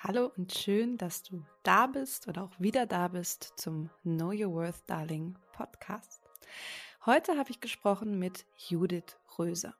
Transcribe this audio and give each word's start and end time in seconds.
Hallo 0.00 0.30
und 0.36 0.54
schön, 0.54 0.96
dass 0.96 1.24
du 1.24 1.44
da 1.64 1.88
bist 1.88 2.28
oder 2.28 2.44
auch 2.44 2.60
wieder 2.60 2.86
da 2.86 3.08
bist 3.08 3.54
zum 3.56 3.90
Know 4.04 4.28
Your 4.28 4.52
Worth 4.52 4.84
Darling 4.86 5.36
Podcast. 5.52 6.22
Heute 7.04 7.36
habe 7.36 7.50
ich 7.50 7.60
gesprochen 7.60 8.16
mit 8.16 8.46
Judith 8.56 9.16
Röser. 9.36 9.74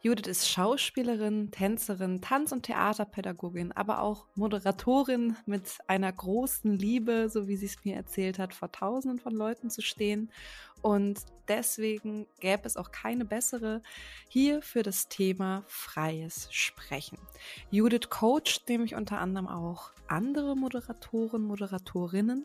Judith 0.00 0.28
ist 0.28 0.48
Schauspielerin, 0.48 1.50
Tänzerin, 1.50 2.20
Tanz- 2.20 2.52
und 2.52 2.62
Theaterpädagogin, 2.62 3.72
aber 3.72 4.00
auch 4.00 4.28
Moderatorin 4.36 5.36
mit 5.44 5.78
einer 5.88 6.12
großen 6.12 6.78
Liebe, 6.78 7.28
so 7.28 7.48
wie 7.48 7.56
sie 7.56 7.66
es 7.66 7.84
mir 7.84 7.96
erzählt 7.96 8.38
hat, 8.38 8.54
vor 8.54 8.70
Tausenden 8.70 9.18
von 9.18 9.34
Leuten 9.34 9.70
zu 9.70 9.82
stehen. 9.82 10.30
Und 10.84 11.20
deswegen 11.48 12.26
gäbe 12.40 12.64
es 12.66 12.76
auch 12.76 12.90
keine 12.92 13.24
bessere 13.24 13.82
hier 14.28 14.60
für 14.60 14.82
das 14.82 15.08
Thema 15.08 15.64
freies 15.66 16.46
Sprechen. 16.50 17.16
Judith 17.70 18.10
coacht 18.10 18.68
nämlich 18.68 18.94
unter 18.94 19.18
anderem 19.18 19.48
auch 19.48 19.92
andere 20.08 20.54
Moderatoren, 20.54 21.40
Moderatorinnen 21.40 22.44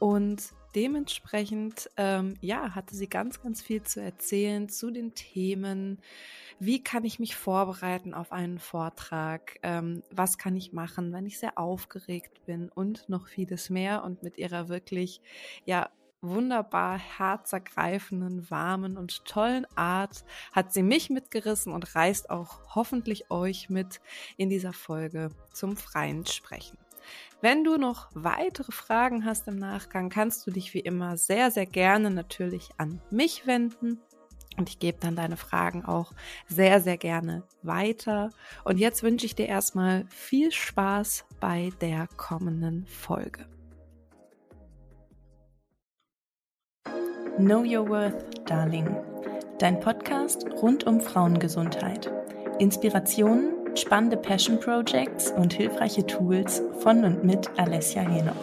und 0.00 0.42
dementsprechend, 0.74 1.88
ähm, 1.96 2.34
ja, 2.40 2.74
hatte 2.74 2.96
sie 2.96 3.08
ganz, 3.08 3.40
ganz 3.40 3.62
viel 3.62 3.84
zu 3.84 4.02
erzählen 4.02 4.68
zu 4.68 4.90
den 4.90 5.14
Themen. 5.14 6.00
Wie 6.58 6.82
kann 6.82 7.04
ich 7.04 7.20
mich 7.20 7.36
vorbereiten 7.36 8.12
auf 8.12 8.32
einen 8.32 8.58
Vortrag? 8.58 9.56
Ähm, 9.62 10.02
was 10.10 10.36
kann 10.36 10.56
ich 10.56 10.72
machen, 10.72 11.12
wenn 11.12 11.26
ich 11.26 11.38
sehr 11.38 11.56
aufgeregt 11.56 12.44
bin 12.44 12.70
und 12.70 13.08
noch 13.08 13.28
vieles 13.28 13.70
mehr 13.70 14.02
und 14.02 14.24
mit 14.24 14.36
ihrer 14.36 14.68
wirklich, 14.68 15.20
ja, 15.64 15.88
wunderbar 16.20 16.98
herzergreifenden, 16.98 18.50
warmen 18.50 18.96
und 18.96 19.24
tollen 19.24 19.66
Art 19.76 20.24
hat 20.52 20.72
sie 20.72 20.82
mich 20.82 21.10
mitgerissen 21.10 21.72
und 21.72 21.94
reißt 21.94 22.30
auch 22.30 22.74
hoffentlich 22.74 23.30
euch 23.30 23.70
mit 23.70 24.00
in 24.36 24.48
dieser 24.48 24.72
Folge 24.72 25.30
zum 25.52 25.76
freien 25.76 26.26
Sprechen. 26.26 26.78
Wenn 27.40 27.62
du 27.62 27.76
noch 27.76 28.08
weitere 28.14 28.72
Fragen 28.72 29.24
hast 29.24 29.46
im 29.48 29.56
Nachgang, 29.56 30.10
kannst 30.10 30.46
du 30.46 30.50
dich 30.50 30.74
wie 30.74 30.80
immer 30.80 31.16
sehr, 31.16 31.50
sehr 31.50 31.66
gerne 31.66 32.10
natürlich 32.10 32.70
an 32.78 33.00
mich 33.10 33.46
wenden. 33.46 34.00
Und 34.56 34.68
ich 34.68 34.80
gebe 34.80 34.98
dann 34.98 35.14
deine 35.14 35.36
Fragen 35.36 35.84
auch 35.84 36.12
sehr, 36.48 36.80
sehr 36.80 36.96
gerne 36.96 37.44
weiter. 37.62 38.30
Und 38.64 38.78
jetzt 38.78 39.04
wünsche 39.04 39.24
ich 39.24 39.36
dir 39.36 39.46
erstmal 39.46 40.04
viel 40.08 40.50
Spaß 40.50 41.26
bei 41.38 41.70
der 41.80 42.08
kommenden 42.16 42.84
Folge. 42.86 43.46
Know 47.38 47.62
Your 47.62 47.88
Worth, 47.88 48.44
Darling. 48.46 48.96
Dein 49.60 49.78
Podcast 49.78 50.44
rund 50.60 50.84
um 50.88 51.00
Frauengesundheit. 51.00 52.10
Inspirationen 52.58 53.76
spannende 53.76 54.16
Passion 54.16 54.58
Projects 54.58 55.30
und 55.30 55.52
hilfreiche 55.52 56.04
Tools 56.04 56.60
von 56.80 57.04
und 57.04 57.24
mit 57.24 57.48
Alessia 57.56 58.02
Henoch. 58.02 58.34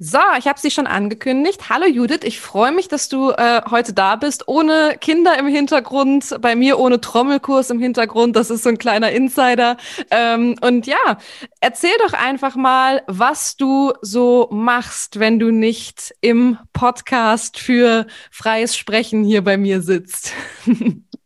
So, 0.00 0.18
ich 0.36 0.48
habe 0.48 0.58
sie 0.58 0.72
schon 0.72 0.88
angekündigt. 0.88 1.70
Hallo 1.70 1.86
Judith, 1.86 2.24
ich 2.24 2.40
freue 2.40 2.72
mich, 2.72 2.88
dass 2.88 3.08
du 3.08 3.30
äh, 3.30 3.62
heute 3.70 3.92
da 3.92 4.16
bist, 4.16 4.48
ohne 4.48 4.96
Kinder 5.00 5.38
im 5.38 5.46
Hintergrund, 5.46 6.36
bei 6.40 6.56
mir 6.56 6.80
ohne 6.80 7.00
Trommelkurs 7.00 7.70
im 7.70 7.78
Hintergrund. 7.78 8.34
Das 8.34 8.50
ist 8.50 8.64
so 8.64 8.70
ein 8.70 8.78
kleiner 8.78 9.12
Insider. 9.12 9.76
Ähm, 10.10 10.56
und 10.62 10.88
ja, 10.88 11.18
erzähl 11.60 11.96
doch 12.04 12.12
einfach 12.12 12.56
mal, 12.56 13.02
was 13.06 13.56
du 13.56 13.92
so 14.02 14.48
machst, 14.50 15.20
wenn 15.20 15.38
du 15.38 15.52
nicht 15.52 16.12
im 16.20 16.58
Podcast 16.72 17.60
für 17.60 18.08
freies 18.32 18.76
Sprechen 18.76 19.22
hier 19.22 19.44
bei 19.44 19.56
mir 19.56 19.80
sitzt. 19.80 20.32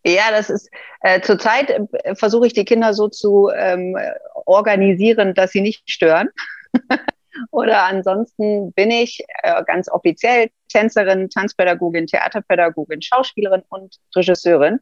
Ja, 0.07 0.31
das 0.31 0.49
ist 0.49 0.71
äh, 1.03 1.21
zurzeit 1.21 1.69
äh, 1.69 2.15
versuche 2.15 2.47
ich 2.47 2.55
die 2.55 2.65
Kinder 2.65 2.95
so 2.95 3.09
zu 3.09 3.51
ähm, 3.55 3.95
organisieren, 4.47 5.35
dass 5.35 5.51
sie 5.51 5.61
nicht 5.61 5.83
stören. 5.91 6.31
Oder 7.51 7.85
ansonsten 7.85 8.73
bin 8.73 8.91
ich 8.91 9.25
äh, 9.43 9.63
ganz 9.65 9.89
offiziell 9.91 10.51
Tänzerin, 10.69 11.31
Tanzpädagogin, 11.31 12.07
Theaterpädagogin, 12.07 13.03
Schauspielerin 13.03 13.63
und 13.69 13.97
Regisseurin 14.15 14.81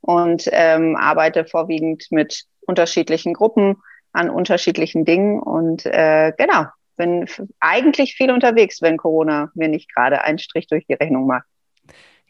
und 0.00 0.48
ähm, 0.52 0.96
arbeite 0.96 1.44
vorwiegend 1.44 2.06
mit 2.10 2.44
unterschiedlichen 2.60 3.34
Gruppen 3.34 3.76
an 4.12 4.30
unterschiedlichen 4.30 5.04
Dingen 5.04 5.40
und 5.40 5.86
äh, 5.86 6.32
genau, 6.36 6.66
bin 6.96 7.26
eigentlich 7.60 8.14
viel 8.14 8.30
unterwegs, 8.30 8.82
wenn 8.82 8.96
Corona 8.96 9.50
mir 9.54 9.68
nicht 9.68 9.94
gerade 9.94 10.22
einen 10.22 10.38
Strich 10.38 10.66
durch 10.66 10.86
die 10.86 10.94
Rechnung 10.94 11.26
macht. 11.26 11.46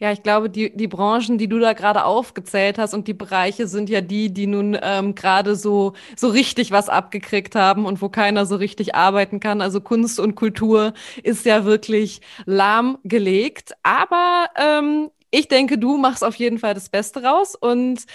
Ja, 0.02 0.12
ich 0.12 0.22
glaube, 0.22 0.48
die, 0.48 0.74
die 0.74 0.88
Branchen, 0.88 1.36
die 1.36 1.46
du 1.46 1.58
da 1.58 1.74
gerade 1.74 2.04
aufgezählt 2.06 2.78
hast 2.78 2.94
und 2.94 3.06
die 3.06 3.12
Bereiche 3.12 3.66
sind 3.66 3.90
ja 3.90 4.00
die, 4.00 4.32
die 4.32 4.46
nun 4.46 4.78
ähm, 4.80 5.14
gerade 5.14 5.56
so, 5.56 5.92
so 6.16 6.28
richtig 6.28 6.70
was 6.70 6.88
abgekriegt 6.88 7.54
haben 7.54 7.84
und 7.84 8.00
wo 8.00 8.08
keiner 8.08 8.46
so 8.46 8.56
richtig 8.56 8.94
arbeiten 8.94 9.40
kann. 9.40 9.60
Also 9.60 9.82
Kunst 9.82 10.18
und 10.18 10.36
Kultur 10.36 10.94
ist 11.22 11.44
ja 11.44 11.66
wirklich 11.66 12.22
lahmgelegt. 12.46 13.72
Aber 13.82 14.46
ähm, 14.56 15.10
ich 15.30 15.48
denke, 15.48 15.76
du 15.76 15.98
machst 15.98 16.24
auf 16.24 16.36
jeden 16.36 16.58
Fall 16.58 16.72
das 16.72 16.88
Beste 16.88 17.22
raus 17.22 17.54
und 17.54 18.06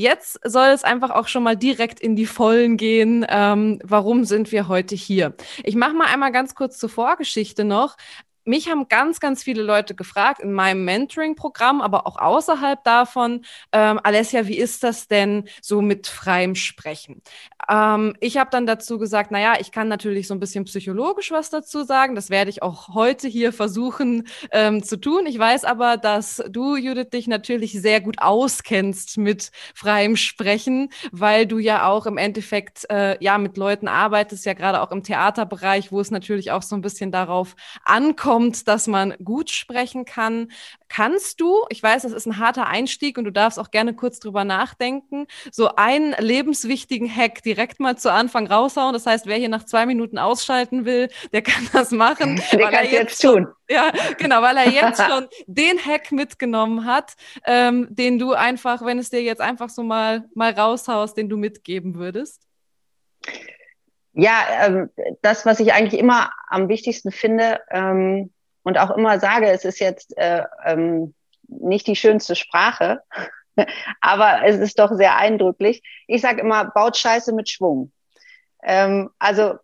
Jetzt 0.00 0.38
soll 0.44 0.68
es 0.68 0.84
einfach 0.84 1.10
auch 1.10 1.26
schon 1.26 1.42
mal 1.42 1.56
direkt 1.56 1.98
in 1.98 2.14
die 2.14 2.26
Vollen 2.26 2.76
gehen. 2.76 3.26
Ähm, 3.28 3.80
warum 3.82 4.22
sind 4.24 4.52
wir 4.52 4.68
heute 4.68 4.94
hier? 4.94 5.34
Ich 5.64 5.74
mache 5.74 5.92
mal 5.92 6.06
einmal 6.06 6.30
ganz 6.30 6.54
kurz 6.54 6.78
zur 6.78 6.88
Vorgeschichte 6.88 7.64
noch 7.64 7.96
mich 8.48 8.68
haben 8.68 8.88
ganz, 8.88 9.20
ganz 9.20 9.42
viele 9.42 9.62
Leute 9.62 9.94
gefragt 9.94 10.40
in 10.40 10.52
meinem 10.52 10.84
Mentoring-Programm, 10.84 11.80
aber 11.80 12.06
auch 12.06 12.18
außerhalb 12.18 12.82
davon, 12.82 13.44
ähm, 13.72 14.00
Alessia, 14.02 14.46
wie 14.46 14.56
ist 14.56 14.82
das 14.82 15.06
denn 15.06 15.44
so 15.60 15.82
mit 15.82 16.06
freiem 16.06 16.54
Sprechen? 16.54 17.22
Ähm, 17.70 18.14
ich 18.20 18.38
habe 18.38 18.50
dann 18.50 18.66
dazu 18.66 18.98
gesagt, 18.98 19.30
naja, 19.30 19.54
ich 19.60 19.72
kann 19.72 19.88
natürlich 19.88 20.26
so 20.26 20.34
ein 20.34 20.40
bisschen 20.40 20.64
psychologisch 20.64 21.30
was 21.30 21.50
dazu 21.50 21.84
sagen. 21.84 22.14
Das 22.14 22.30
werde 22.30 22.50
ich 22.50 22.62
auch 22.62 22.94
heute 22.94 23.28
hier 23.28 23.52
versuchen 23.52 24.26
ähm, 24.50 24.82
zu 24.82 24.96
tun. 24.96 25.26
Ich 25.26 25.38
weiß 25.38 25.64
aber, 25.64 25.96
dass 25.96 26.42
du, 26.48 26.76
Judith, 26.76 27.10
dich 27.12 27.26
natürlich 27.26 27.72
sehr 27.72 28.00
gut 28.00 28.16
auskennst 28.20 29.18
mit 29.18 29.50
freiem 29.74 30.16
Sprechen, 30.16 30.90
weil 31.12 31.46
du 31.46 31.58
ja 31.58 31.86
auch 31.86 32.06
im 32.06 32.16
Endeffekt 32.16 32.88
äh, 32.90 33.22
ja 33.22 33.36
mit 33.38 33.56
Leuten 33.56 33.88
arbeitest, 33.88 34.46
ja 34.46 34.54
gerade 34.54 34.80
auch 34.80 34.90
im 34.90 35.02
Theaterbereich, 35.02 35.92
wo 35.92 36.00
es 36.00 36.10
natürlich 36.10 36.50
auch 36.52 36.62
so 36.62 36.74
ein 36.74 36.80
bisschen 36.80 37.12
darauf 37.12 37.54
ankommt, 37.84 38.37
kommt, 38.38 38.68
dass 38.68 38.86
man 38.86 39.14
gut 39.24 39.50
sprechen 39.50 40.04
kann. 40.04 40.52
Kannst 40.88 41.40
du, 41.40 41.64
ich 41.70 41.82
weiß, 41.82 42.02
das 42.02 42.12
ist 42.12 42.24
ein 42.24 42.38
harter 42.38 42.68
Einstieg 42.68 43.18
und 43.18 43.24
du 43.24 43.32
darfst 43.32 43.58
auch 43.58 43.72
gerne 43.72 43.94
kurz 43.96 44.20
drüber 44.20 44.44
nachdenken, 44.44 45.26
so 45.50 45.74
einen 45.74 46.14
lebenswichtigen 46.20 47.12
Hack 47.12 47.42
direkt 47.42 47.80
mal 47.80 47.98
zu 47.98 48.12
Anfang 48.12 48.46
raushauen. 48.46 48.92
Das 48.92 49.06
heißt, 49.06 49.26
wer 49.26 49.38
hier 49.38 49.48
nach 49.48 49.64
zwei 49.64 49.86
Minuten 49.86 50.18
ausschalten 50.18 50.84
will, 50.84 51.08
der 51.32 51.42
kann 51.42 51.68
das 51.72 51.90
machen. 51.90 52.40
Der 52.52 52.70
kann 52.70 52.84
es 52.84 52.92
jetzt 52.92 53.20
tun. 53.20 53.46
Schon, 53.46 53.46
ja, 53.68 53.90
genau, 54.18 54.40
weil 54.40 54.56
er 54.56 54.70
jetzt 54.70 55.02
schon 55.08 55.26
den 55.48 55.84
Hack 55.84 56.12
mitgenommen 56.12 56.84
hat, 56.84 57.14
ähm, 57.44 57.88
den 57.90 58.20
du 58.20 58.34
einfach, 58.34 58.84
wenn 58.84 59.00
es 59.00 59.10
dir 59.10 59.22
jetzt 59.22 59.40
einfach 59.40 59.68
so 59.68 59.82
mal, 59.82 60.28
mal 60.34 60.52
raushaust, 60.52 61.16
den 61.16 61.28
du 61.28 61.36
mitgeben 61.36 61.96
würdest. 61.96 62.46
Ja, 64.20 64.66
ähm, 64.66 64.90
das, 65.22 65.46
was 65.46 65.60
ich 65.60 65.72
eigentlich 65.72 66.00
immer 66.00 66.32
am 66.48 66.68
wichtigsten 66.68 67.12
finde 67.12 67.60
ähm, 67.70 68.32
und 68.64 68.76
auch 68.76 68.90
immer 68.90 69.20
sage, 69.20 69.48
es 69.48 69.64
ist 69.64 69.78
jetzt 69.78 70.18
äh, 70.18 70.42
ähm, 70.64 71.14
nicht 71.46 71.86
die 71.86 71.94
schönste 71.94 72.34
Sprache, 72.34 73.00
aber 74.00 74.40
es 74.44 74.56
ist 74.56 74.76
doch 74.80 74.90
sehr 74.92 75.16
eindrücklich. 75.16 75.84
Ich 76.08 76.22
sage 76.22 76.40
immer, 76.40 76.64
baut 76.64 76.96
Scheiße 76.96 77.32
mit 77.32 77.48
Schwung. 77.48 77.92
Ähm, 78.64 79.10
also 79.20 79.54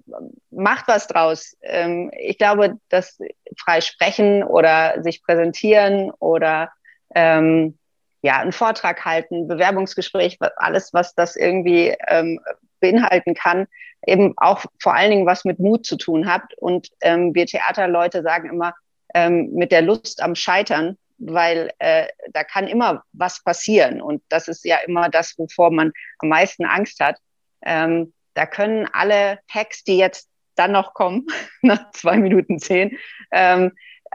macht 0.53 0.86
was 0.86 1.09
draus. 1.09 1.56
Ähm, 1.62 2.12
ich 2.16 2.38
glaube, 2.38 2.78
dass 2.91 3.19
frei 3.59 3.81
sprechen 3.81 4.44
oder 4.44 5.03
sich 5.03 5.25
präsentieren 5.25 6.12
oder 6.21 6.71
ähm, 7.12 7.76
ja, 8.22 8.38
einen 8.38 8.53
Vortrag 8.53 9.04
halten, 9.04 9.48
Bewerbungsgespräch, 9.48 10.38
alles, 10.59 10.94
was 10.94 11.16
das 11.16 11.34
irgendwie 11.34 11.97
ähm, 12.06 12.38
beinhalten 12.84 13.34
kann, 13.34 13.66
eben 14.07 14.34
auch 14.36 14.65
vor 14.81 14.95
allen 14.95 15.10
Dingen 15.10 15.27
was 15.27 15.45
mit 15.45 15.59
Mut 15.59 15.86
zu 15.86 15.97
tun 15.97 16.27
hat. 16.27 16.42
Und 16.59 16.89
ähm, 17.01 17.34
wir 17.34 17.47
Theaterleute 17.47 18.22
sagen 18.22 18.51
immer, 18.51 18.75
ähm, 19.15 19.51
mit 19.53 19.72
der 19.72 19.83
Lust 19.83 20.22
am 20.22 20.34
Scheitern, 20.34 20.98
weil 21.19 21.71
äh, 21.78 22.07
da 22.33 22.45
kann 22.45 22.66
immer 22.66 23.03
was 23.13 23.42
passieren. 23.42 24.03
Und 24.03 24.22
das 24.28 24.48
ist 24.48 24.65
ja 24.65 24.78
immer 24.86 25.09
das, 25.09 25.39
wovor 25.39 25.71
man 25.71 25.92
am 26.19 26.28
meisten 26.28 26.66
Angst 26.66 27.01
hat. 27.01 27.16
Ähm, 27.63 28.13
da 28.34 28.47
können 28.47 28.89
alle 28.92 29.39
Hacks, 29.48 29.84
die 29.84 29.97
jetzt 29.97 30.28
dann 30.57 30.72
noch 30.72 30.92
kommen, 30.92 31.27
nach 31.63 31.91
zwei 31.92 32.19
Minuten 32.19 32.59
zehn, 32.59 32.98
ähm, 33.33 33.72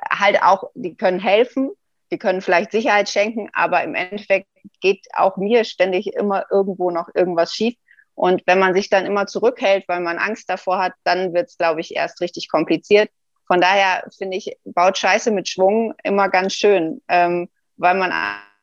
halt 0.09 0.41
auch, 0.43 0.69
die 0.75 0.95
können 0.95 1.19
helfen, 1.19 1.71
die 2.11 2.17
können 2.17 2.41
vielleicht 2.41 2.71
Sicherheit 2.71 3.09
schenken, 3.09 3.49
aber 3.53 3.83
im 3.83 3.95
Endeffekt 3.95 4.47
geht 4.81 5.05
auch 5.13 5.37
mir 5.37 5.63
ständig 5.63 6.13
immer 6.13 6.45
irgendwo 6.51 6.91
noch 6.91 7.09
irgendwas 7.13 7.53
schief. 7.53 7.75
Und 8.19 8.43
wenn 8.47 8.59
man 8.59 8.73
sich 8.73 8.89
dann 8.89 9.05
immer 9.05 9.27
zurückhält, 9.27 9.85
weil 9.87 10.01
man 10.01 10.17
Angst 10.17 10.49
davor 10.49 10.77
hat, 10.79 10.91
dann 11.05 11.33
wird 11.33 11.47
es, 11.47 11.57
glaube 11.57 11.79
ich, 11.79 11.95
erst 11.95 12.19
richtig 12.19 12.49
kompliziert. 12.49 13.09
Von 13.47 13.61
daher 13.61 14.03
finde 14.17 14.35
ich, 14.35 14.57
baut 14.65 14.97
Scheiße 14.97 15.31
mit 15.31 15.47
Schwung 15.47 15.93
immer 16.03 16.27
ganz 16.27 16.53
schön, 16.53 17.01
ähm, 17.07 17.47
weil 17.77 17.95
man 17.95 18.11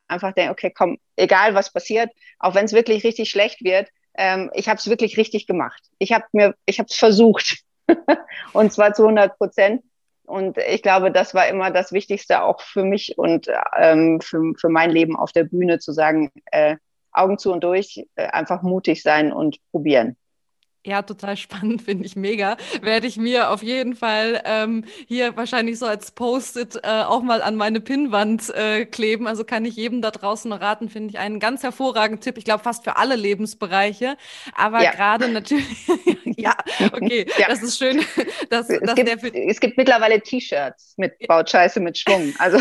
einfach 0.07 0.33
denkt, 0.33 0.51
okay, 0.51 0.69
komm, 0.69 0.99
egal 1.15 1.55
was 1.55 1.73
passiert, 1.73 2.11
auch 2.37 2.53
wenn 2.53 2.65
es 2.65 2.73
wirklich 2.73 3.03
richtig 3.03 3.31
schlecht 3.31 3.63
wird, 3.63 3.89
ähm, 4.15 4.51
ich 4.53 4.69
habe 4.69 4.77
es 4.77 4.91
wirklich 4.91 5.17
richtig 5.17 5.47
gemacht. 5.47 5.81
Ich 5.97 6.13
habe 6.13 6.25
mir, 6.33 6.53
ich 6.67 6.77
habe 6.77 6.89
es 6.91 6.95
versucht 6.95 7.57
und 8.53 8.71
zwar 8.71 8.93
zu 8.93 9.01
100 9.01 9.39
Prozent. 9.39 9.81
Und 10.27 10.59
ich 10.59 10.83
glaube, 10.83 11.11
das 11.11 11.33
war 11.33 11.47
immer 11.47 11.71
das 11.71 11.91
Wichtigste 11.93 12.43
auch 12.43 12.61
für 12.61 12.83
mich 12.83 13.17
und 13.17 13.47
ähm, 13.75 14.21
für, 14.21 14.53
für 14.55 14.69
mein 14.69 14.91
Leben 14.91 15.15
auf 15.15 15.31
der 15.31 15.45
Bühne 15.45 15.79
zu 15.79 15.93
sagen, 15.93 16.31
äh, 16.51 16.75
Augen 17.17 17.37
zu 17.37 17.51
und 17.51 17.63
durch, 17.63 18.05
äh, 18.15 18.27
einfach 18.27 18.61
mutig 18.61 19.03
sein 19.03 19.31
und 19.31 19.59
probieren. 19.71 20.15
Ja, 20.87 21.01
total 21.01 21.35
spannend, 21.35 21.81
finde 21.85 22.05
ich 22.05 22.15
mega. 22.15 22.55
Werde 22.81 23.07
ich 23.07 23.17
mir 23.17 23.51
auf 23.51 23.61
jeden 23.61 23.93
Fall 23.93 24.41
ähm, 24.45 24.85
hier 25.05 25.35
wahrscheinlich 25.35 25.79
so 25.79 25.85
als 25.85 26.11
Post-it 26.11 26.79
äh, 26.81 27.03
auch 27.03 27.21
mal 27.21 27.41
an 27.41 27.55
meine 27.55 27.81
Pinnwand 27.81 28.49
äh, 28.55 28.85
kleben. 28.85 29.27
Also 29.27 29.43
kann 29.43 29.65
ich 29.65 29.75
jedem 29.75 30.01
da 30.01 30.11
draußen 30.11 30.51
raten, 30.53 30.87
finde 30.87 31.09
ich 31.09 31.19
einen 31.19 31.41
ganz 31.41 31.61
hervorragenden 31.61 32.21
Tipp. 32.21 32.37
Ich 32.37 32.45
glaube, 32.45 32.63
fast 32.63 32.85
für 32.85 32.95
alle 32.95 33.17
Lebensbereiche. 33.17 34.15
Aber 34.55 34.81
ja. 34.81 34.91
gerade 34.91 35.27
natürlich, 35.27 35.87
ja, 36.37 36.55
okay, 36.93 37.27
ja. 37.37 37.49
das 37.49 37.61
ist 37.63 37.77
schön. 37.77 38.01
Dass, 38.49 38.69
es, 38.69 38.79
dass 38.79 38.95
gibt, 38.95 39.35
es 39.35 39.59
gibt 39.59 39.77
mittlerweile 39.77 40.21
T-Shirts 40.21 40.93
mit 40.95 41.19
Baut 41.27 41.49
Scheiße 41.49 41.81
mit 41.81 41.97
Schwung. 41.97 42.33
Also 42.39 42.59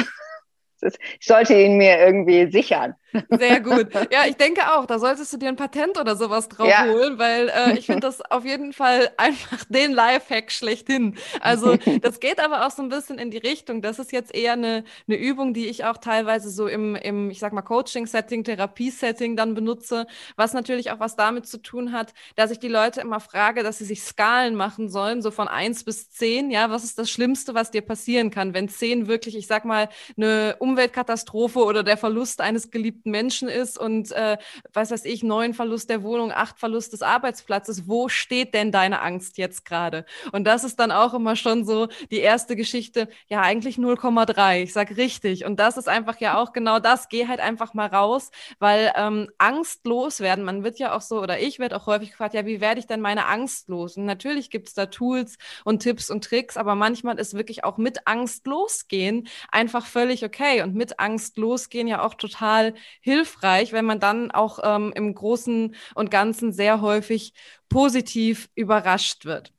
ich 0.81 1.27
sollte 1.27 1.55
ihn 1.55 1.77
mir 1.77 1.99
irgendwie 1.99 2.51
sichern. 2.51 2.95
Sehr 3.31 3.61
gut. 3.61 3.89
Ja, 4.11 4.27
ich 4.27 4.37
denke 4.37 4.73
auch, 4.73 4.87
da 4.87 4.99
solltest 4.99 5.33
du 5.33 5.37
dir 5.37 5.49
ein 5.49 5.57
Patent 5.57 5.99
oder 5.99 6.17
sowas 6.17 6.49
drauf 6.49 6.69
ja. 6.69 6.85
holen, 6.85 7.19
weil 7.19 7.49
äh, 7.49 7.79
ich 7.79 7.87
finde 7.87 8.01
das 8.01 8.21
auf 8.21 8.45
jeden 8.45 8.73
Fall 8.73 9.11
einfach 9.17 9.65
den 9.69 9.93
Lifehack 9.93 10.53
schlechthin. 10.53 11.17
Also 11.41 11.77
das 12.03 12.21
geht 12.21 12.43
aber 12.43 12.67
auch 12.67 12.71
so 12.71 12.83
ein 12.83 12.89
bisschen 12.89 13.19
in 13.19 13.31
die 13.31 13.39
Richtung. 13.39 13.83
Das 13.83 13.99
ist 13.99 14.13
jetzt 14.13 14.35
eher 14.35 14.53
eine, 14.53 14.85
eine 15.09 15.17
Übung, 15.17 15.55
die 15.55 15.67
ich 15.67 15.85
auch 15.85 15.99
teilweise 15.99 16.51
so 16.51 16.67
im, 16.67 16.97
im 16.97 17.31
ich 17.31 17.39
sag 17.39 17.53
mal, 17.53 17.63
Coaching-Setting, 17.63 18.45
Therapie-Setting 18.45 19.37
dann 19.37 19.55
benutze, 19.55 20.07
was 20.37 20.53
natürlich 20.53 20.91
auch 20.91 21.01
was 21.01 21.17
damit 21.17 21.47
zu 21.47 21.59
tun 21.59 21.93
hat, 21.93 22.13
dass 22.35 22.51
ich 22.51 22.59
die 22.59 22.69
Leute 22.69 23.01
immer 23.01 23.21
frage, 23.21 23.63
dass 23.63 23.79
sie 23.79 23.85
sich 23.85 24.03
Skalen 24.03 24.55
machen 24.55 24.89
sollen, 24.89 25.23
so 25.23 25.31
von 25.31 25.49
eins 25.49 25.85
bis 25.85 26.11
zehn. 26.11 26.51
Ja, 26.51 26.71
was 26.71 26.85
ist 26.85 26.99
das 26.99 27.11
Schlimmste, 27.11 27.55
was 27.55 27.71
dir 27.71 27.83
passieren 27.83 28.31
kann, 28.31 28.55
wenn 28.55 28.69
zehn 28.69 29.07
wirklich, 29.07 29.37
ich 29.37 29.47
sag 29.47 29.65
mal, 29.65 29.89
eine 30.17 30.57
Umweltkatastrophe 30.59 31.61
oder 31.61 31.83
der 31.83 31.97
Verlust 31.97 32.41
eines 32.41 32.71
geliebten 32.71 33.06
geliebten 33.07 33.11
Menschen 33.11 33.49
ist 33.49 33.79
und 33.79 34.13
äh, 34.13 34.37
was 34.73 34.91
weiß 34.91 35.05
ich, 35.05 35.23
neun 35.23 35.55
Verlust 35.55 35.91
der 35.91 36.03
Wohnung, 36.03 36.33
acht 36.33 36.59
Verlust 36.59 36.93
des 36.93 37.03
Arbeitsplatzes. 37.03 37.89
Wo 37.89 38.09
steht 38.09 38.55
denn 38.55 38.73
deine 38.73 39.01
Angst 39.01 39.39
jetzt 39.39 39.65
gerade? 39.65 40.05
Und 40.33 40.45
das 40.45 40.65
ist 40.65 40.79
dann 40.79 40.91
auch 40.91 41.15
immer 41.15 41.37
schon 41.37 41.65
so 41.65 41.89
die 42.11 42.19
erste 42.19 42.57
Geschichte. 42.57 43.09
Ja, 43.29 43.43
eigentlich 43.43 43.77
0,3. 43.77 44.63
Ich 44.63 44.73
sag 44.73 44.97
richtig. 44.97 45.45
Und 45.45 45.59
das 45.59 45.77
ist 45.77 45.89
einfach 45.89 46.21
ja 46.21 46.39
auch 46.39 46.53
genau 46.53 46.79
das. 46.79 47.09
Geh 47.09 47.27
halt 47.27 47.41
einfach 47.41 47.75
mal 47.75 47.87
raus, 47.87 48.31
weil 48.59 48.93
ähm, 48.97 49.29
Angst 49.39 49.87
loswerden. 49.87 50.45
Man 50.45 50.65
wird 50.65 50.79
ja 50.79 50.95
auch 50.95 51.01
so, 51.01 51.21
oder 51.21 51.39
ich 51.41 51.59
werde 51.59 51.77
auch 51.77 51.87
häufig 51.87 52.11
gefragt, 52.11 52.35
ja, 52.35 52.45
wie 52.47 52.61
werde 52.61 52.81
ich 52.81 52.87
denn 52.87 53.01
meine 53.01 53.27
Angst 53.27 53.69
los? 53.69 53.97
Und 53.97 54.05
natürlich 54.05 54.51
gibt 54.51 54.69
es 54.69 54.75
da 54.75 54.87
Tools 54.87 55.39
und 55.65 55.83
Tipps 55.83 56.11
und 56.11 56.25
Tricks, 56.25 56.57
aber 56.57 56.75
manchmal 56.75 57.19
ist 57.19 57.35
wirklich 57.35 57.65
auch 57.65 57.77
mit 57.79 58.07
Angst 58.07 58.47
losgehen 58.47 59.29
einfach 59.51 59.87
völlig 59.87 60.25
okay. 60.25 60.63
Und 60.63 60.75
mit 60.75 60.99
Angst 60.99 61.37
losgehen 61.39 61.89
ja 61.89 62.03
auch 62.03 62.15
total 62.15 62.75
hilfreich, 63.01 63.73
wenn 63.73 63.85
man 63.85 64.01
dann 64.01 64.31
auch 64.31 64.59
ähm, 64.63 64.93
im 64.95 65.15
Großen 65.15 65.75
und 65.95 66.11
Ganzen 66.11 66.53
sehr 66.53 66.81
häufig 66.81 67.33
positiv 67.69 68.49
überrascht 68.55 69.25
wird. 69.25 69.53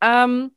Ähm, 0.00 0.50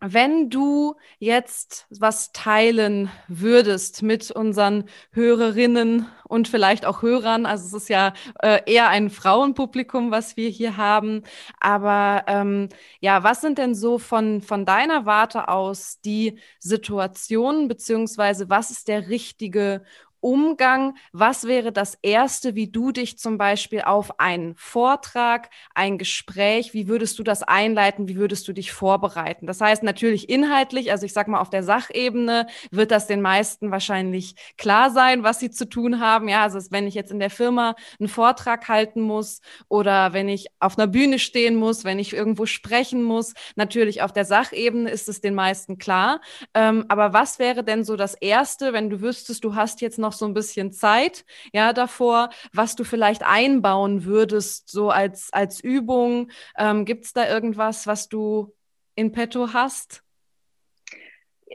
wenn 0.00 0.48
du 0.48 0.94
jetzt 1.18 1.86
was 1.90 2.30
teilen 2.32 3.10
würdest 3.26 4.02
mit 4.02 4.30
unseren 4.30 4.84
Hörerinnen 5.10 6.06
und 6.28 6.46
vielleicht 6.46 6.86
auch 6.86 7.02
Hörern, 7.02 7.46
also 7.46 7.66
es 7.66 7.82
ist 7.82 7.88
ja 7.88 8.12
äh, 8.40 8.60
eher 8.66 8.88
ein 8.90 9.10
Frauenpublikum, 9.10 10.12
was 10.12 10.36
wir 10.36 10.50
hier 10.50 10.76
haben, 10.76 11.24
aber 11.58 12.24
ähm, 12.28 12.68
ja, 13.00 13.24
was 13.24 13.40
sind 13.40 13.58
denn 13.58 13.74
so 13.74 13.98
von, 13.98 14.40
von 14.40 14.64
deiner 14.64 15.04
Warte 15.04 15.48
aus 15.48 16.00
die 16.00 16.38
Situationen, 16.60 17.66
beziehungsweise 17.66 18.48
was 18.48 18.70
ist 18.70 18.86
der 18.86 19.08
richtige 19.08 19.82
Umgang, 20.20 20.96
was 21.12 21.46
wäre 21.46 21.72
das 21.72 21.98
Erste, 22.02 22.54
wie 22.54 22.70
du 22.70 22.92
dich 22.92 23.18
zum 23.18 23.38
Beispiel 23.38 23.82
auf 23.82 24.18
einen 24.20 24.54
Vortrag, 24.56 25.50
ein 25.74 25.98
Gespräch, 25.98 26.74
wie 26.74 26.88
würdest 26.88 27.18
du 27.18 27.22
das 27.22 27.42
einleiten, 27.42 28.08
wie 28.08 28.16
würdest 28.16 28.48
du 28.48 28.52
dich 28.52 28.72
vorbereiten? 28.72 29.46
Das 29.46 29.60
heißt 29.60 29.82
natürlich 29.82 30.28
inhaltlich, 30.28 30.90
also 30.90 31.06
ich 31.06 31.12
sage 31.12 31.30
mal 31.30 31.40
auf 31.40 31.50
der 31.50 31.62
Sachebene 31.62 32.46
wird 32.70 32.90
das 32.90 33.06
den 33.06 33.20
meisten 33.20 33.70
wahrscheinlich 33.70 34.34
klar 34.56 34.90
sein, 34.90 35.22
was 35.22 35.40
sie 35.40 35.50
zu 35.50 35.68
tun 35.68 36.00
haben. 36.00 36.28
Ja, 36.28 36.42
also 36.42 36.58
wenn 36.70 36.86
ich 36.86 36.94
jetzt 36.94 37.10
in 37.10 37.20
der 37.20 37.30
Firma 37.30 37.74
einen 37.98 38.08
Vortrag 38.08 38.68
halten 38.68 39.00
muss 39.00 39.40
oder 39.68 40.12
wenn 40.12 40.28
ich 40.28 40.46
auf 40.60 40.78
einer 40.78 40.86
Bühne 40.86 41.18
stehen 41.18 41.56
muss, 41.56 41.84
wenn 41.84 41.98
ich 41.98 42.12
irgendwo 42.12 42.46
sprechen 42.46 43.02
muss, 43.04 43.34
natürlich 43.56 44.02
auf 44.02 44.12
der 44.12 44.24
Sachebene 44.24 44.90
ist 44.90 45.08
es 45.08 45.20
den 45.20 45.34
meisten 45.34 45.78
klar. 45.78 46.20
Ähm, 46.54 46.84
aber 46.88 47.12
was 47.12 47.38
wäre 47.38 47.64
denn 47.64 47.84
so 47.84 47.96
das 47.96 48.14
Erste, 48.14 48.72
wenn 48.72 48.90
du 48.90 49.00
wüsstest, 49.00 49.44
du 49.44 49.54
hast 49.54 49.80
jetzt 49.80 49.98
noch 49.98 50.07
noch 50.08 50.14
so 50.14 50.24
ein 50.24 50.32
bisschen 50.32 50.72
Zeit, 50.72 51.26
ja, 51.52 51.74
davor, 51.74 52.30
was 52.52 52.76
du 52.76 52.84
vielleicht 52.84 53.22
einbauen 53.22 54.04
würdest, 54.04 54.70
so 54.70 54.90
als, 54.90 55.30
als 55.32 55.60
Übung. 55.60 56.30
Ähm, 56.56 56.86
Gibt 56.86 57.04
es 57.04 57.12
da 57.12 57.28
irgendwas, 57.28 57.86
was 57.86 58.08
du 58.08 58.54
in 58.94 59.12
petto 59.12 59.52
hast? 59.52 60.02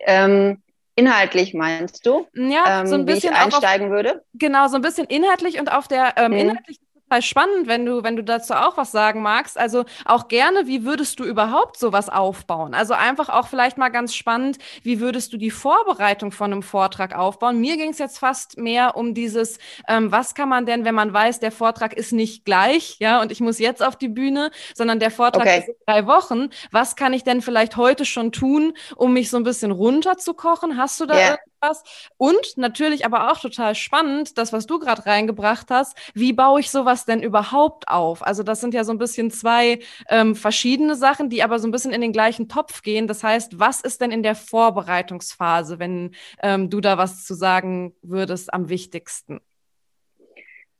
Ähm, 0.05 0.61
inhaltlich 0.95 1.55
meinst 1.55 2.05
du? 2.05 2.27
Ja, 2.33 2.81
ähm, 2.81 2.87
so 2.87 2.95
ein 2.95 3.05
bisschen 3.05 3.31
wie 3.31 3.35
ich 3.35 3.41
einsteigen 3.41 3.87
auf, 3.87 3.93
würde. 3.93 4.23
Genau, 4.35 4.67
so 4.67 4.75
ein 4.75 4.81
bisschen 4.81 5.07
inhaltlich 5.07 5.59
und 5.59 5.71
auf 5.71 5.87
der 5.87 6.13
ähm, 6.17 6.31
mhm. 6.31 6.37
inhaltlichen 6.37 6.82
total 7.13 7.21
spannend, 7.21 7.67
wenn 7.67 7.85
du, 7.85 8.03
wenn 8.03 8.15
du 8.15 8.23
dazu 8.23 8.53
auch 8.53 8.77
was 8.77 8.91
sagen 8.91 9.21
magst. 9.21 9.57
Also 9.57 9.85
auch 10.05 10.27
gerne, 10.27 10.67
wie 10.67 10.83
würdest 10.83 11.19
du 11.19 11.23
überhaupt 11.23 11.77
sowas 11.77 12.09
aufbauen? 12.09 12.73
Also 12.73 12.93
einfach 12.93 13.29
auch 13.29 13.47
vielleicht 13.47 13.77
mal 13.77 13.89
ganz 13.89 14.15
spannend, 14.15 14.57
wie 14.81 14.99
würdest 14.99 15.33
du 15.33 15.37
die 15.37 15.51
Vorbereitung 15.51 16.31
von 16.31 16.51
einem 16.51 16.63
Vortrag 16.63 17.15
aufbauen? 17.15 17.59
Mir 17.59 17.77
ging 17.77 17.91
es 17.91 17.99
jetzt 17.99 18.17
fast 18.17 18.57
mehr 18.57 18.95
um 18.95 19.13
dieses, 19.13 19.59
ähm, 19.87 20.11
was 20.11 20.33
kann 20.33 20.49
man 20.49 20.65
denn, 20.65 20.85
wenn 20.85 20.95
man 20.95 21.13
weiß, 21.13 21.39
der 21.39 21.51
Vortrag 21.51 21.93
ist 21.93 22.13
nicht 22.13 22.45
gleich, 22.45 22.97
ja, 22.99 23.21
und 23.21 23.31
ich 23.31 23.41
muss 23.41 23.59
jetzt 23.59 23.83
auf 23.83 23.95
die 23.95 24.09
Bühne, 24.09 24.51
sondern 24.73 24.99
der 24.99 25.11
Vortrag 25.11 25.43
okay. 25.43 25.59
ist 25.59 25.67
in 25.69 25.75
drei 25.85 26.07
Wochen. 26.07 26.49
Was 26.71 26.95
kann 26.95 27.13
ich 27.13 27.23
denn 27.23 27.41
vielleicht 27.41 27.77
heute 27.77 28.05
schon 28.05 28.31
tun, 28.31 28.73
um 28.95 29.13
mich 29.13 29.29
so 29.29 29.37
ein 29.37 29.43
bisschen 29.43 29.71
runterzukochen? 29.71 30.77
Hast 30.77 30.99
du 30.99 31.05
da 31.05 31.15
yeah 31.15 31.37
was. 31.63 31.83
Und 32.17 32.57
natürlich 32.57 33.05
aber 33.05 33.31
auch 33.31 33.39
total 33.39 33.73
spannend, 33.73 34.37
das, 34.37 34.53
was 34.53 34.67
du 34.67 34.77
gerade 34.77 35.05
reingebracht 35.05 35.71
hast, 35.71 35.97
wie 36.13 36.33
baue 36.33 36.59
ich 36.59 36.69
sowas 36.69 37.05
denn 37.05 37.23
überhaupt 37.23 37.87
auf? 37.87 38.21
Also 38.21 38.43
das 38.43 38.61
sind 38.61 38.73
ja 38.73 38.83
so 38.83 38.91
ein 38.91 38.99
bisschen 38.99 39.31
zwei 39.31 39.79
ähm, 40.09 40.35
verschiedene 40.35 40.95
Sachen, 40.95 41.29
die 41.29 41.41
aber 41.41 41.57
so 41.57 41.67
ein 41.67 41.71
bisschen 41.71 41.93
in 41.93 42.01
den 42.01 42.13
gleichen 42.13 42.49
Topf 42.49 42.81
gehen. 42.81 43.07
Das 43.07 43.23
heißt, 43.23 43.59
was 43.59 43.81
ist 43.81 44.01
denn 44.01 44.11
in 44.11 44.21
der 44.21 44.35
Vorbereitungsphase, 44.35 45.79
wenn 45.79 46.15
ähm, 46.41 46.69
du 46.69 46.81
da 46.81 46.97
was 46.97 47.25
zu 47.25 47.33
sagen 47.33 47.95
würdest, 48.01 48.53
am 48.53 48.69
wichtigsten? 48.69 49.39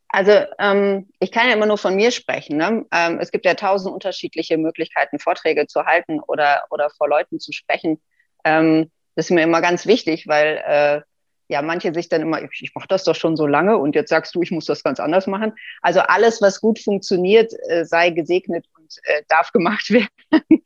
Also 0.10 0.32
ähm, 0.60 1.10
ich 1.20 1.32
kann 1.32 1.48
ja 1.48 1.56
immer 1.56 1.66
nur 1.66 1.80
von 1.80 1.96
mir 1.96 2.12
sprechen. 2.12 2.58
Ne? 2.58 2.86
Ähm, 2.92 3.18
es 3.20 3.32
gibt 3.32 3.46
ja 3.46 3.56
tausend 3.56 3.92
unterschiedliche 3.92 4.60
Möglichkeiten, 4.60 5.18
Vorträge 5.18 5.66
zu 5.66 5.86
halten 5.86 6.20
oder, 6.20 6.66
oder 6.70 6.92
vor 6.92 7.10
Leuten 7.10 7.40
zu 7.40 7.52
sprechen. 7.52 8.00
Ähm, 8.44 8.92
das 9.16 9.26
ist 9.26 9.32
mir 9.32 9.44
immer 9.44 9.62
ganz 9.62 9.86
wichtig, 9.86 10.28
weil 10.28 10.62
äh, 10.66 11.02
ja 11.48 11.62
manche 11.62 11.94
sich 11.94 12.10
dann 12.10 12.22
immer, 12.22 12.42
ich, 12.42 12.62
ich 12.62 12.76
mache 12.76 12.88
das 12.88 13.04
doch 13.04 13.16
schon 13.16 13.36
so 13.36 13.46
lange 13.46 13.78
und 13.78 13.96
jetzt 13.96 14.10
sagst 14.10 14.34
du, 14.36 14.42
ich 14.42 14.52
muss 14.52 14.66
das 14.66 14.84
ganz 14.84 15.00
anders 15.00 15.28
machen. 15.28 15.54
Also 15.82 16.00
alles, 16.02 16.42
was 16.42 16.62
gut 16.62 16.80
funktioniert, 16.80 17.54
äh, 17.68 17.86
sei 17.86 18.10
gesegnet 18.10 18.66
und 18.78 18.96
äh, 19.04 19.24
darf 19.28 19.52
gemacht 19.52 19.90
werden. 19.90 20.64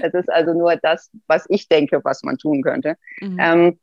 das 0.00 0.14
ist 0.14 0.30
also 0.30 0.52
nur 0.52 0.76
das, 0.76 1.10
was 1.26 1.46
ich 1.48 1.68
denke, 1.68 2.00
was 2.04 2.22
man 2.22 2.36
tun 2.36 2.62
könnte. 2.62 2.96
Mhm. 3.20 3.38
Ähm, 3.40 3.80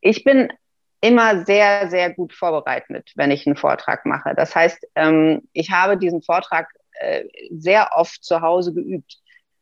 ich 0.00 0.24
bin 0.24 0.52
immer 1.00 1.44
sehr, 1.44 1.90
sehr 1.90 2.14
gut 2.14 2.32
vorbereitet, 2.32 3.12
wenn 3.14 3.30
ich 3.30 3.46
einen 3.46 3.56
Vortrag 3.56 4.06
mache. 4.06 4.34
Das 4.34 4.54
heißt, 4.54 4.86
ähm, 4.94 5.42
ich 5.52 5.70
habe 5.70 5.98
diesen 5.98 6.22
Vortrag 6.22 6.70
äh, 7.00 7.24
sehr 7.50 7.90
oft 7.94 8.24
zu 8.24 8.40
Hause 8.40 8.72
geübt. 8.72 9.18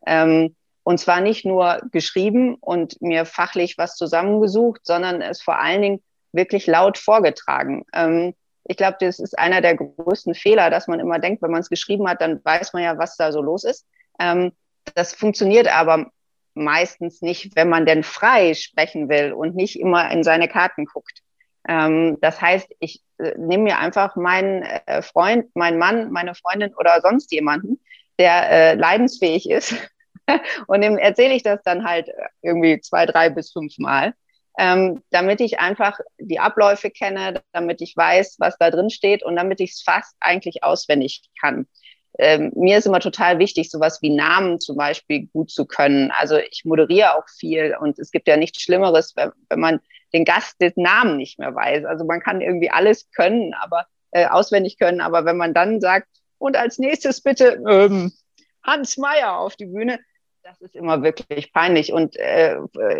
Ähm, 0.07 0.55
und 0.85 0.99
zwar 0.99 1.21
nicht 1.21 1.45
nur 1.45 1.81
geschrieben 1.93 2.57
und 2.57 3.01
mir 3.01 3.25
fachlich 3.25 3.79
was 3.79 3.97
zusammengesucht, 3.97 4.81
sondern 4.85 5.23
es 5.23 5.43
vor 5.43 5.59
allen 5.59 5.83
Dingen 5.83 6.03
wirklich 6.33 6.67
laut 6.67 6.99
vorgetragen. 6.99 7.85
Ähm, 7.95 8.35
ich 8.65 8.77
glaube, 8.77 8.97
das 9.01 9.19
ist 9.19 9.39
einer 9.39 9.61
der 9.61 9.77
größten 9.77 10.35
Fehler, 10.35 10.71
dass 10.71 10.89
man 10.89 11.01
immer 11.01 11.19
denkt, 11.19 11.43
wenn 11.43 11.51
man 11.51 11.61
es 11.61 11.69
geschrieben 11.69 12.09
hat, 12.09 12.21
dann 12.21 12.45
weiß 12.45 12.73
man 12.73 12.83
ja, 12.83 12.99
was 12.99 13.17
da 13.17 13.33
so 13.33 13.43
los 13.43 13.65
ist. 13.65 13.87
Ähm, 14.21 14.53
das 14.95 15.15
funktioniert 15.15 15.69
aber 15.69 16.11
meistens 16.55 17.23
nicht, 17.23 17.57
wenn 17.57 17.69
man 17.69 17.87
denn 17.87 18.03
frei 18.03 18.55
sprechen 18.55 19.09
will 19.09 19.33
und 19.33 19.55
nicht 19.55 19.79
immer 19.79 20.11
in 20.11 20.23
seine 20.23 20.49
Karten 20.49 20.85
guckt. 20.85 21.23
Ähm, 21.69 22.19
das 22.21 22.41
heißt, 22.41 22.69
ich 22.81 23.03
äh, 23.19 23.35
nehme 23.39 23.65
mir 23.65 23.79
einfach 23.79 24.17
meinen 24.17 24.62
äh, 24.62 25.03
Freund, 25.03 25.55
meinen 25.55 25.79
Mann, 25.79 26.11
meine 26.11 26.35
Freundin 26.35 26.75
oder 26.75 27.01
sonst 27.01 27.33
jemanden, 27.33 27.81
der 28.19 28.51
äh, 28.51 28.75
leidensfähig 28.75 29.49
ist 29.49 29.75
und 30.67 30.83
dem 30.83 30.99
erzähle 30.99 31.35
ich 31.35 31.43
das 31.43 31.61
dann 31.64 31.85
halt 31.85 32.09
irgendwie 32.43 32.81
zwei, 32.81 33.07
drei 33.07 33.31
bis 33.31 33.52
fünf 33.52 33.79
Mal, 33.79 34.14
ähm, 34.59 35.02
damit 35.11 35.41
ich 35.41 35.61
einfach 35.61 35.99
die 36.19 36.38
Abläufe 36.38 36.91
kenne, 36.91 37.43
damit 37.52 37.81
ich 37.81 37.97
weiß, 37.97 38.37
was 38.38 38.57
da 38.59 38.71
drin 38.71 38.91
steht 38.91 39.23
und 39.23 39.37
damit 39.37 39.61
ich 39.61 39.73
es 39.73 39.83
fast 39.83 40.14
eigentlich 40.21 40.62
auswendig 40.62 41.23
kann. 41.41 41.67
ähm, 42.19 42.52
mir 42.55 42.76
ist 42.76 42.87
immer 42.87 43.00
total 43.00 43.38
wichtig, 43.38 43.71
sowas 43.71 44.02
wie 44.02 44.11
Namen 44.11 44.61
zum 44.61 44.76
Beispiel 44.76 45.29
gut 45.33 45.50
zu 45.50 45.64
können. 45.64 46.11
Also 46.11 46.37
ich 46.37 46.64
moderiere 46.64 47.17
auch 47.17 47.26
viel 47.29 47.75
und 47.81 47.99
es 47.99 48.11
gibt 48.11 48.29
ja 48.29 48.37
nichts 48.37 48.61
Schlimmeres, 48.61 49.14
wenn, 49.17 49.33
wenn 49.49 49.61
man 49.61 49.81
den 50.12 50.26
Gast 50.26 50.61
den 50.61 50.73
Namen 50.76 51.17
nicht 51.17 51.38
mehr 51.38 51.55
weiß. 51.55 51.87
Also 51.87 52.05
man 52.05 52.21
kann 52.21 52.43
irgendwie 52.43 52.71
alles 52.71 53.11
können, 53.12 53.55
aber 53.55 53.87
äh, 54.11 54.26
auswendig 54.26 54.79
können, 54.79 55.00
aber 55.00 55.25
wenn 55.25 55.38
man 55.38 55.55
dann 55.55 55.81
sagt, 55.81 56.09
und 56.38 56.57
als 56.57 56.79
nächstes 56.79 57.23
bitte 57.23 57.62
ähm, 57.67 58.12
Hans 58.62 58.99
Meyer 58.99 59.38
auf 59.38 59.57
die 59.57 59.67
Bühne, 59.67 59.99
das 60.42 60.61
ist 60.61 60.75
immer 60.75 61.02
wirklich 61.02 61.52
peinlich 61.52 61.92
und 61.92 62.16
äh, 62.16 62.58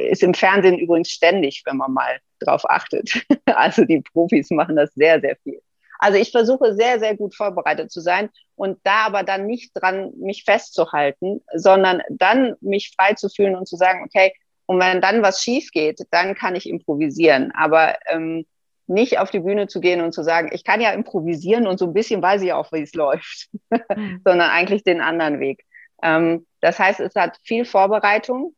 ist 0.09 0.23
im 0.23 0.35
Fernsehen 0.35 0.79
übrigens 0.79 1.11
ständig, 1.11 1.63
wenn 1.67 1.77
man 1.77 1.93
mal 1.93 2.19
drauf 2.39 2.69
achtet. 2.69 3.27
also 3.47 3.85
die 3.85 4.01
Profis 4.01 4.51
machen 4.51 4.77
das 4.77 4.95
sehr, 4.95 5.21
sehr 5.21 5.37
viel. 5.43 5.61
Also 5.99 6.19
ich 6.19 6.31
versuche 6.31 6.75
sehr, 6.75 6.99
sehr 6.99 7.17
gut 7.17 7.35
vorbereitet 7.35 7.91
zu 7.91 8.01
sein 8.01 8.31
und 8.55 8.79
da 8.85 9.07
aber 9.07 9.23
dann 9.23 9.47
nicht 9.47 9.71
dran, 9.75 10.13
mich 10.17 10.45
festzuhalten, 10.45 11.43
sondern 11.55 12.03
dann 12.11 12.55
mich 12.61 12.93
frei 12.97 13.15
zu 13.15 13.29
fühlen 13.29 13.57
und 13.57 13.67
zu 13.67 13.77
sagen, 13.77 14.05
okay, 14.05 14.33
und 14.67 14.79
wenn 14.81 15.01
dann 15.01 15.23
was 15.23 15.43
schief 15.43 15.71
geht, 15.73 16.01
dann 16.11 16.35
kann 16.35 16.57
ich 16.57 16.69
improvisieren. 16.69 17.53
Aber 17.55 17.97
ähm, 18.09 18.47
nicht 18.87 19.19
auf 19.19 19.31
die 19.31 19.41
Bühne 19.41 19.67
zu 19.67 19.81
gehen 19.81 20.01
und 20.01 20.13
zu 20.13 20.23
sagen, 20.23 20.51
ich 20.53 20.65
kann 20.65 20.81
ja 20.81 20.93
improvisieren 20.93 21.67
und 21.67 21.79
so 21.79 21.87
ein 21.87 21.95
bisschen 21.95 22.23
weiß 22.23 22.43
ich 22.43 22.53
auch, 22.53 22.71
wie 22.73 22.83
es 22.83 22.95
läuft, 22.95 23.49
mhm. 23.71 24.21
sondern 24.25 24.51
eigentlich 24.51 24.85
den 24.85 25.01
anderen 25.01 25.41
Weg. 25.41 25.65
Ähm, 26.03 26.47
das 26.63 26.79
heißt, 26.79 27.01
es 27.01 27.15
hat 27.15 27.39
viel 27.45 27.67
Vorbereitung 27.67 28.55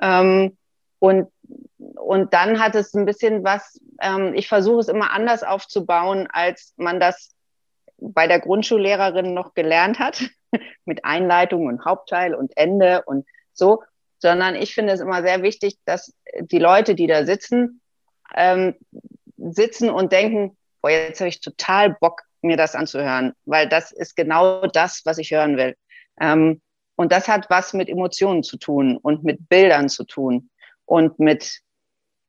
ähm, 0.00 0.56
und 0.98 1.30
und 1.78 2.32
dann 2.34 2.60
hat 2.60 2.74
es 2.74 2.94
ein 2.94 3.04
bisschen 3.04 3.44
was, 3.44 3.80
ähm, 4.00 4.34
ich 4.34 4.48
versuche 4.48 4.80
es 4.80 4.88
immer 4.88 5.12
anders 5.12 5.42
aufzubauen, 5.42 6.28
als 6.30 6.74
man 6.76 7.00
das 7.00 7.34
bei 7.98 8.26
der 8.26 8.40
Grundschullehrerin 8.40 9.34
noch 9.34 9.54
gelernt 9.54 9.98
hat, 9.98 10.22
mit 10.84 11.04
Einleitung 11.04 11.66
und 11.66 11.84
Hauptteil 11.84 12.34
und 12.34 12.56
Ende 12.56 13.02
und 13.04 13.26
so, 13.52 13.82
sondern 14.18 14.56
ich 14.56 14.74
finde 14.74 14.92
es 14.92 15.00
immer 15.00 15.22
sehr 15.22 15.42
wichtig, 15.42 15.76
dass 15.84 16.14
die 16.40 16.58
Leute, 16.58 16.94
die 16.94 17.06
da 17.06 17.24
sitzen, 17.24 17.80
ähm, 18.34 18.74
sitzen 19.36 19.90
und 19.90 20.12
denken, 20.12 20.56
boah, 20.80 20.90
jetzt 20.90 21.20
habe 21.20 21.28
ich 21.28 21.40
total 21.40 21.96
Bock, 22.00 22.22
mir 22.40 22.56
das 22.56 22.76
anzuhören, 22.76 23.32
weil 23.46 23.68
das 23.68 23.90
ist 23.90 24.14
genau 24.14 24.66
das, 24.68 25.02
was 25.04 25.18
ich 25.18 25.32
hören 25.32 25.56
will. 25.56 25.76
Ähm, 26.20 26.60
und 26.98 27.12
das 27.12 27.28
hat 27.28 27.48
was 27.48 27.72
mit 27.74 27.88
Emotionen 27.88 28.42
zu 28.42 28.56
tun 28.56 28.96
und 28.96 29.22
mit 29.22 29.48
Bildern 29.48 29.88
zu 29.88 30.04
tun 30.04 30.50
und 30.84 31.18
mit 31.20 31.60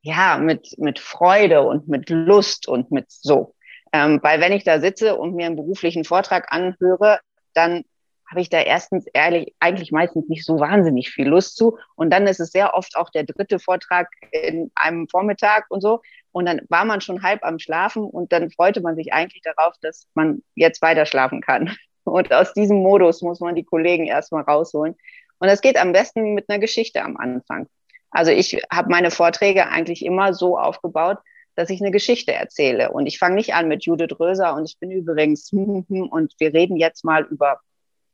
ja, 0.02 0.38
mit, 0.38 0.78
mit 0.78 0.98
Freude 0.98 1.62
und 1.62 1.88
mit 1.88 2.08
Lust 2.08 2.68
und 2.68 2.90
mit 2.90 3.10
so. 3.10 3.54
Ähm, 3.92 4.20
weil 4.22 4.40
wenn 4.40 4.52
ich 4.52 4.64
da 4.64 4.80
sitze 4.80 5.16
und 5.16 5.34
mir 5.34 5.46
einen 5.46 5.56
beruflichen 5.56 6.04
Vortrag 6.04 6.52
anhöre, 6.52 7.18
dann 7.52 7.84
habe 8.30 8.40
ich 8.40 8.48
da 8.48 8.60
erstens 8.60 9.06
ehrlich 9.12 9.54
eigentlich 9.58 9.90
meistens 9.90 10.28
nicht 10.28 10.44
so 10.44 10.60
wahnsinnig 10.60 11.10
viel 11.10 11.26
Lust 11.26 11.56
zu. 11.56 11.76
Und 11.96 12.10
dann 12.10 12.28
ist 12.28 12.38
es 12.38 12.52
sehr 12.52 12.74
oft 12.74 12.96
auch 12.96 13.10
der 13.10 13.24
dritte 13.24 13.58
Vortrag 13.58 14.08
in 14.30 14.70
einem 14.76 15.08
Vormittag 15.08 15.66
und 15.68 15.80
so. 15.80 16.00
Und 16.30 16.46
dann 16.46 16.60
war 16.68 16.84
man 16.84 17.00
schon 17.00 17.24
halb 17.24 17.44
am 17.44 17.58
Schlafen 17.58 18.04
und 18.04 18.32
dann 18.32 18.52
freute 18.52 18.80
man 18.80 18.94
sich 18.94 19.12
eigentlich 19.12 19.42
darauf, 19.42 19.74
dass 19.82 20.06
man 20.14 20.42
jetzt 20.54 20.80
weiter 20.80 21.06
schlafen 21.06 21.40
kann. 21.40 21.76
Und 22.04 22.32
aus 22.32 22.52
diesem 22.52 22.78
Modus 22.78 23.22
muss 23.22 23.40
man 23.40 23.54
die 23.54 23.64
Kollegen 23.64 24.06
erstmal 24.06 24.42
rausholen. 24.42 24.96
Und 25.38 25.48
das 25.48 25.60
geht 25.60 25.78
am 25.78 25.92
besten 25.92 26.34
mit 26.34 26.48
einer 26.48 26.58
Geschichte 26.58 27.02
am 27.02 27.16
Anfang. 27.16 27.66
Also 28.10 28.30
ich 28.30 28.60
habe 28.70 28.90
meine 28.90 29.10
Vorträge 29.10 29.68
eigentlich 29.68 30.04
immer 30.04 30.34
so 30.34 30.58
aufgebaut, 30.58 31.18
dass 31.54 31.70
ich 31.70 31.80
eine 31.80 31.90
Geschichte 31.90 32.32
erzähle. 32.32 32.90
Und 32.90 33.06
ich 33.06 33.18
fange 33.18 33.36
nicht 33.36 33.54
an 33.54 33.68
mit 33.68 33.84
Judith 33.84 34.18
Röser 34.18 34.54
und 34.54 34.64
ich 34.64 34.78
bin 34.78 34.90
übrigens 34.90 35.52
und 35.52 36.34
wir 36.38 36.52
reden 36.52 36.76
jetzt 36.76 37.04
mal 37.04 37.24
über 37.24 37.60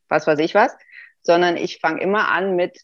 was 0.08 0.26
weiß 0.26 0.38
ich 0.38 0.54
was, 0.54 0.76
sondern 1.22 1.56
ich 1.56 1.78
fange 1.80 2.00
immer 2.00 2.28
an 2.28 2.54
mit 2.54 2.80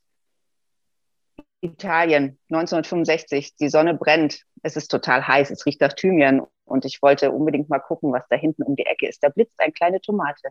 Italien 1.61 2.39
1965. 2.51 3.57
Die 3.57 3.69
Sonne 3.69 3.95
brennt, 3.95 4.43
es 4.63 4.77
ist 4.77 4.91
total 4.91 5.27
heiß, 5.27 5.51
es 5.51 5.65
riecht 5.67 5.81
nach 5.81 5.93
Thymian 5.93 6.43
und 6.65 6.85
ich 6.85 7.01
wollte 7.03 7.31
unbedingt 7.31 7.69
mal 7.69 7.79
gucken, 7.79 8.13
was 8.13 8.27
da 8.29 8.37
hinten 8.37 8.65
um 8.65 8.75
die 8.75 8.87
Ecke 8.87 9.09
ist. 9.09 9.23
Da 9.23 9.29
blitzt 9.29 9.59
eine 9.59 9.73
kleine 9.73 10.01
Tomate. 10.01 10.51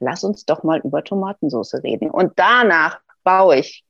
Lass 0.00 0.24
uns 0.24 0.44
doch 0.44 0.62
mal 0.62 0.80
über 0.80 1.02
Tomatensauce 1.02 1.82
reden. 1.82 2.10
Und 2.10 2.32
danach 2.36 3.00
baue 3.24 3.56
ich 3.56 3.84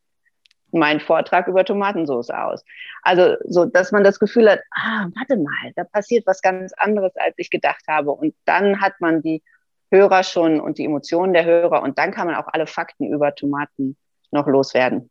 meinen 0.72 1.00
Vortrag 1.00 1.48
über 1.48 1.64
Tomatensauce 1.64 2.30
aus. 2.30 2.64
Also 3.02 3.36
so, 3.44 3.64
dass 3.64 3.92
man 3.92 4.04
das 4.04 4.18
Gefühl 4.18 4.50
hat, 4.50 4.60
ah, 4.70 5.06
warte 5.14 5.36
mal, 5.36 5.72
da 5.74 5.84
passiert 5.84 6.26
was 6.26 6.42
ganz 6.42 6.72
anderes, 6.74 7.12
als 7.16 7.34
ich 7.36 7.50
gedacht 7.50 7.84
habe. 7.88 8.10
Und 8.12 8.34
dann 8.44 8.80
hat 8.80 8.94
man 9.00 9.22
die 9.22 9.42
Hörer 9.90 10.22
schon 10.24 10.60
und 10.60 10.78
die 10.78 10.84
Emotionen 10.84 11.32
der 11.32 11.44
Hörer 11.44 11.82
und 11.82 11.98
dann 11.98 12.10
kann 12.10 12.26
man 12.26 12.36
auch 12.36 12.48
alle 12.48 12.66
Fakten 12.66 13.12
über 13.12 13.34
Tomaten 13.34 13.96
noch 14.30 14.46
loswerden. 14.46 15.10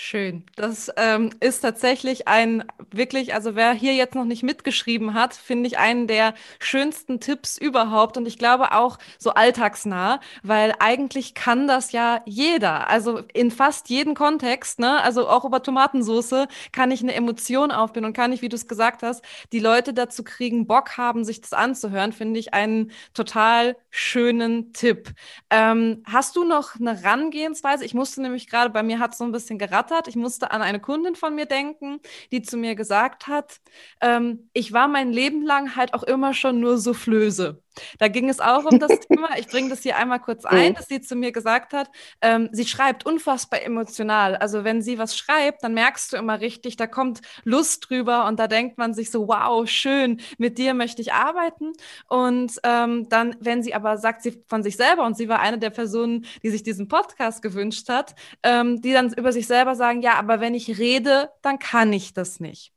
Schön. 0.00 0.44
Das 0.54 0.92
ähm, 0.96 1.30
ist 1.40 1.58
tatsächlich 1.60 2.28
ein 2.28 2.62
wirklich, 2.92 3.34
also 3.34 3.56
wer 3.56 3.72
hier 3.72 3.94
jetzt 3.94 4.14
noch 4.14 4.24
nicht 4.24 4.44
mitgeschrieben 4.44 5.12
hat, 5.12 5.34
finde 5.34 5.66
ich 5.66 5.78
einen 5.78 6.06
der 6.06 6.34
schönsten 6.60 7.18
Tipps 7.18 7.58
überhaupt 7.58 8.16
und 8.16 8.24
ich 8.24 8.38
glaube 8.38 8.70
auch 8.72 8.98
so 9.18 9.30
alltagsnah, 9.30 10.20
weil 10.44 10.72
eigentlich 10.78 11.34
kann 11.34 11.66
das 11.66 11.90
ja 11.90 12.22
jeder. 12.26 12.88
Also 12.88 13.22
in 13.34 13.50
fast 13.50 13.88
jedem 13.90 14.14
Kontext, 14.14 14.78
ne, 14.78 15.02
also 15.02 15.28
auch 15.28 15.44
über 15.44 15.64
Tomatensauce 15.64 16.46
kann 16.70 16.92
ich 16.92 17.02
eine 17.02 17.14
Emotion 17.14 17.72
aufbauen 17.72 18.04
und 18.04 18.12
kann 18.12 18.32
ich, 18.32 18.40
wie 18.40 18.48
du 18.48 18.54
es 18.54 18.68
gesagt 18.68 19.02
hast, 19.02 19.24
die 19.52 19.58
Leute 19.58 19.92
dazu 19.94 20.22
kriegen, 20.22 20.68
Bock 20.68 20.96
haben, 20.96 21.24
sich 21.24 21.40
das 21.40 21.52
anzuhören, 21.52 22.12
finde 22.12 22.38
ich 22.38 22.54
einen 22.54 22.92
total 23.14 23.76
schönen 23.98 24.72
Tipp. 24.72 25.12
Ähm, 25.50 26.02
hast 26.06 26.36
du 26.36 26.44
noch 26.44 26.76
eine 26.76 27.02
Rangehensweise? 27.04 27.84
Ich 27.84 27.94
musste 27.94 28.22
nämlich 28.22 28.48
gerade, 28.48 28.70
bei 28.70 28.82
mir 28.82 28.98
hat 28.98 29.12
es 29.12 29.18
so 29.18 29.24
ein 29.24 29.32
bisschen 29.32 29.58
gerattert. 29.58 30.08
Ich 30.08 30.16
musste 30.16 30.50
an 30.52 30.62
eine 30.62 30.80
Kundin 30.80 31.16
von 31.16 31.34
mir 31.34 31.46
denken, 31.46 32.00
die 32.32 32.42
zu 32.42 32.56
mir 32.56 32.74
gesagt 32.74 33.26
hat, 33.26 33.60
ähm, 34.00 34.48
ich 34.52 34.72
war 34.72 34.88
mein 34.88 35.12
Leben 35.12 35.42
lang 35.42 35.76
halt 35.76 35.94
auch 35.94 36.02
immer 36.04 36.32
schon 36.34 36.60
nur 36.60 36.78
Soufflöse. 36.78 37.62
Da 37.98 38.08
ging 38.08 38.28
es 38.28 38.40
auch 38.40 38.64
um 38.64 38.78
das 38.78 39.00
Thema. 39.00 39.30
Ich 39.38 39.48
bringe 39.48 39.70
das 39.70 39.82
hier 39.82 39.96
einmal 39.96 40.20
kurz 40.20 40.44
ein, 40.44 40.74
dass 40.74 40.86
sie 40.86 41.00
zu 41.00 41.16
mir 41.16 41.32
gesagt 41.32 41.72
hat, 41.72 41.90
ähm, 42.20 42.48
sie 42.52 42.66
schreibt 42.66 43.06
unfassbar 43.06 43.62
emotional. 43.62 44.36
Also 44.36 44.64
wenn 44.64 44.82
sie 44.82 44.98
was 44.98 45.16
schreibt, 45.16 45.62
dann 45.62 45.74
merkst 45.74 46.12
du 46.12 46.16
immer 46.16 46.40
richtig, 46.40 46.76
da 46.76 46.86
kommt 46.86 47.20
Lust 47.44 47.88
drüber 47.88 48.26
und 48.26 48.38
da 48.38 48.46
denkt 48.46 48.78
man 48.78 48.94
sich 48.94 49.10
so, 49.10 49.28
wow, 49.28 49.68
schön, 49.68 50.20
mit 50.38 50.58
dir 50.58 50.74
möchte 50.74 51.02
ich 51.02 51.12
arbeiten. 51.12 51.72
Und 52.08 52.52
ähm, 52.64 53.08
dann, 53.08 53.36
wenn 53.40 53.62
sie 53.62 53.74
aber 53.74 53.98
sagt 53.98 54.22
sie 54.22 54.42
von 54.46 54.62
sich 54.62 54.76
selber, 54.76 55.04
und 55.04 55.16
sie 55.16 55.28
war 55.28 55.40
eine 55.40 55.58
der 55.58 55.70
Personen, 55.70 56.26
die 56.42 56.50
sich 56.50 56.62
diesen 56.62 56.88
Podcast 56.88 57.42
gewünscht 57.42 57.88
hat, 57.88 58.14
ähm, 58.42 58.80
die 58.80 58.92
dann 58.92 59.12
über 59.12 59.32
sich 59.32 59.46
selber 59.46 59.74
sagen, 59.74 60.02
ja, 60.02 60.14
aber 60.14 60.40
wenn 60.40 60.54
ich 60.54 60.78
rede, 60.78 61.30
dann 61.42 61.58
kann 61.58 61.92
ich 61.92 62.14
das 62.14 62.40
nicht. 62.40 62.72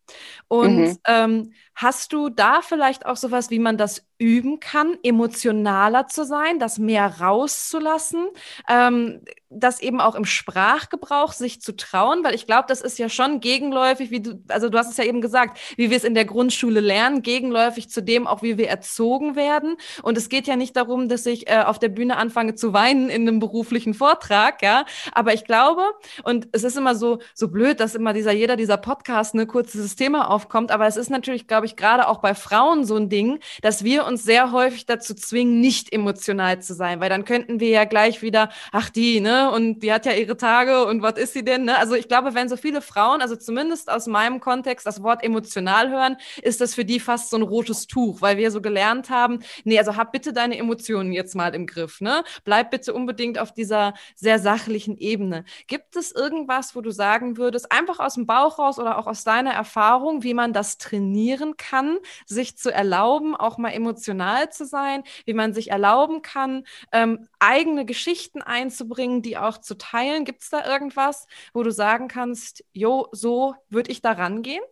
Und 0.48 0.78
mhm. 0.78 0.98
ähm, 1.08 1.54
hast 1.76 2.14
du 2.14 2.30
da 2.30 2.62
vielleicht 2.62 3.06
auch 3.06 3.16
sowas, 3.16 3.50
wie 3.50 3.60
man 3.60 3.78
das 3.78 4.06
üben 4.18 4.60
kann, 4.60 4.98
emotionaler 5.04 6.08
zu 6.08 6.26
sein, 6.26 6.60
das 6.60 6.78
mehr 6.78 7.20
rauszulassen, 7.22 8.28
ähm, 8.70 9.22
das 9.52 9.82
eben 9.82 10.02
auch 10.02 10.16
im 10.16 10.26
Sprachgebrauch 10.26 11.34
sich 11.34 11.62
zu 11.62 11.76
trauen, 11.76 12.24
weil 12.24 12.36
ich 12.36 12.46
glaube, 12.46 12.66
das 12.68 12.82
ist 12.82 13.00
ja 13.00 13.10
schon 13.10 13.40
gegenläufig, 13.40 14.12
wie 14.12 14.22
du, 14.22 14.44
also 14.50 14.70
du 14.70 14.78
hast 14.78 14.92
es 14.92 14.98
ja 14.98 15.06
eben 15.06 15.22
gesagt, 15.22 15.58
wie 15.78 15.90
wir 15.90 15.98
es 15.98 16.04
in 16.04 16.14
der 16.14 16.26
Grundschule 16.26 16.80
lernen, 16.80 17.22
gegenläufig 17.22 17.90
zu 17.90 18.02
dem 18.02 18.28
auch, 18.28 18.42
wie 18.42 18.58
wir 18.58 18.70
erzogen 18.70 19.36
werden. 19.36 19.78
Und 20.04 20.18
es 20.18 20.30
geht 20.30 20.48
ja 20.48 20.56
nicht 20.56 20.76
darum, 20.76 21.10
dass 21.10 21.26
ich 21.26 21.50
äh, 21.50 21.64
auf 21.66 21.80
der 21.80 21.90
Bühne 21.90 22.18
anfange 22.18 22.56
zu 22.56 22.74
weinen 22.74 23.10
in 23.10 23.28
einem 23.28 23.40
beruflichen 23.40 23.94
Vortrag, 23.94 24.62
ja. 24.62 24.86
Aber 25.14 25.34
ich 25.34 25.46
glaube, 25.46 25.84
und 26.24 26.48
es 26.52 26.64
ist 26.64 26.78
immer 26.78 26.96
so, 26.96 27.20
so 27.34 27.48
blöd, 27.48 27.80
dass 27.80 27.96
immer 27.96 28.14
dieser, 28.14 28.32
jeder 28.32 28.56
dieser 28.56 28.78
Podcast 28.78 29.34
eine 29.34 29.48
kurze 29.48 29.82
System 29.82 30.02
Thema 30.02 30.30
aufkommt. 30.30 30.72
Aber 30.72 30.88
es 30.88 30.98
ist 30.98 31.10
natürlich, 31.10 31.48
glaube 31.48 31.68
ich, 31.68 31.76
gerade 31.76 32.08
auch 32.08 32.20
bei 32.20 32.34
Frauen 32.34 32.86
so 32.86 32.96
ein 32.96 33.08
Ding, 33.08 33.40
dass 33.62 33.84
wir 33.84 34.06
uns 34.06 34.24
sehr 34.24 34.52
häufig 34.52 34.86
dazu 34.86 35.14
zwingen, 35.14 35.62
nicht 35.62 35.94
emotional 35.94 36.60
zu 36.62 36.74
sein, 36.74 37.00
weil 37.00 37.10
dann 37.10 37.24
könnten 37.24 37.60
wir 37.60 37.70
ja 37.70 37.86
gleich 37.86 38.22
wieder, 38.22 38.50
ach 38.72 38.90
die, 38.90 39.22
ne, 39.22 39.41
und 39.50 39.80
die 39.80 39.92
hat 39.92 40.06
ja 40.06 40.14
ihre 40.14 40.38
Tage 40.38 40.86
und 40.86 41.02
was 41.02 41.18
ist 41.18 41.34
sie 41.34 41.44
denn, 41.44 41.66
ne? 41.66 41.78
Also 41.78 41.96
ich 41.96 42.08
glaube, 42.08 42.34
wenn 42.36 42.50
so 42.50 42.58
viele 42.58 42.82
Frauen, 42.82 43.22
also 43.22 43.36
zumindest 43.36 43.90
aus 43.90 44.08
meinem 44.08 44.40
Kontext, 44.40 44.86
das 44.86 45.02
Wort 45.04 45.24
emotional 45.24 45.90
hören, 45.90 46.18
ist 46.42 46.62
das 46.62 46.76
für 46.76 46.86
die 46.86 47.00
fast 47.00 47.30
so 47.30 47.38
ein 47.38 47.42
rotes 47.44 47.88
Tuch, 47.88 48.22
weil 48.22 48.38
wir 48.38 48.52
so 48.52 48.62
gelernt 48.62 49.10
haben, 49.10 49.40
nee, 49.64 49.80
also 49.80 49.96
hab 49.96 50.12
bitte 50.12 50.34
deine 50.34 50.58
Emotionen 50.58 51.12
jetzt 51.12 51.36
mal 51.36 51.54
im 51.56 51.66
Griff, 51.66 52.02
ne? 52.02 52.24
Bleib 52.44 52.72
bitte 52.72 52.94
unbedingt 52.94 53.40
auf 53.40 53.54
dieser 53.54 53.94
sehr 54.16 54.40
sachlichen 54.40 54.98
Ebene. 54.98 55.46
Gibt 55.68 55.96
es 55.96 56.12
irgendwas, 56.12 56.76
wo 56.76 56.82
du 56.82 56.92
sagen 56.92 57.38
würdest, 57.38 57.72
einfach 57.72 58.00
aus 58.00 58.16
dem 58.16 58.26
Bauch 58.26 58.60
raus 58.60 58.80
oder 58.80 58.98
auch 58.98 59.08
aus 59.08 59.24
deiner 59.24 59.52
Erfahrung, 59.52 60.24
wie 60.24 60.34
man 60.34 60.54
das 60.54 60.78
trainieren 60.78 61.58
kann, 61.58 61.98
sich 62.26 62.58
zu 62.58 62.72
erlauben, 62.74 63.36
auch 63.36 63.58
mal 63.58 63.70
emotional 63.72 64.52
zu 64.52 64.66
sein, 64.66 65.04
wie 65.26 65.34
man 65.34 65.54
sich 65.54 65.72
erlauben 65.72 66.22
kann, 66.22 66.64
ähm, 66.92 67.28
eigene 67.40 67.86
Geschichten 67.86 68.42
einzubringen, 68.42 69.22
die 69.22 69.31
auch 69.38 69.58
zu 69.58 69.78
teilen. 69.78 70.26
Gibt 70.26 70.44
es 70.44 70.50
da 70.50 70.66
irgendwas, 70.66 71.28
wo 71.54 71.64
du 71.64 71.72
sagen 71.72 72.08
kannst, 72.08 72.64
jo, 72.74 73.08
so 73.12 73.56
würde 73.70 73.92
ich 73.92 74.02
da 74.02 74.12
rangehen? 74.12 74.64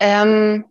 Ähm, 0.00 0.64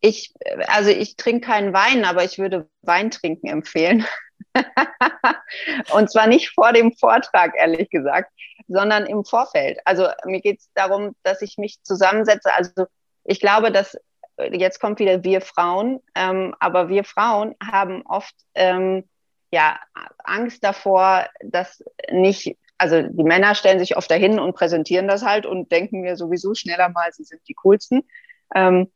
ich, 0.00 0.34
also 0.66 0.90
ich 0.90 1.16
trinke 1.16 1.46
keinen 1.46 1.72
Wein, 1.72 2.04
aber 2.04 2.24
ich 2.24 2.38
würde 2.38 2.68
Wein 2.82 3.10
trinken 3.10 3.48
empfehlen. 3.48 4.06
und 5.92 6.10
zwar 6.10 6.26
nicht 6.26 6.50
vor 6.50 6.72
dem 6.72 6.92
Vortrag, 6.92 7.54
ehrlich 7.56 7.88
gesagt, 7.90 8.32
sondern 8.68 9.06
im 9.06 9.24
Vorfeld. 9.24 9.78
Also 9.84 10.08
mir 10.24 10.40
geht 10.40 10.60
es 10.60 10.70
darum, 10.74 11.14
dass 11.22 11.42
ich 11.42 11.56
mich 11.58 11.82
zusammensetze. 11.82 12.52
Also 12.52 12.86
ich 13.24 13.40
glaube, 13.40 13.70
dass 13.70 13.96
jetzt 14.52 14.80
kommt 14.80 14.98
wieder 14.98 15.24
wir 15.24 15.40
Frauen, 15.40 16.00
ähm, 16.14 16.54
aber 16.60 16.88
wir 16.88 17.04
Frauen 17.04 17.54
haben 17.62 18.02
oft 18.06 18.34
ähm, 18.54 19.08
ja 19.50 19.78
Angst 20.24 20.64
davor, 20.64 21.26
dass 21.42 21.82
nicht, 22.10 22.56
also 22.78 23.02
die 23.02 23.24
Männer 23.24 23.54
stellen 23.54 23.78
sich 23.78 23.96
oft 23.96 24.10
dahin 24.10 24.38
und 24.38 24.54
präsentieren 24.54 25.08
das 25.08 25.24
halt 25.24 25.46
und 25.46 25.70
denken 25.72 26.00
mir 26.00 26.16
sowieso 26.16 26.54
schneller 26.54 26.88
mal, 26.88 27.12
sie 27.12 27.24
sind 27.24 27.40
die 27.48 27.54
coolsten. 27.54 28.02
Ähm, 28.54 28.90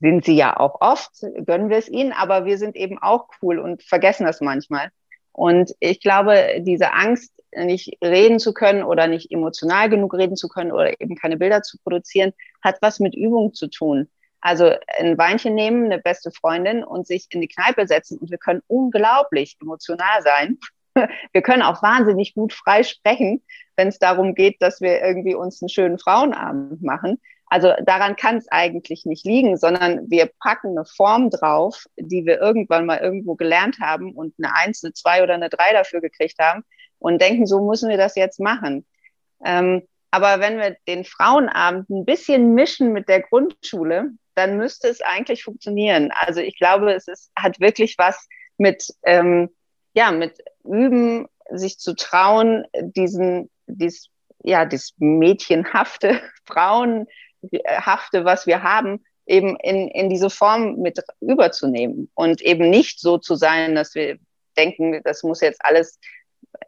sind 0.00 0.24
sie 0.24 0.36
ja 0.36 0.58
auch 0.58 0.80
oft, 0.80 1.10
gönnen 1.46 1.70
wir 1.70 1.78
es 1.78 1.88
ihnen, 1.88 2.12
aber 2.12 2.44
wir 2.44 2.58
sind 2.58 2.76
eben 2.76 2.98
auch 3.00 3.28
cool 3.40 3.58
und 3.58 3.82
vergessen 3.82 4.26
das 4.26 4.40
manchmal. 4.40 4.90
Und 5.32 5.74
ich 5.80 6.00
glaube, 6.00 6.60
diese 6.60 6.92
Angst, 6.92 7.32
nicht 7.52 7.96
reden 8.02 8.38
zu 8.38 8.52
können 8.52 8.82
oder 8.82 9.06
nicht 9.06 9.30
emotional 9.30 9.88
genug 9.88 10.14
reden 10.14 10.36
zu 10.36 10.48
können 10.48 10.72
oder 10.72 11.00
eben 11.00 11.16
keine 11.16 11.36
Bilder 11.36 11.62
zu 11.62 11.78
produzieren, 11.78 12.32
hat 12.62 12.76
was 12.82 13.00
mit 13.00 13.14
Übung 13.14 13.54
zu 13.54 13.68
tun. 13.68 14.08
Also 14.40 14.72
ein 14.98 15.18
Weinchen 15.18 15.54
nehmen, 15.54 15.86
eine 15.86 15.98
beste 15.98 16.30
Freundin 16.30 16.84
und 16.84 17.06
sich 17.06 17.26
in 17.30 17.40
die 17.40 17.48
Kneipe 17.48 17.86
setzen 17.86 18.18
und 18.18 18.30
wir 18.30 18.38
können 18.38 18.62
unglaublich 18.66 19.56
emotional 19.60 20.22
sein. 20.22 20.58
Wir 21.32 21.42
können 21.42 21.60
auch 21.60 21.82
wahnsinnig 21.82 22.32
gut 22.32 22.54
frei 22.54 22.82
sprechen, 22.82 23.42
wenn 23.76 23.88
es 23.88 23.98
darum 23.98 24.34
geht, 24.34 24.62
dass 24.62 24.80
wir 24.80 25.02
irgendwie 25.02 25.34
uns 25.34 25.60
einen 25.60 25.68
schönen 25.68 25.98
Frauenabend 25.98 26.82
machen. 26.82 27.20
Also 27.48 27.72
daran 27.84 28.16
kann 28.16 28.38
es 28.38 28.48
eigentlich 28.48 29.06
nicht 29.06 29.24
liegen, 29.24 29.56
sondern 29.56 30.10
wir 30.10 30.30
packen 30.40 30.70
eine 30.70 30.84
Form 30.84 31.30
drauf, 31.30 31.84
die 31.96 32.26
wir 32.26 32.40
irgendwann 32.40 32.86
mal 32.86 32.98
irgendwo 32.98 33.36
gelernt 33.36 33.78
haben 33.80 34.12
und 34.12 34.34
eine 34.38 34.54
Eins, 34.56 34.82
eine 34.82 34.94
Zwei 34.94 35.22
oder 35.22 35.34
eine 35.34 35.48
Drei 35.48 35.72
dafür 35.72 36.00
gekriegt 36.00 36.38
haben 36.40 36.64
und 36.98 37.20
denken, 37.20 37.46
so 37.46 37.64
müssen 37.64 37.88
wir 37.88 37.98
das 37.98 38.16
jetzt 38.16 38.40
machen. 38.40 38.84
Ähm, 39.44 39.82
aber 40.10 40.40
wenn 40.40 40.58
wir 40.58 40.76
den 40.88 41.04
Frauenabend 41.04 41.88
ein 41.90 42.04
bisschen 42.04 42.54
mischen 42.54 42.92
mit 42.92 43.08
der 43.08 43.22
Grundschule, 43.22 44.12
dann 44.36 44.56
müsste 44.56 44.88
es 44.88 45.00
eigentlich 45.00 45.42
funktionieren. 45.42 46.10
Also 46.12 46.40
ich 46.40 46.58
glaube, 46.58 46.92
es 46.92 47.08
ist, 47.08 47.30
hat 47.36 47.58
wirklich 47.58 47.96
was 47.98 48.28
mit, 48.58 48.86
ähm, 49.02 49.50
ja, 49.94 50.10
mit 50.12 50.38
Üben, 50.64 51.26
sich 51.50 51.78
zu 51.78 51.94
trauen, 51.94 52.66
diesen, 52.80 53.50
dies, 53.66 54.08
ja, 54.42 54.64
das 54.64 54.94
mädchenhafte 54.98 56.20
Frauen, 56.44 57.06
Hafte, 57.66 58.24
was 58.24 58.46
wir 58.46 58.62
haben, 58.62 59.04
eben 59.26 59.56
in, 59.56 59.88
in 59.88 60.08
diese 60.10 60.30
Form 60.30 60.76
mit 60.76 61.02
überzunehmen 61.20 62.10
und 62.14 62.40
eben 62.42 62.68
nicht 62.68 63.00
so 63.00 63.18
zu 63.18 63.36
sein, 63.36 63.74
dass 63.74 63.94
wir 63.94 64.18
denken, 64.56 65.00
das 65.04 65.22
muss 65.22 65.40
jetzt 65.40 65.64
alles, 65.64 65.98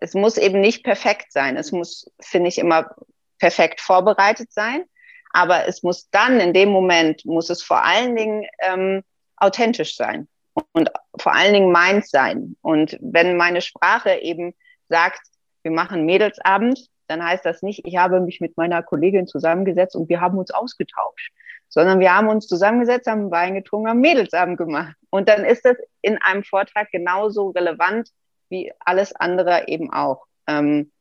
es 0.00 0.14
muss 0.14 0.37
eben 0.37 0.60
nicht 0.60 0.84
perfekt 0.84 1.32
sein. 1.32 1.56
Es 1.56 1.72
muss, 1.72 2.10
finde 2.20 2.48
ich, 2.48 2.58
immer 2.58 2.94
perfekt 3.38 3.80
vorbereitet 3.80 4.52
sein. 4.52 4.84
Aber 5.32 5.66
es 5.66 5.82
muss 5.82 6.08
dann, 6.11 6.40
in 6.40 6.52
dem 6.52 6.70
Moment, 6.70 7.25
muss 7.25 7.50
es 7.50 7.62
vor 7.62 7.85
allen 7.85 8.16
Dingen 8.16 8.47
ähm, 8.61 9.02
authentisch 9.37 9.97
sein 9.97 10.28
und 10.73 10.90
vor 11.18 11.35
allen 11.35 11.52
Dingen 11.52 11.73
meins 11.73 12.11
sein. 12.11 12.56
Und 12.62 12.99
wenn 13.00 13.37
meine 13.37 13.61
Sprache 13.61 14.14
eben 14.14 14.54
sagt, 14.88 15.20
wir 15.62 15.70
machen 15.70 16.06
Mädelsabend, 16.06 16.88
dann 17.08 17.25
heißt 17.25 17.44
das 17.44 17.62
nicht, 17.62 17.87
ich 17.87 17.97
habe 17.97 18.20
mich 18.20 18.40
mit 18.40 18.56
meiner 18.56 18.82
Kollegin 18.82 19.26
zusammengesetzt 19.26 19.97
und 19.97 20.08
wir 20.08 20.20
haben 20.20 20.38
uns 20.38 20.50
ausgetauscht, 20.50 21.32
sondern 21.68 22.00
wir 22.00 22.14
haben 22.14 22.28
uns 22.28 22.47
zusammengesetzt, 22.47 23.06
haben 23.06 23.30
Wein 23.30 23.54
getrunken, 23.54 23.88
haben 23.88 24.00
Mädelsabend 24.00 24.58
gemacht. 24.58 24.94
Und 25.11 25.28
dann 25.28 25.44
ist 25.44 25.64
das 25.64 25.76
in 26.02 26.20
einem 26.20 26.44
Vortrag 26.44 26.90
genauso 26.90 27.50
relevant 27.50 28.11
wie 28.50 28.73
alles 28.80 29.14
andere 29.14 29.68
eben 29.68 29.92
auch. 29.92 30.26
Ähm, 30.47 30.92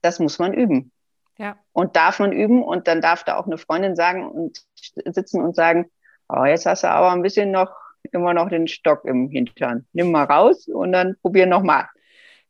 das 0.00 0.18
muss 0.18 0.38
man 0.38 0.52
üben. 0.54 0.92
Ja. 1.38 1.56
Und 1.72 1.96
darf 1.96 2.18
man 2.18 2.32
üben 2.32 2.62
und 2.62 2.88
dann 2.88 3.00
darf 3.00 3.24
da 3.24 3.36
auch 3.36 3.46
eine 3.46 3.58
Freundin 3.58 3.96
sagen 3.96 4.28
und 4.28 4.62
sitzen 5.06 5.42
und 5.42 5.54
sagen, 5.54 5.90
oh, 6.28 6.44
jetzt 6.44 6.66
hast 6.66 6.84
du 6.84 6.90
aber 6.90 7.12
ein 7.12 7.22
bisschen 7.22 7.50
noch 7.50 7.70
immer 8.12 8.34
noch 8.34 8.48
den 8.48 8.68
Stock 8.68 9.04
im 9.04 9.28
Hintern. 9.30 9.86
Nimm 9.92 10.10
mal 10.10 10.24
raus 10.24 10.68
und 10.68 10.92
dann 10.92 11.16
probier 11.22 11.46
noch 11.46 11.62
mal. 11.62 11.88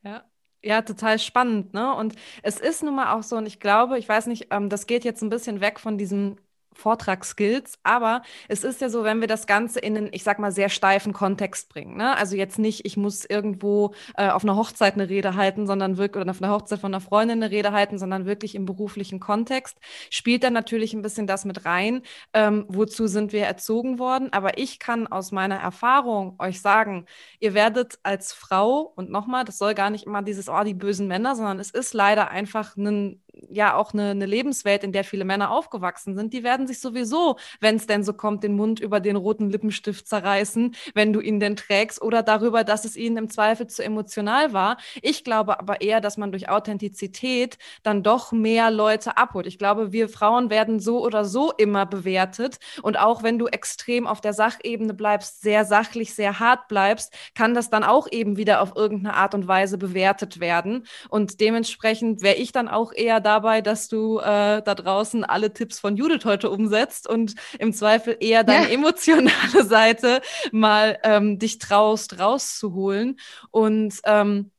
Ja. 0.02 0.24
Ja, 0.60 0.82
total 0.82 1.20
spannend, 1.20 1.72
ne? 1.72 1.94
Und 1.94 2.16
es 2.42 2.58
ist 2.58 2.82
nun 2.82 2.96
mal 2.96 3.16
auch 3.16 3.22
so, 3.22 3.36
und 3.36 3.46
ich 3.46 3.60
glaube, 3.60 3.96
ich 3.96 4.08
weiß 4.08 4.26
nicht, 4.26 4.48
ähm, 4.50 4.68
das 4.68 4.86
geht 4.86 5.04
jetzt 5.04 5.22
ein 5.22 5.30
bisschen 5.30 5.60
weg 5.60 5.78
von 5.78 5.98
diesem 5.98 6.36
Vortragsskills, 6.72 7.78
aber 7.82 8.22
es 8.48 8.64
ist 8.64 8.80
ja 8.80 8.88
so, 8.88 9.04
wenn 9.04 9.20
wir 9.20 9.28
das 9.28 9.46
Ganze 9.46 9.80
in 9.80 9.96
einen, 9.96 10.08
ich 10.12 10.22
sag 10.22 10.38
mal, 10.38 10.52
sehr 10.52 10.68
steifen 10.68 11.12
Kontext 11.12 11.68
bringen. 11.68 11.96
Ne? 11.96 12.16
Also 12.16 12.36
jetzt 12.36 12.58
nicht, 12.58 12.84
ich 12.84 12.96
muss 12.96 13.24
irgendwo 13.24 13.94
äh, 14.16 14.28
auf 14.28 14.44
einer 14.44 14.56
Hochzeit 14.56 14.94
eine 14.94 15.08
Rede 15.08 15.34
halten, 15.34 15.66
sondern 15.66 15.96
wirklich, 15.96 16.22
oder 16.22 16.30
auf 16.30 16.42
einer 16.42 16.52
Hochzeit 16.52 16.80
von 16.80 16.94
einer 16.94 17.00
Freundin 17.00 17.42
eine 17.42 17.50
Rede 17.50 17.72
halten, 17.72 17.98
sondern 17.98 18.26
wirklich 18.26 18.54
im 18.54 18.64
beruflichen 18.64 19.20
Kontext, 19.20 19.78
spielt 20.10 20.44
dann 20.44 20.52
natürlich 20.52 20.94
ein 20.94 21.02
bisschen 21.02 21.26
das 21.26 21.44
mit 21.44 21.64
rein, 21.64 22.02
ähm, 22.32 22.64
wozu 22.68 23.06
sind 23.06 23.32
wir 23.32 23.44
erzogen 23.44 23.98
worden. 23.98 24.32
Aber 24.32 24.58
ich 24.58 24.78
kann 24.78 25.06
aus 25.06 25.32
meiner 25.32 25.56
Erfahrung 25.56 26.36
euch 26.38 26.60
sagen, 26.60 27.06
ihr 27.40 27.54
werdet 27.54 27.98
als 28.02 28.32
Frau, 28.32 28.92
und 28.94 29.10
nochmal, 29.10 29.44
das 29.44 29.58
soll 29.58 29.74
gar 29.74 29.90
nicht 29.90 30.06
immer 30.06 30.22
dieses, 30.22 30.48
oh, 30.48 30.62
die 30.64 30.74
bösen 30.74 31.08
Männer, 31.08 31.34
sondern 31.34 31.58
es 31.58 31.70
ist 31.70 31.94
leider 31.94 32.30
einfach 32.30 32.76
ein 32.76 33.22
ja 33.50 33.74
auch 33.74 33.92
eine, 33.92 34.10
eine 34.10 34.26
Lebenswelt, 34.26 34.84
in 34.84 34.92
der 34.92 35.04
viele 35.04 35.24
Männer 35.24 35.50
aufgewachsen 35.50 36.16
sind, 36.16 36.32
die 36.32 36.42
werden 36.42 36.66
sich 36.66 36.80
sowieso, 36.80 37.36
wenn 37.60 37.76
es 37.76 37.86
denn 37.86 38.04
so 38.04 38.12
kommt, 38.12 38.42
den 38.44 38.54
Mund 38.54 38.80
über 38.80 39.00
den 39.00 39.16
roten 39.16 39.50
Lippenstift 39.50 40.06
zerreißen, 40.06 40.74
wenn 40.94 41.12
du 41.12 41.20
ihn 41.20 41.40
denn 41.40 41.56
trägst 41.56 42.02
oder 42.02 42.22
darüber, 42.22 42.64
dass 42.64 42.84
es 42.84 42.96
ihnen 42.96 43.16
im 43.16 43.30
Zweifel 43.30 43.66
zu 43.66 43.84
emotional 43.84 44.52
war. 44.52 44.78
Ich 45.02 45.24
glaube 45.24 45.58
aber 45.60 45.80
eher, 45.80 46.00
dass 46.00 46.16
man 46.16 46.32
durch 46.32 46.48
Authentizität 46.48 47.58
dann 47.82 48.02
doch 48.02 48.32
mehr 48.32 48.70
Leute 48.70 49.16
abholt. 49.16 49.46
Ich 49.46 49.58
glaube, 49.58 49.92
wir 49.92 50.08
Frauen 50.08 50.50
werden 50.50 50.80
so 50.80 51.04
oder 51.04 51.24
so 51.24 51.52
immer 51.52 51.86
bewertet 51.86 52.58
und 52.82 52.98
auch 52.98 53.22
wenn 53.22 53.38
du 53.38 53.46
extrem 53.46 54.06
auf 54.06 54.20
der 54.20 54.32
Sachebene 54.32 54.94
bleibst, 54.94 55.42
sehr 55.42 55.64
sachlich, 55.64 56.14
sehr 56.14 56.38
hart 56.40 56.68
bleibst, 56.68 57.14
kann 57.34 57.54
das 57.54 57.70
dann 57.70 57.84
auch 57.84 58.06
eben 58.10 58.36
wieder 58.36 58.60
auf 58.60 58.76
irgendeine 58.76 59.14
Art 59.14 59.34
und 59.34 59.48
Weise 59.48 59.78
bewertet 59.78 60.40
werden 60.40 60.86
und 61.08 61.40
dementsprechend 61.40 62.22
wäre 62.22 62.36
ich 62.36 62.52
dann 62.52 62.68
auch 62.68 62.92
eher 62.92 63.20
dabei, 63.28 63.60
dass 63.60 63.88
du 63.88 64.18
äh, 64.18 64.62
da 64.62 64.74
draußen 64.74 65.22
alle 65.22 65.52
Tipps 65.52 65.78
von 65.78 65.96
Judith 65.96 66.24
heute 66.24 66.48
umsetzt 66.48 67.06
und 67.06 67.34
im 67.58 67.74
Zweifel 67.74 68.16
eher 68.20 68.42
deine 68.42 68.68
ja. 68.68 68.74
emotionale 68.74 69.64
Seite 69.64 70.22
mal 70.50 70.98
ähm, 71.02 71.38
dich 71.38 71.58
traust, 71.58 72.18
rauszuholen 72.18 73.18
und 73.50 74.00
ähm, 74.04 74.50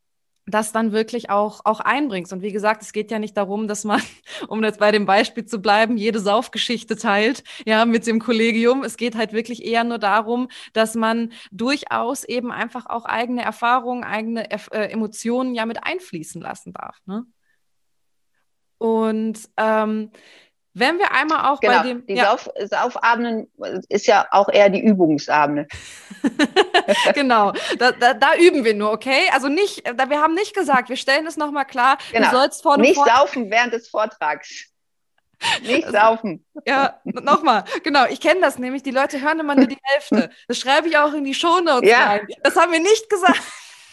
das 0.46 0.72
dann 0.72 0.92
wirklich 0.92 1.30
auch, 1.30 1.62
auch 1.64 1.80
einbringst. 1.80 2.34
Und 2.34 2.42
wie 2.42 2.52
gesagt, 2.52 2.82
es 2.82 2.94
geht 2.94 3.12
ja 3.12 3.20
nicht 3.20 3.38
darum, 3.38 3.68
dass 3.68 3.84
man, 3.84 4.02
um 4.48 4.64
jetzt 4.64 4.80
bei 4.80 4.92
dem 4.92 5.06
Beispiel 5.06 5.46
zu 5.46 5.60
bleiben, 5.60 5.98
jede 5.98 6.20
Saufgeschichte 6.20 6.96
teilt, 6.96 7.44
ja, 7.66 7.86
mit 7.86 8.06
dem 8.08 8.20
Kollegium. 8.20 8.84
Es 8.84 8.98
geht 8.98 9.16
halt 9.16 9.34
wirklich 9.34 9.66
eher 9.66 9.84
nur 9.84 10.00
darum, 10.00 10.50
dass 10.74 10.96
man 10.96 11.32
durchaus 11.52 12.24
eben 12.24 12.52
einfach 12.52 12.86
auch 12.86 13.06
eigene 13.06 13.44
Erfahrungen, 13.44 14.04
eigene 14.04 14.50
äh, 14.52 14.92
Emotionen 14.92 15.56
ja 15.56 15.66
mit 15.66 15.84
einfließen 15.84 16.42
lassen 16.42 16.74
darf. 16.74 16.98
Ne? 17.06 17.26
Und 18.80 19.38
ähm, 19.58 20.12
wenn 20.74 20.98
wir 20.98 21.12
einmal 21.12 21.52
auch 21.52 21.60
genau, 21.60 21.78
bei 21.78 21.84
dem. 21.84 22.06
Die 22.06 22.16
ja. 22.16 22.26
Sauf, 22.26 22.50
Saufabenden 22.66 23.52
ist 23.90 24.08
ja 24.08 24.28
auch 24.32 24.50
eher 24.50 24.70
die 24.70 24.82
Übungsabende. 24.82 25.68
genau, 27.14 27.54
da, 27.78 27.92
da, 27.92 28.14
da, 28.14 28.36
üben 28.36 28.64
wir 28.64 28.74
nur, 28.74 28.92
okay? 28.92 29.30
Also 29.34 29.48
nicht, 29.50 29.84
da, 29.86 30.10
wir 30.10 30.22
haben 30.22 30.34
nicht 30.34 30.56
gesagt, 30.56 30.90
wir 30.90 30.96
stellen 30.96 31.28
es 31.28 31.38
nochmal 31.38 31.66
klar, 31.66 31.98
genau. 32.12 32.30
du 32.30 32.38
sollst 32.38 32.64
vor 32.64 32.78
Nicht 32.78 32.96
Vortrag 32.96 33.18
saufen 33.18 33.52
während 33.52 33.74
des 33.74 33.90
Vortrags. 33.90 34.66
Nicht 35.62 35.86
also, 35.86 35.98
saufen. 35.98 36.46
Ja, 36.66 37.00
nochmal, 37.06 37.64
genau. 37.84 38.06
Ich 38.10 38.20
kenne 38.20 38.42
das 38.42 38.60
nämlich. 38.60 38.84
Die 38.84 38.92
Leute 38.92 39.22
hören 39.22 39.40
immer 39.40 39.56
nur 39.56 39.68
die 39.68 39.78
Hälfte. 39.82 40.30
Das 40.50 40.58
schreibe 40.58 40.90
ich 40.90 40.98
auch 40.98 41.14
in 41.14 41.24
die 41.24 41.34
Shownotes 41.34 41.90
ja. 41.90 42.08
rein. 42.08 42.28
Das 42.44 42.58
haben 42.58 42.74
wir 42.74 42.82
nicht 42.82 43.10
gesagt. 43.10 43.42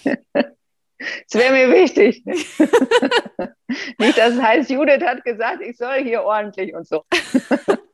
Das 0.98 1.40
wäre 1.40 1.52
mir 1.52 1.70
wichtig. 1.74 2.24
Nicht, 3.98 4.18
dass 4.18 4.34
es 4.34 4.40
heißt, 4.40 4.70
Judith 4.70 5.04
hat 5.04 5.24
gesagt, 5.24 5.62
ich 5.62 5.76
soll 5.76 6.02
hier 6.02 6.22
ordentlich 6.22 6.74
und 6.74 6.86
so. 6.86 7.04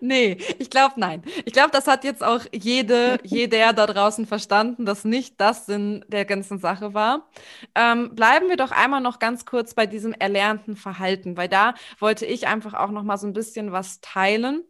Nee, 0.00 0.36
ich 0.58 0.68
glaube 0.68 0.94
nein. 0.98 1.22
Ich 1.46 1.52
glaube, 1.54 1.70
das 1.70 1.86
hat 1.86 2.04
jetzt 2.04 2.22
auch 2.22 2.42
jede, 2.52 3.18
jeder 3.22 3.72
da 3.72 3.86
draußen 3.86 4.26
verstanden, 4.26 4.84
dass 4.84 5.04
nicht 5.04 5.40
das 5.40 5.64
Sinn 5.64 6.04
der 6.08 6.26
ganzen 6.26 6.58
Sache 6.58 6.92
war. 6.92 7.30
Ähm, 7.74 8.14
bleiben 8.14 8.50
wir 8.50 8.56
doch 8.56 8.72
einmal 8.72 9.00
noch 9.00 9.18
ganz 9.18 9.46
kurz 9.46 9.72
bei 9.74 9.86
diesem 9.86 10.12
erlernten 10.12 10.76
Verhalten, 10.76 11.38
weil 11.38 11.48
da 11.48 11.74
wollte 11.98 12.26
ich 12.26 12.46
einfach 12.46 12.74
auch 12.74 12.90
noch 12.90 13.04
mal 13.04 13.16
so 13.16 13.26
ein 13.26 13.32
bisschen 13.32 13.72
was 13.72 14.00
teilen 14.02 14.64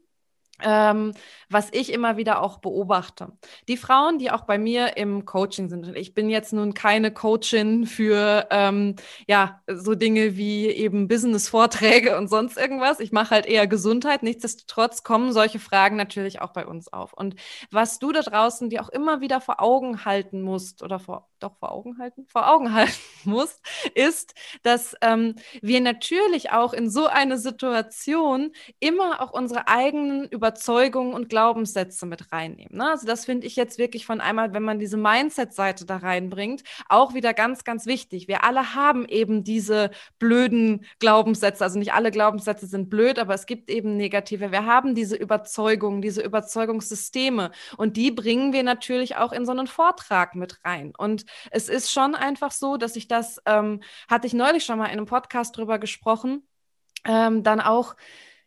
ähm, 0.63 1.13
was 1.51 1.69
ich 1.73 1.93
immer 1.93 2.17
wieder 2.17 2.41
auch 2.43 2.59
beobachte. 2.59 3.33
Die 3.69 3.77
Frauen, 3.77 4.19
die 4.19 4.31
auch 4.31 4.43
bei 4.43 4.59
mir 4.59 4.97
im 4.97 5.25
Coaching 5.25 5.69
sind, 5.69 5.87
und 5.87 5.97
ich 5.97 6.15
bin 6.15 6.31
jetzt 6.31 6.53
nun 6.53 6.75
keine 6.75 7.13
Coachin 7.13 7.87
für 7.87 8.47
ähm, 8.51 8.97
ja 9.27 9.61
so 9.67 9.95
Dinge 9.95 10.37
wie 10.37 10.67
eben 10.69 11.09
Business-Vorträge 11.09 12.17
und 12.17 12.29
sonst 12.29 12.57
irgendwas. 12.57 13.01
Ich 13.01 13.13
mache 13.13 13.31
halt 13.31 13.47
eher 13.47 13.67
Gesundheit. 13.67 14.23
Nichtsdestotrotz 14.23 15.03
kommen 15.03 15.33
solche 15.33 15.59
Fragen 15.59 15.97
natürlich 15.97 16.41
auch 16.41 16.53
bei 16.53 16.67
uns 16.67 16.93
auf. 16.93 17.13
Und 17.13 17.35
was 17.71 17.99
du 17.99 18.13
da 18.13 18.21
draußen 18.21 18.71
dir 18.71 18.83
auch 18.83 18.89
immer 18.89 19.21
wieder 19.21 19.41
vor 19.41 19.61
Augen 19.61 20.05
halten 20.05 20.43
musst 20.43 20.83
oder 20.83 20.99
vor 20.99 21.29
doch 21.45 21.57
vor 21.59 21.73
Augen 21.73 21.99
halten, 21.99 22.27
vor 22.27 22.51
Augen 22.51 22.73
halten 22.73 22.93
musst, 23.25 23.61
ist, 23.95 24.35
dass 24.63 24.97
ähm, 25.01 25.35
wir 25.63 25.81
natürlich 25.81 26.51
auch 26.51 26.73
in 26.73 26.91
so 26.91 27.07
eine 27.07 27.39
Situation 27.39 28.53
immer 28.81 29.21
auch 29.21 29.33
unsere 29.33 29.69
eigenen 29.69 30.29
Überzeugungen 30.29 31.15
und 31.15 31.29
Glaubenssätze 31.29 32.07
mit 32.07 32.33
reinnehmen. 32.33 32.79
Ne? 32.79 32.91
Also 32.91 33.07
das 33.07 33.25
finde 33.25 33.47
ich 33.47 33.57
jetzt 33.57 33.79
wirklich 33.79 34.07
von 34.07 34.21
einmal, 34.21 34.55
wenn 34.55 34.63
man 34.63 34.79
diese 34.79 34.97
Mindset-Seite 34.97 35.85
da 35.87 35.99
reinbringt, 35.99 36.63
auch 36.89 37.15
wieder 37.15 37.35
ganz, 37.35 37.65
ganz 37.65 37.87
wichtig. 37.87 38.29
Wir 38.29 38.45
alle 38.45 38.75
haben 38.75 39.07
eben 39.07 39.45
diese 39.45 39.91
blöden 40.19 40.85
Glaubenssätze. 40.99 41.63
Also 41.63 41.79
nicht 41.79 41.93
alle 41.93 42.11
Glaubenssätze 42.11 42.67
sind 42.67 42.91
blöd, 42.91 43.19
aber 43.19 43.35
es 43.35 43.47
gibt 43.47 43.71
eben 43.71 43.97
negative. 43.97 44.51
Wir 44.51 44.67
haben 44.67 44.95
diese 44.95 45.17
Überzeugungen, 45.17 46.01
diese 46.01 46.23
Überzeugungssysteme 46.23 47.51
und 47.77 47.97
die 47.97 48.11
bringen 48.11 48.53
wir 48.53 48.63
natürlich 48.63 49.17
auch 49.17 49.33
in 49.33 49.45
so 49.45 49.53
einen 49.53 49.67
Vortrag 49.67 50.35
mit 50.35 50.65
rein. 50.65 50.93
Und 50.97 51.27
es 51.51 51.69
ist 51.69 51.91
schon 51.91 52.15
einfach 52.15 52.53
so, 52.53 52.77
dass 52.77 52.97
ich 52.97 53.09
das, 53.09 53.41
ähm, 53.47 53.83
hatte 54.09 54.27
ich 54.27 54.35
neulich 54.35 54.65
schon 54.65 54.79
mal 54.79 54.87
in 54.87 54.93
einem 54.93 55.07
Podcast 55.07 55.57
drüber 55.57 55.79
gesprochen, 55.79 56.47
ähm, 57.05 57.43
dann 57.43 57.61
auch 57.61 57.95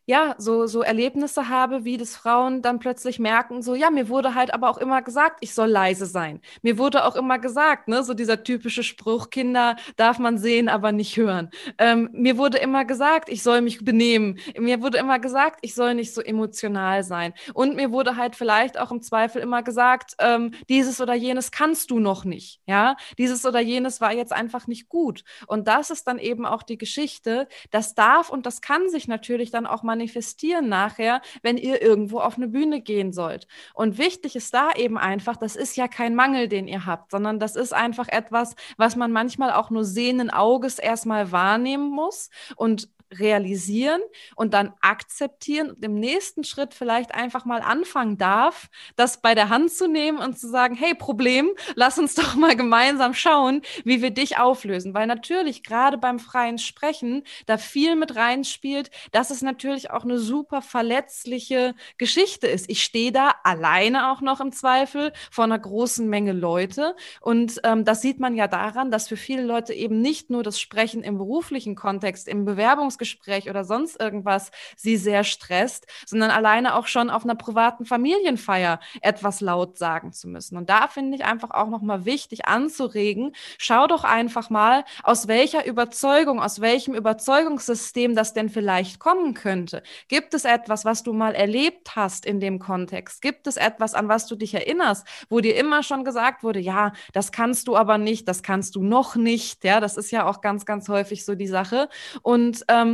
ja, 0.09 0.35
so, 0.37 0.67
so 0.67 0.83
Erlebnisse 0.83 1.49
habe, 1.49 1.83
wie 1.83 1.97
das 1.97 2.15
Frauen 2.15 2.61
dann 2.61 2.79
plötzlich 2.79 3.19
merken, 3.19 3.61
so, 3.61 3.75
ja, 3.75 3.89
mir 3.89 4.07
wurde 4.07 4.35
halt 4.35 4.53
aber 4.53 4.69
auch 4.69 4.77
immer 4.77 5.01
gesagt, 5.01 5.39
ich 5.41 5.53
soll 5.53 5.67
leise 5.67 6.05
sein. 6.05 6.39
Mir 6.61 6.77
wurde 6.77 7.03
auch 7.03 7.17
immer 7.17 7.39
gesagt, 7.39 7.89
ne, 7.89 8.03
so 8.03 8.13
dieser 8.13 8.41
typische 8.41 8.83
Spruch, 8.83 9.29
Kinder 9.31 9.75
darf 9.97 10.17
man 10.17 10.37
sehen, 10.37 10.69
aber 10.69 10.93
nicht 10.93 11.17
hören. 11.17 11.49
Ähm, 11.77 12.09
mir 12.13 12.37
wurde 12.37 12.57
immer 12.57 12.85
gesagt, 12.85 13.27
ich 13.27 13.43
soll 13.43 13.59
mich 13.59 13.83
benehmen. 13.83 14.39
Mir 14.57 14.81
wurde 14.81 14.97
immer 14.97 15.19
gesagt, 15.19 15.59
ich 15.61 15.75
soll 15.75 15.93
nicht 15.93 16.13
so 16.13 16.21
emotional 16.21 17.03
sein. 17.03 17.33
Und 17.53 17.75
mir 17.75 17.91
wurde 17.91 18.15
halt 18.15 18.37
vielleicht 18.37 18.79
auch 18.79 18.91
im 18.91 19.01
Zweifel 19.01 19.41
immer 19.41 19.61
gesagt, 19.61 20.13
ähm, 20.19 20.51
dieses 20.69 21.01
oder 21.01 21.15
jenes 21.15 21.51
kannst 21.51 21.91
du 21.91 21.99
noch 21.99 22.23
nicht, 22.23 22.61
ja. 22.65 22.95
Dieses 23.17 23.45
oder 23.45 23.59
jenes 23.59 23.99
war 23.99 24.13
jetzt 24.13 24.31
einfach 24.31 24.67
nicht 24.67 24.87
gut. 24.87 25.25
Und 25.47 25.67
das 25.67 25.89
ist 25.89 26.07
dann 26.07 26.17
eben 26.17 26.45
auch 26.45 26.63
die 26.63 26.77
Geschichte. 26.77 27.49
Das 27.71 27.93
darf 27.93 28.29
und 28.29 28.45
das 28.45 28.61
kann 28.61 28.87
sich 28.89 29.09
natürlich 29.09 29.51
dann 29.51 29.65
auch 29.67 29.83
mal 29.83 29.96
manifestieren 29.97 30.69
nachher, 30.69 31.21
wenn 31.41 31.57
ihr 31.57 31.81
irgendwo 31.81 32.19
auf 32.19 32.38
eine 32.38 32.47
Bühne 32.47 32.81
gehen 32.81 33.12
sollt. 33.12 33.47
Und 33.73 33.97
wichtig 33.97 34.36
ist 34.36 34.53
da 34.53 34.71
eben 34.75 34.97
einfach, 34.97 35.38
das 35.38 35.55
ist 35.55 35.75
ja 35.75 35.88
kein 35.88 36.13
Mangel, 36.15 36.47
den 36.47 36.67
ihr 36.67 36.86
habt, 36.86 37.12
sondern 37.12 37.39
das 37.39 37.55
ist 37.55 37.73
einfach 37.73 38.07
etwas, 38.07 38.55
was 38.77 38.95
man 38.95 39.12
manchmal 39.12 39.51
auch 39.51 39.71
nur 39.71 39.83
sehenden 39.83 40.29
Auges 40.29 40.77
erstmal 40.77 41.31
wahrnehmen 41.31 41.89
muss 41.89 42.29
und 42.55 42.89
realisieren 43.11 44.01
und 44.35 44.53
dann 44.53 44.73
akzeptieren 44.81 45.69
und 45.69 45.83
im 45.83 45.99
nächsten 45.99 46.43
Schritt 46.43 46.73
vielleicht 46.73 47.13
einfach 47.13 47.45
mal 47.45 47.61
anfangen 47.61 48.17
darf, 48.17 48.69
das 48.95 49.21
bei 49.21 49.35
der 49.35 49.49
Hand 49.49 49.71
zu 49.71 49.87
nehmen 49.87 50.17
und 50.17 50.37
zu 50.37 50.47
sagen, 50.49 50.75
hey, 50.75 50.93
Problem, 50.93 51.49
lass 51.75 51.97
uns 51.97 52.15
doch 52.15 52.35
mal 52.35 52.55
gemeinsam 52.55 53.13
schauen, 53.13 53.61
wie 53.83 54.01
wir 54.01 54.11
dich 54.11 54.37
auflösen. 54.37 54.93
Weil 54.93 55.07
natürlich 55.07 55.63
gerade 55.63 55.97
beim 55.97 56.19
freien 56.19 56.57
Sprechen 56.57 57.23
da 57.45 57.57
viel 57.57 57.95
mit 57.95 58.15
reinspielt, 58.15 58.91
dass 59.11 59.29
es 59.29 59.41
natürlich 59.41 59.91
auch 59.91 60.03
eine 60.03 60.19
super 60.19 60.61
verletzliche 60.61 61.75
Geschichte 61.97 62.47
ist. 62.47 62.69
Ich 62.69 62.83
stehe 62.83 63.11
da 63.11 63.35
alleine 63.43 64.11
auch 64.11 64.21
noch 64.21 64.41
im 64.41 64.51
Zweifel 64.51 65.13
vor 65.31 65.45
einer 65.45 65.59
großen 65.59 66.07
Menge 66.07 66.33
Leute 66.33 66.95
und 67.21 67.59
ähm, 67.63 67.85
das 67.85 68.01
sieht 68.01 68.19
man 68.19 68.35
ja 68.35 68.47
daran, 68.47 68.91
dass 68.91 69.07
für 69.07 69.17
viele 69.17 69.43
Leute 69.43 69.73
eben 69.73 70.01
nicht 70.01 70.29
nur 70.29 70.43
das 70.43 70.59
Sprechen 70.59 71.03
im 71.03 71.17
beruflichen 71.17 71.75
Kontext, 71.75 72.27
im 72.27 72.45
Bewerbungs 72.45 72.96
Bewerbungsgespräch 72.97 73.49
oder 73.49 73.63
sonst 73.63 73.99
irgendwas 73.99 74.51
sie 74.75 74.97
sehr 74.97 75.23
stresst, 75.23 75.88
sondern 76.05 76.31
alleine 76.31 76.75
auch 76.75 76.88
schon 76.88 77.10
auf 77.10 77.23
einer 77.23 77.36
privaten 77.36 77.86
Familienfeier 77.86 78.79
etwas 79.01 79.41
laut 79.41 79.77
sagen 79.77 80.12
zu 80.12 80.27
müssen. 80.27 80.57
Und 80.57 80.69
da 80.69 80.88
finde 80.88 81.17
ich 81.17 81.25
einfach 81.25 81.51
auch 81.51 81.69
nochmal 81.69 82.05
wichtig 82.05 82.47
anzuregen, 82.47 83.33
schau 83.57 83.88
doch 83.88 84.03
einfach 84.03 84.49
mal, 84.49 84.83
aus 85.03 85.27
welcher 85.27 85.65
Überzeugung, 85.65 86.41
aus 86.41 86.62
welchem 86.62 86.93
Überzeugungssystem 86.95 88.15
das 88.15 88.33
denn 88.33 88.49
vielleicht 88.49 88.99
kommen 88.99 89.33
könnte. 89.33 89.83
Gibt 90.07 90.33
es 90.33 90.45
etwas, 90.45 90.86
was 90.86 91.03
du 91.03 91.13
mal 91.13 91.36
erlebt 91.36 91.95
hast 91.95 92.25
in 92.25 92.39
dem 92.39 92.60
Kontext? 92.60 93.21
Gibt 93.21 93.47
es 93.47 93.57
etwas, 93.57 93.93
an 93.93 94.07
was 94.07 94.27
du 94.27 94.36
dich 94.36 94.53
erinnerst, 94.53 95.05
wo 95.29 95.39
dir 95.39 95.55
immer 95.55 95.83
schon 95.83 96.03
gesagt 96.03 96.43
wurde, 96.43 96.60
ja, 96.60 96.93
das 97.13 97.31
kannst 97.31 97.67
du 97.67 97.75
aber 97.75 97.97
nicht, 97.97 98.27
das 98.27 98.43
kannst 98.43 98.75
du 98.75 98.83
noch 98.83 99.15
nicht. 99.15 99.63
Ja, 99.63 99.79
das 99.79 99.97
ist 99.97 100.12
ja 100.12 100.25
auch 100.25 100.41
ganz, 100.41 100.65
ganz 100.65 100.89
häufig 100.89 101.25
so 101.25 101.36
die 101.36 101.47
Sache. 101.47 101.89
Und 102.21 102.63
ähm, 102.67 102.87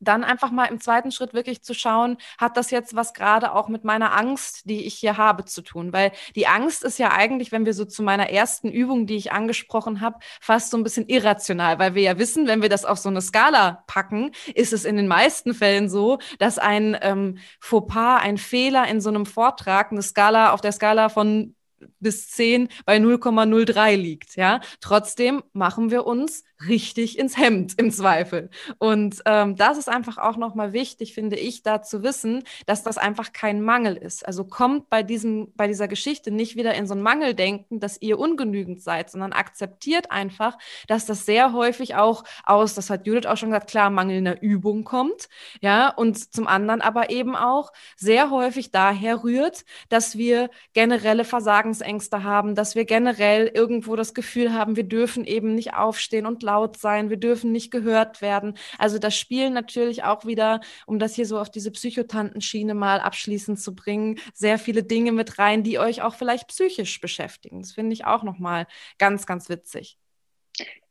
dann 0.00 0.24
einfach 0.24 0.50
mal 0.50 0.66
im 0.66 0.80
zweiten 0.80 1.10
Schritt 1.10 1.34
wirklich 1.34 1.62
zu 1.62 1.74
schauen, 1.74 2.16
hat 2.38 2.56
das 2.56 2.70
jetzt 2.70 2.94
was 2.94 3.14
gerade 3.14 3.52
auch 3.52 3.68
mit 3.68 3.84
meiner 3.84 4.16
Angst, 4.16 4.68
die 4.68 4.84
ich 4.84 4.94
hier 4.94 5.16
habe, 5.16 5.44
zu 5.44 5.62
tun? 5.62 5.92
Weil 5.92 6.12
die 6.34 6.46
Angst 6.46 6.84
ist 6.84 6.98
ja 6.98 7.12
eigentlich, 7.12 7.52
wenn 7.52 7.66
wir 7.66 7.74
so 7.74 7.84
zu 7.84 8.02
meiner 8.02 8.30
ersten 8.30 8.70
Übung, 8.70 9.06
die 9.06 9.16
ich 9.16 9.32
angesprochen 9.32 10.00
habe, 10.00 10.18
fast 10.40 10.70
so 10.70 10.76
ein 10.76 10.84
bisschen 10.84 11.08
irrational, 11.08 11.78
weil 11.78 11.94
wir 11.94 12.02
ja 12.02 12.18
wissen, 12.18 12.46
wenn 12.46 12.62
wir 12.62 12.68
das 12.68 12.84
auf 12.84 12.98
so 12.98 13.08
eine 13.08 13.22
Skala 13.22 13.84
packen, 13.86 14.30
ist 14.54 14.72
es 14.72 14.84
in 14.84 14.96
den 14.96 15.08
meisten 15.08 15.54
Fällen 15.54 15.88
so, 15.88 16.18
dass 16.38 16.58
ein 16.58 16.96
ähm, 17.00 17.38
Fauxpas, 17.60 18.22
ein 18.22 18.38
Fehler 18.38 18.86
in 18.88 19.00
so 19.00 19.08
einem 19.08 19.26
Vortrag, 19.26 19.92
eine 19.92 20.02
Skala 20.02 20.52
auf 20.52 20.60
der 20.60 20.72
Skala 20.72 21.08
von 21.08 21.54
bis 22.00 22.28
10 22.30 22.68
bei 22.84 22.96
0,03 22.96 23.96
liegt. 23.96 24.36
Ja, 24.36 24.60
trotzdem 24.80 25.42
machen 25.52 25.90
wir 25.90 26.06
uns 26.06 26.44
richtig 26.68 27.18
ins 27.18 27.36
Hemd 27.36 27.74
im 27.78 27.90
Zweifel. 27.90 28.50
Und 28.78 29.22
ähm, 29.26 29.56
das 29.56 29.78
ist 29.78 29.88
einfach 29.88 30.18
auch 30.18 30.36
nochmal 30.36 30.72
wichtig, 30.72 31.14
finde 31.14 31.36
ich, 31.36 31.62
da 31.62 31.82
zu 31.82 32.02
wissen, 32.02 32.44
dass 32.66 32.82
das 32.82 32.96
einfach 32.98 33.32
kein 33.32 33.60
Mangel 33.60 33.96
ist. 33.96 34.26
Also 34.26 34.44
kommt 34.44 34.88
bei 34.88 35.02
diesem, 35.02 35.52
bei 35.56 35.66
dieser 35.66 35.88
Geschichte 35.88 36.30
nicht 36.30 36.56
wieder 36.56 36.74
in 36.74 36.86
so 36.86 36.94
ein 36.94 37.02
Mangeldenken, 37.02 37.80
dass 37.80 38.00
ihr 38.00 38.18
ungenügend 38.18 38.82
seid, 38.82 39.10
sondern 39.10 39.32
akzeptiert 39.32 40.10
einfach, 40.10 40.56
dass 40.86 41.06
das 41.06 41.26
sehr 41.26 41.52
häufig 41.52 41.96
auch 41.96 42.24
aus, 42.44 42.74
das 42.74 42.90
hat 42.90 43.06
Judith 43.06 43.26
auch 43.26 43.36
schon 43.36 43.50
gesagt, 43.50 43.70
klar, 43.70 43.90
mangelnder 43.90 44.40
Übung 44.40 44.84
kommt. 44.84 45.28
Ja, 45.60 45.88
und 45.88 46.32
zum 46.32 46.46
anderen 46.46 46.80
aber 46.80 47.10
eben 47.10 47.36
auch 47.36 47.72
sehr 47.96 48.30
häufig 48.30 48.70
daher 48.70 49.24
rührt, 49.24 49.64
dass 49.88 50.16
wir 50.16 50.50
generelle 50.72 51.24
Versagensängste 51.24 52.22
haben, 52.22 52.54
dass 52.54 52.74
wir 52.74 52.84
generell 52.84 53.48
irgendwo 53.48 53.96
das 53.96 54.14
Gefühl 54.14 54.52
haben, 54.52 54.76
wir 54.76 54.84
dürfen 54.84 55.24
eben 55.24 55.54
nicht 55.54 55.74
aufstehen 55.74 56.26
und 56.26 56.43
laut 56.44 56.76
sein, 56.76 57.10
wir 57.10 57.16
dürfen 57.16 57.50
nicht 57.50 57.72
gehört 57.72 58.22
werden. 58.22 58.56
Also 58.78 59.00
das 59.00 59.16
spielen 59.16 59.52
natürlich 59.52 60.04
auch 60.04 60.24
wieder, 60.24 60.60
um 60.86 61.00
das 61.00 61.14
hier 61.14 61.26
so 61.26 61.40
auf 61.40 61.50
diese 61.50 61.72
Psychotantenschiene 61.72 62.74
mal 62.74 63.00
abschließend 63.00 63.58
zu 63.58 63.74
bringen, 63.74 64.20
sehr 64.32 64.58
viele 64.60 64.84
Dinge 64.84 65.10
mit 65.10 65.40
rein, 65.40 65.64
die 65.64 65.80
euch 65.80 66.02
auch 66.02 66.14
vielleicht 66.14 66.46
psychisch 66.48 67.00
beschäftigen. 67.00 67.60
Das 67.60 67.72
finde 67.72 67.94
ich 67.94 68.04
auch 68.04 68.22
nochmal 68.22 68.66
ganz, 68.98 69.26
ganz 69.26 69.48
witzig. 69.48 69.98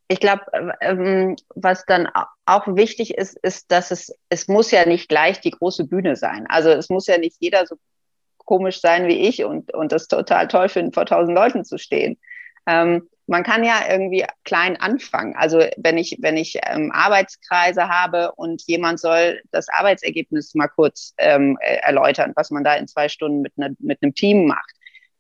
Ich 0.10 0.20
glaube, 0.20 0.44
ähm, 0.82 1.38
was 1.56 1.86
dann 1.86 2.10
auch 2.46 2.68
wichtig 2.68 3.18
ist, 3.18 3.38
ist, 3.42 3.72
dass 3.72 3.90
es, 3.92 4.14
es 4.30 4.48
muss 4.48 4.70
ja 4.72 4.86
nicht 4.86 5.08
gleich 5.08 5.40
die 5.40 5.52
große 5.52 5.86
Bühne 5.86 6.16
sein. 6.16 6.46
Also 6.50 6.70
es 6.70 6.90
muss 6.90 7.08
ja 7.08 7.18
nicht 7.18 7.38
jeder 7.40 7.66
so 7.66 7.78
komisch 8.46 8.82
sein 8.82 9.08
wie 9.08 9.28
ich 9.28 9.44
und, 9.46 9.74
und 9.74 9.92
das 9.92 10.08
total 10.08 10.48
toll 10.48 10.70
finden, 10.70 10.94
vor 10.94 11.06
tausend 11.06 11.36
Leuten 11.36 11.64
zu 11.64 11.78
stehen. 11.78 12.20
Ähm, 12.68 13.10
man 13.28 13.44
kann 13.44 13.64
ja 13.64 13.82
irgendwie 13.90 14.26
klein 14.44 14.80
anfangen. 14.80 15.36
Also 15.36 15.64
wenn 15.78 15.98
ich, 15.98 16.18
wenn 16.20 16.38
ich 16.38 16.60
ähm, 16.66 16.92
Arbeitskreise 16.94 17.88
habe 17.88 18.34
und 18.34 18.64
jemand 18.68 19.00
soll 19.00 19.42
das 19.52 19.70
Arbeitsergebnis 19.70 20.54
mal 20.56 20.68
kurz 20.68 21.14
ähm, 21.18 21.58
äh, 21.62 21.78
erläutern, 21.78 22.34
was 22.36 22.52
man 22.52 22.64
da 22.64 22.76
in 22.76 22.88
zwei 22.88 23.08
Stunden 23.10 23.42
mit, 23.42 23.58
ne, 23.58 23.76
mit 23.80 24.02
einem 24.02 24.14
Team 24.14 24.46
macht. 24.46 24.72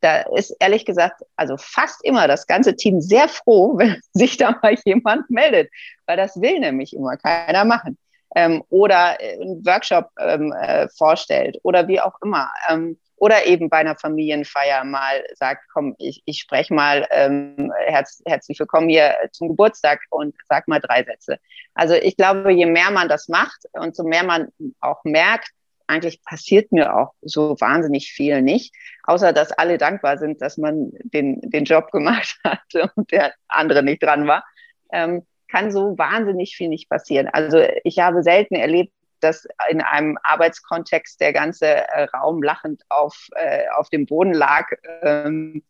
Da 0.01 0.21
ist 0.35 0.53
ehrlich 0.59 0.83
gesagt, 0.83 1.21
also 1.37 1.55
fast 1.57 2.03
immer 2.03 2.27
das 2.27 2.45
ganze 2.45 2.75
Team 2.75 2.99
sehr 2.99 3.29
froh, 3.29 3.73
wenn 3.77 4.01
sich 4.11 4.37
da 4.37 4.57
mal 4.61 4.75
jemand 4.85 5.29
meldet, 5.29 5.71
weil 6.05 6.17
das 6.17 6.39
will 6.41 6.59
nämlich 6.59 6.93
immer 6.93 7.15
keiner 7.17 7.63
machen. 7.65 7.97
Ähm, 8.35 8.63
oder 8.69 9.19
einen 9.19 9.63
Workshop 9.63 10.09
ähm, 10.19 10.51
äh, 10.53 10.89
vorstellt 10.97 11.59
oder 11.61 11.87
wie 11.87 12.01
auch 12.01 12.15
immer. 12.21 12.51
Ähm, 12.67 12.97
oder 13.23 13.45
eben 13.45 13.69
bei 13.69 13.77
einer 13.77 13.95
Familienfeier 13.95 14.83
mal 14.83 15.23
sagt, 15.35 15.63
komm, 15.71 15.95
ich, 15.97 16.21
ich 16.25 16.39
spreche 16.39 16.73
mal 16.73 17.07
ähm, 17.09 17.71
herz, 17.85 18.21
herzlich 18.25 18.59
willkommen 18.59 18.89
hier 18.89 19.15
zum 19.31 19.47
Geburtstag 19.47 20.01
und 20.09 20.35
sag 20.49 20.67
mal 20.67 20.81
drei 20.81 21.05
Sätze. 21.05 21.37
Also 21.73 21.93
ich 21.93 22.17
glaube, 22.17 22.51
je 22.51 22.65
mehr 22.65 22.91
man 22.91 23.07
das 23.07 23.29
macht 23.29 23.61
und 23.71 23.95
so 23.95 24.03
mehr 24.03 24.25
man 24.25 24.49
auch 24.81 25.05
merkt, 25.05 25.51
eigentlich 25.87 26.21
passiert 26.21 26.73
mir 26.73 26.97
auch 26.97 27.13
so 27.21 27.55
wahnsinnig 27.61 28.11
viel 28.11 28.41
nicht, 28.41 28.75
außer 29.03 29.31
dass 29.31 29.53
alle 29.53 29.77
dankbar 29.77 30.17
sind, 30.17 30.41
dass 30.41 30.57
man 30.57 30.91
den, 31.05 31.39
den 31.49 31.63
Job 31.63 31.91
gemacht 31.91 32.37
hat 32.43 32.91
und 32.97 33.09
der 33.13 33.33
andere 33.47 33.83
nicht 33.83 34.03
dran 34.03 34.27
war, 34.27 34.43
ähm, 34.91 35.25
kann 35.47 35.71
so 35.71 35.97
wahnsinnig 35.97 36.57
viel 36.57 36.67
nicht 36.67 36.89
passieren. 36.89 37.29
Also 37.31 37.63
ich 37.85 37.99
habe 37.99 38.21
selten 38.21 38.55
erlebt, 38.55 38.91
dass 39.23 39.47
in 39.69 39.81
einem 39.81 40.17
Arbeitskontext 40.23 41.19
der 41.21 41.33
ganze 41.33 41.67
äh, 41.67 42.03
Raum 42.05 42.43
lachend 42.43 42.83
auf, 42.89 43.27
äh, 43.35 43.63
auf 43.75 43.89
dem 43.89 44.05
Boden 44.05 44.33
lag 44.33 44.67
ähm, 45.01 45.63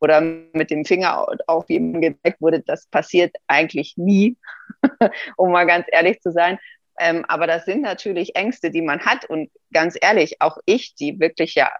oder 0.00 0.20
mit 0.20 0.70
dem 0.70 0.84
Finger 0.84 1.26
auf 1.46 1.70
jemanden 1.70 2.00
gezeigt 2.00 2.40
wurde, 2.40 2.60
das 2.60 2.86
passiert 2.86 3.36
eigentlich 3.46 3.96
nie, 3.96 4.36
um 5.36 5.52
mal 5.52 5.66
ganz 5.66 5.86
ehrlich 5.90 6.20
zu 6.20 6.32
sein. 6.32 6.58
Ähm, 6.98 7.24
aber 7.26 7.46
das 7.46 7.64
sind 7.64 7.82
natürlich 7.82 8.36
Ängste, 8.36 8.70
die 8.70 8.82
man 8.82 9.00
hat. 9.00 9.24
Und 9.24 9.50
ganz 9.72 9.96
ehrlich, 10.00 10.40
auch 10.40 10.58
ich, 10.64 10.94
die 10.94 11.18
wirklich 11.18 11.54
ja 11.54 11.70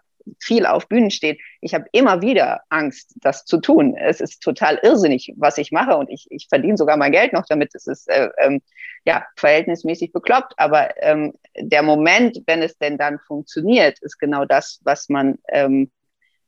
viel 0.41 0.67
auf 0.67 0.89
Bühnen 0.89 1.11
steht, 1.11 1.41
ich 1.61 1.75
habe 1.75 1.87
immer 1.93 2.23
wieder 2.23 2.63
Angst, 2.69 3.15
das 3.17 3.45
zu 3.45 3.59
tun. 3.59 3.97
Es 3.97 4.21
ist 4.21 4.43
total 4.43 4.79
irrsinnig, 4.83 5.33
was 5.37 5.59
ich 5.59 5.73
mache 5.73 5.97
und 5.97 6.11
ich, 6.11 6.27
ich 6.31 6.47
verdiene 6.49 6.77
sogar 6.77 6.97
mein 6.97 7.13
Geld 7.13 7.33
noch 7.33 7.47
damit. 7.47 7.75
Es 7.75 7.87
ist 7.87 8.09
äh, 8.09 8.31
ähm, 8.39 8.63
ja 9.05 9.27
verhältnismäßig 9.37 10.13
bekloppt, 10.13 10.55
aber 10.57 11.03
ähm, 11.03 11.35
der 11.59 11.83
Moment, 11.83 12.43
wenn 12.47 12.63
es 12.63 12.79
denn 12.79 12.99
dann 12.99 13.19
funktioniert, 13.19 13.99
ist 14.01 14.19
genau 14.19 14.45
das, 14.45 14.81
was 14.85 15.09
man 15.09 15.39
ähm, 15.49 15.91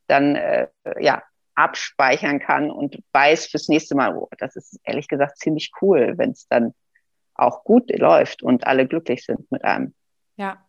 dann 0.07 0.37
äh, 0.37 0.69
ja 1.01 1.23
abspeichern 1.55 2.39
kann 2.39 2.71
und 2.71 3.03
weiß 3.13 3.47
fürs 3.47 3.69
nächste 3.69 3.95
Mal, 3.95 4.15
oh, 4.15 4.29
das 4.39 4.57
ist 4.57 4.79
ehrlich 4.85 5.09
gesagt 5.09 5.39
ziemlich 5.39 5.73
cool, 5.81 6.15
wenn 6.17 6.31
es 6.31 6.47
dann 6.49 6.75
auch 7.35 7.65
gut 7.65 7.91
läuft 7.99 8.43
und 8.43 8.67
alle 8.67 8.87
glücklich 8.87 9.25
sind 9.25 9.51
mit 9.51 9.65
einem. 9.65 9.95
Ja, 10.37 10.66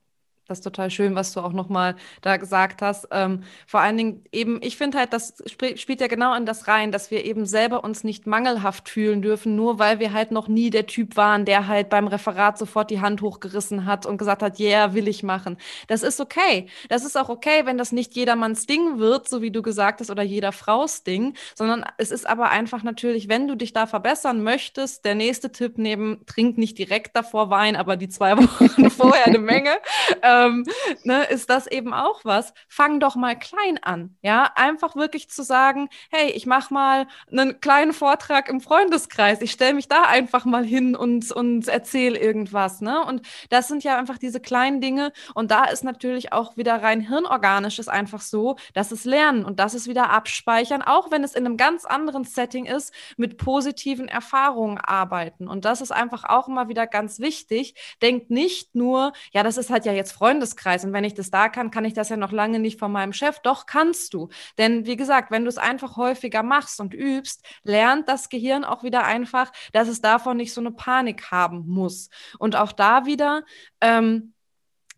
das 0.47 0.59
ist 0.59 0.63
total 0.63 0.89
schön, 0.89 1.15
was 1.15 1.33
du 1.33 1.41
auch 1.41 1.53
nochmal 1.53 1.95
da 2.21 2.37
gesagt 2.37 2.81
hast. 2.81 3.07
Ähm, 3.11 3.43
vor 3.65 3.81
allen 3.81 3.97
Dingen 3.97 4.23
eben, 4.31 4.59
ich 4.61 4.77
finde 4.77 4.97
halt, 4.97 5.13
das 5.13 5.35
sp 5.43 5.75
spielt 5.77 6.01
ja 6.01 6.07
genau 6.07 6.33
in 6.35 6.45
das 6.45 6.67
rein, 6.67 6.91
dass 6.91 7.11
wir 7.11 7.25
eben 7.25 7.45
selber 7.45 7.83
uns 7.83 8.03
nicht 8.03 8.27
mangelhaft 8.27 8.89
fühlen 8.89 9.21
dürfen, 9.21 9.55
nur 9.55 9.79
weil 9.79 9.99
wir 9.99 10.13
halt 10.13 10.31
noch 10.31 10.47
nie 10.47 10.69
der 10.69 10.87
Typ 10.87 11.17
waren, 11.17 11.45
der 11.45 11.67
halt 11.67 11.89
beim 11.89 12.07
Referat 12.07 12.57
sofort 12.57 12.89
die 12.89 13.01
Hand 13.01 13.21
hochgerissen 13.21 13.85
hat 13.85 14.05
und 14.05 14.17
gesagt 14.17 14.41
hat, 14.41 14.59
yeah, 14.59 14.93
will 14.93 15.07
ich 15.07 15.23
machen. 15.23 15.57
Das 15.87 16.03
ist 16.03 16.19
okay. 16.19 16.67
Das 16.89 17.03
ist 17.03 17.17
auch 17.17 17.29
okay, 17.29 17.65
wenn 17.65 17.77
das 17.77 17.91
nicht 17.91 18.15
jedermanns 18.15 18.65
Ding 18.65 18.99
wird, 18.99 19.27
so 19.29 19.41
wie 19.41 19.51
du 19.51 19.61
gesagt 19.61 19.99
hast, 19.99 20.09
oder 20.09 20.23
jeder 20.23 20.51
Frau's 20.51 21.03
Ding, 21.03 21.35
sondern 21.55 21.85
es 21.97 22.11
ist 22.11 22.27
aber 22.27 22.49
einfach 22.49 22.83
natürlich, 22.83 23.27
wenn 23.29 23.47
du 23.47 23.55
dich 23.55 23.73
da 23.73 23.85
verbessern 23.85 24.43
möchtest, 24.43 25.05
der 25.05 25.15
nächste 25.15 25.51
Tipp 25.51 25.73
neben, 25.77 26.25
trink 26.25 26.57
nicht 26.57 26.77
direkt 26.77 27.15
davor 27.15 27.49
Wein, 27.49 27.75
aber 27.75 27.97
die 27.97 28.09
zwei 28.09 28.37
Wochen 28.37 28.89
vorher 28.89 29.27
eine 29.27 29.39
Menge. 29.39 29.71
Ähm, 30.23 30.36
ähm, 30.45 30.65
ne, 31.03 31.23
ist 31.25 31.49
das 31.49 31.67
eben 31.67 31.93
auch 31.93 32.21
was. 32.23 32.53
Fang 32.67 32.99
doch 32.99 33.15
mal 33.15 33.37
klein 33.37 33.79
an, 33.81 34.15
ja, 34.21 34.51
einfach 34.55 34.95
wirklich 34.95 35.29
zu 35.29 35.43
sagen, 35.43 35.89
hey, 36.11 36.31
ich 36.31 36.45
mache 36.45 36.73
mal 36.73 37.07
einen 37.31 37.59
kleinen 37.61 37.93
Vortrag 37.93 38.49
im 38.49 38.61
Freundeskreis, 38.61 39.41
ich 39.41 39.51
stelle 39.51 39.73
mich 39.73 39.87
da 39.87 40.03
einfach 40.03 40.45
mal 40.45 40.63
hin 40.65 40.95
und 40.95 41.31
und 41.31 41.67
erzähle 41.67 42.17
irgendwas, 42.19 42.81
ne? 42.81 43.03
Und 43.03 43.21
das 43.49 43.67
sind 43.67 43.83
ja 43.83 43.97
einfach 43.97 44.17
diese 44.17 44.39
kleinen 44.39 44.81
Dinge 44.81 45.11
und 45.33 45.51
da 45.51 45.65
ist 45.65 45.83
natürlich 45.83 46.33
auch 46.33 46.57
wieder 46.57 46.81
rein 46.81 47.01
hirnorganisch 47.01 47.79
ist 47.79 47.89
einfach 47.89 48.21
so, 48.21 48.57
dass 48.73 48.91
es 48.91 49.05
lernen 49.05 49.45
und 49.45 49.59
das 49.59 49.73
ist 49.73 49.87
wieder 49.87 50.09
abspeichern, 50.09 50.81
auch 50.81 51.11
wenn 51.11 51.23
es 51.23 51.33
in 51.35 51.45
einem 51.45 51.57
ganz 51.57 51.85
anderen 51.85 52.23
Setting 52.23 52.65
ist, 52.65 52.93
mit 53.17 53.37
positiven 53.37 54.07
Erfahrungen 54.07 54.77
arbeiten 54.77 55.47
und 55.47 55.65
das 55.65 55.81
ist 55.81 55.91
einfach 55.91 56.23
auch 56.25 56.47
immer 56.47 56.69
wieder 56.69 56.87
ganz 56.87 57.19
wichtig. 57.19 57.75
Denkt 58.01 58.29
nicht 58.29 58.75
nur, 58.75 59.13
ja, 59.31 59.43
das 59.43 59.57
ist 59.57 59.69
halt 59.69 59.85
ja 59.85 59.93
jetzt 59.93 60.11
Freundschaft 60.11 60.26
Freundeskreis. 60.27 60.83
Und 60.83 60.91
wenn 60.91 61.05
ich 61.05 61.13
das 61.13 61.31
da 61.31 61.47
kann, 61.47 61.71
kann 61.71 61.85
ich 61.85 61.93
das 61.93 62.09
ja 62.09 62.17
noch 62.17 62.33
lange 62.33 62.59
nicht 62.59 62.79
von 62.79 62.91
meinem 62.91 63.13
Chef. 63.13 63.39
Doch 63.39 63.65
kannst 63.65 64.13
du. 64.13 64.27
Denn 64.57 64.85
wie 64.85 64.97
gesagt, 64.97 65.31
wenn 65.31 65.43
du 65.43 65.49
es 65.49 65.57
einfach 65.57 65.95
häufiger 65.95 66.43
machst 66.43 66.81
und 66.81 66.93
übst, 66.93 67.45
lernt 67.63 68.09
das 68.09 68.27
Gehirn 68.27 68.65
auch 68.65 68.83
wieder 68.83 69.05
einfach, 69.05 69.51
dass 69.71 69.87
es 69.87 70.01
davon 70.01 70.35
nicht 70.35 70.53
so 70.53 70.59
eine 70.59 70.71
Panik 70.71 71.31
haben 71.31 71.63
muss. 71.65 72.09
Und 72.39 72.57
auch 72.57 72.73
da 72.73 73.05
wieder, 73.05 73.43
ähm, 73.79 74.33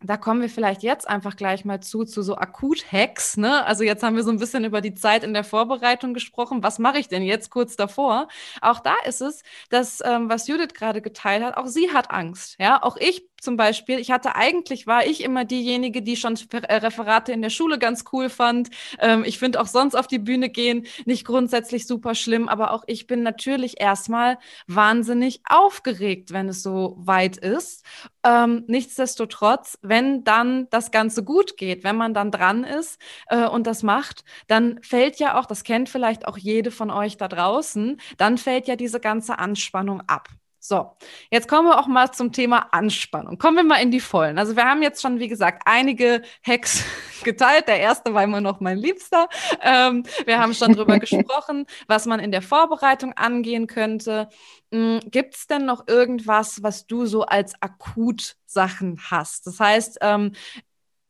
da 0.01 0.17
kommen 0.17 0.41
wir 0.41 0.49
vielleicht 0.49 0.81
jetzt 0.81 1.07
einfach 1.07 1.35
gleich 1.35 1.65
mal 1.65 1.81
zu, 1.81 2.05
zu 2.05 2.21
so 2.21 2.37
Akut-Hacks. 2.37 3.37
Ne? 3.37 3.65
Also 3.65 3.83
jetzt 3.83 4.01
haben 4.01 4.15
wir 4.15 4.23
so 4.23 4.31
ein 4.31 4.39
bisschen 4.39 4.63
über 4.63 4.81
die 4.81 4.93
Zeit 4.93 5.23
in 5.23 5.33
der 5.33 5.43
Vorbereitung 5.43 6.13
gesprochen. 6.13 6.63
Was 6.63 6.79
mache 6.79 6.99
ich 6.99 7.09
denn 7.09 7.21
jetzt 7.21 7.49
kurz 7.49 7.75
davor? 7.75 8.29
Auch 8.61 8.79
da 8.79 8.95
ist 9.05 9.21
es, 9.21 9.43
dass, 9.69 10.01
ähm, 10.03 10.29
was 10.29 10.47
Judith 10.47 10.73
gerade 10.73 11.01
geteilt 11.01 11.43
hat, 11.43 11.57
auch 11.57 11.67
sie 11.67 11.91
hat 11.91 12.11
Angst. 12.11 12.55
Ja, 12.59 12.81
auch 12.81 12.95
ich 12.97 13.28
zum 13.41 13.57
Beispiel, 13.57 13.99
ich 13.99 14.11
hatte 14.11 14.35
eigentlich, 14.35 14.87
war 14.87 15.05
ich 15.05 15.23
immer 15.23 15.45
diejenige, 15.45 16.01
die 16.01 16.15
schon 16.15 16.37
äh, 16.51 16.75
Referate 16.75 17.31
in 17.31 17.41
der 17.41 17.49
Schule 17.49 17.79
ganz 17.79 18.03
cool 18.11 18.29
fand. 18.29 18.69
Ähm, 18.99 19.23
ich 19.25 19.39
finde 19.39 19.61
auch 19.61 19.67
sonst 19.67 19.95
auf 19.95 20.07
die 20.07 20.19
Bühne 20.19 20.49
gehen 20.49 20.85
nicht 21.05 21.25
grundsätzlich 21.25 21.87
super 21.87 22.15
schlimm, 22.15 22.49
aber 22.49 22.71
auch 22.73 22.83
ich 22.87 23.07
bin 23.07 23.23
natürlich 23.23 23.79
erstmal 23.79 24.37
wahnsinnig 24.67 25.41
aufgeregt, 25.47 26.31
wenn 26.31 26.49
es 26.49 26.63
so 26.63 26.95
weit 26.99 27.37
ist. 27.37 27.85
Ähm, 28.23 28.63
nichtsdestotrotz, 28.67 29.77
wenn 29.81 30.23
dann 30.23 30.67
das 30.69 30.91
Ganze 30.91 31.23
gut 31.23 31.57
geht, 31.57 31.83
wenn 31.83 31.95
man 31.95 32.13
dann 32.13 32.31
dran 32.31 32.63
ist 32.63 32.99
äh, 33.27 33.47
und 33.47 33.65
das 33.67 33.83
macht, 33.83 34.23
dann 34.47 34.81
fällt 34.83 35.19
ja 35.19 35.39
auch, 35.39 35.45
das 35.45 35.63
kennt 35.63 35.89
vielleicht 35.89 36.27
auch 36.27 36.37
jede 36.37 36.71
von 36.71 36.91
euch 36.91 37.17
da 37.17 37.27
draußen, 37.27 37.99
dann 38.17 38.37
fällt 38.37 38.67
ja 38.67 38.75
diese 38.75 38.99
ganze 38.99 39.39
Anspannung 39.39 40.01
ab. 40.07 40.27
So, 40.61 40.91
jetzt 41.31 41.47
kommen 41.47 41.69
wir 41.69 41.79
auch 41.79 41.87
mal 41.87 42.11
zum 42.11 42.33
Thema 42.33 42.67
Anspannung. 42.71 43.37
Kommen 43.37 43.55
wir 43.55 43.63
mal 43.63 43.81
in 43.81 43.91
die 43.91 44.01
Vollen. 44.01 44.37
Also 44.37 44.57
wir 44.57 44.65
haben 44.65 44.83
jetzt 44.83 45.01
schon, 45.01 45.19
wie 45.19 45.29
gesagt, 45.29 45.63
einige 45.65 46.21
Hacks 46.45 46.83
geteilt. 47.23 47.69
Der 47.69 47.79
erste 47.79 48.13
war 48.13 48.25
immer 48.25 48.41
noch 48.41 48.59
mein 48.59 48.77
Liebster. 48.77 49.29
Ähm, 49.61 50.03
wir 50.25 50.39
haben 50.39 50.53
schon 50.53 50.73
drüber 50.73 50.99
gesprochen, 50.99 51.65
was 51.87 52.05
man 52.05 52.19
in 52.19 52.31
der 52.31 52.41
Vorbereitung 52.41 53.13
angehen 53.13 53.67
könnte. 53.67 54.27
Hm, 54.73 54.99
Gibt 55.05 55.35
es 55.35 55.47
denn 55.47 55.65
noch 55.65 55.87
irgendwas, 55.87 56.61
was 56.61 56.85
du 56.85 57.05
so 57.05 57.23
als 57.23 57.53
Akutsachen 57.61 58.99
hast? 59.09 59.47
Das 59.47 59.61
heißt, 59.61 59.99
ähm, 60.01 60.33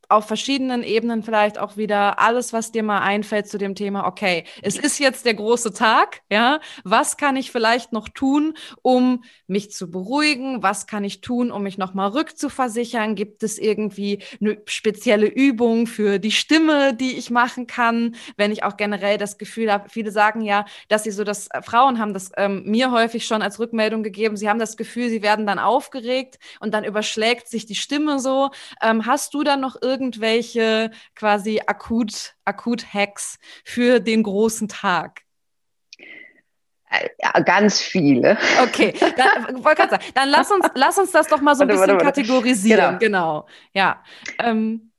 auf 0.09 0.25
verschiedenen 0.25 0.83
Ebenen 0.83 1.21
vielleicht 1.21 1.59
auch 1.59 1.77
wieder 1.77 2.19
alles, 2.19 2.51
was 2.51 2.71
dir 2.71 2.81
mal 2.81 2.99
einfällt 2.99 3.47
zu 3.47 3.59
dem 3.59 3.75
Thema, 3.75 4.07
okay, 4.07 4.43
es 4.63 4.75
ist 4.75 4.99
jetzt 4.99 5.25
der 5.25 5.35
große 5.35 5.71
Tag, 5.71 6.21
ja, 6.31 6.59
was 6.83 7.15
kann 7.15 7.35
ich 7.35 7.51
vielleicht 7.51 7.93
noch 7.93 8.09
tun, 8.09 8.55
um 8.81 9.23
mich 9.45 9.71
zu 9.71 9.91
beruhigen? 9.91 10.63
Was 10.63 10.87
kann 10.87 11.03
ich 11.03 11.21
tun, 11.21 11.51
um 11.51 11.61
mich 11.63 11.77
nochmal 11.77 12.09
rückzuversichern? 12.09 13.13
Gibt 13.13 13.43
es 13.43 13.59
irgendwie 13.59 14.23
eine 14.41 14.57
spezielle 14.65 15.27
Übung 15.27 15.85
für 15.85 16.17
die 16.17 16.31
Stimme, 16.31 16.95
die 16.95 17.17
ich 17.17 17.29
machen 17.29 17.67
kann, 17.67 18.15
wenn 18.35 18.51
ich 18.51 18.63
auch 18.63 18.77
generell 18.77 19.17
das 19.19 19.37
Gefühl 19.37 19.71
habe, 19.71 19.89
viele 19.89 20.11
sagen 20.11 20.41
ja, 20.41 20.65
dass 20.87 21.03
sie 21.03 21.11
so 21.11 21.23
das, 21.23 21.47
äh, 21.51 21.61
Frauen 21.61 21.99
haben 21.99 22.13
das 22.13 22.31
ähm, 22.35 22.63
mir 22.65 22.91
häufig 22.91 23.25
schon 23.27 23.43
als 23.43 23.59
Rückmeldung 23.59 24.01
gegeben, 24.01 24.37
sie 24.37 24.49
haben 24.49 24.59
das 24.59 24.75
Gefühl, 24.75 25.09
sie 25.09 25.21
werden 25.21 25.45
dann 25.45 25.59
aufgeregt 25.59 26.39
und 26.59 26.73
dann 26.73 26.83
überschlägt 26.83 27.47
sich 27.47 27.67
die 27.67 27.75
Stimme 27.75 28.19
so. 28.19 28.49
Ähm, 28.81 29.05
hast 29.05 29.35
du 29.35 29.43
dann 29.43 29.61
noch 29.61 29.75
irgendwie 29.81 29.98
irgendwelche 29.99 30.91
quasi 31.15 31.61
akut, 31.65 32.35
akut 32.45 32.93
Hacks 32.93 33.37
für 33.63 33.99
den 33.99 34.23
großen 34.23 34.67
Tag? 34.67 35.21
Ja, 37.21 37.39
ganz 37.41 37.79
viele. 37.79 38.37
Okay, 38.63 38.93
dann, 39.15 39.61
sagen, 39.63 39.99
dann 40.15 40.29
lass, 40.29 40.49
uns, 40.49 40.65
lass 40.73 40.97
uns 40.97 41.11
das 41.11 41.27
doch 41.27 41.39
mal 41.39 41.53
so 41.55 41.61
ein 41.61 41.67
bisschen 41.67 41.81
warte, 41.81 41.93
warte. 41.93 42.05
kategorisieren. 42.05 42.97
Genau. 42.97 43.45
genau. 43.45 43.47
Ja. 43.73 44.03
Ähm, 44.39 44.91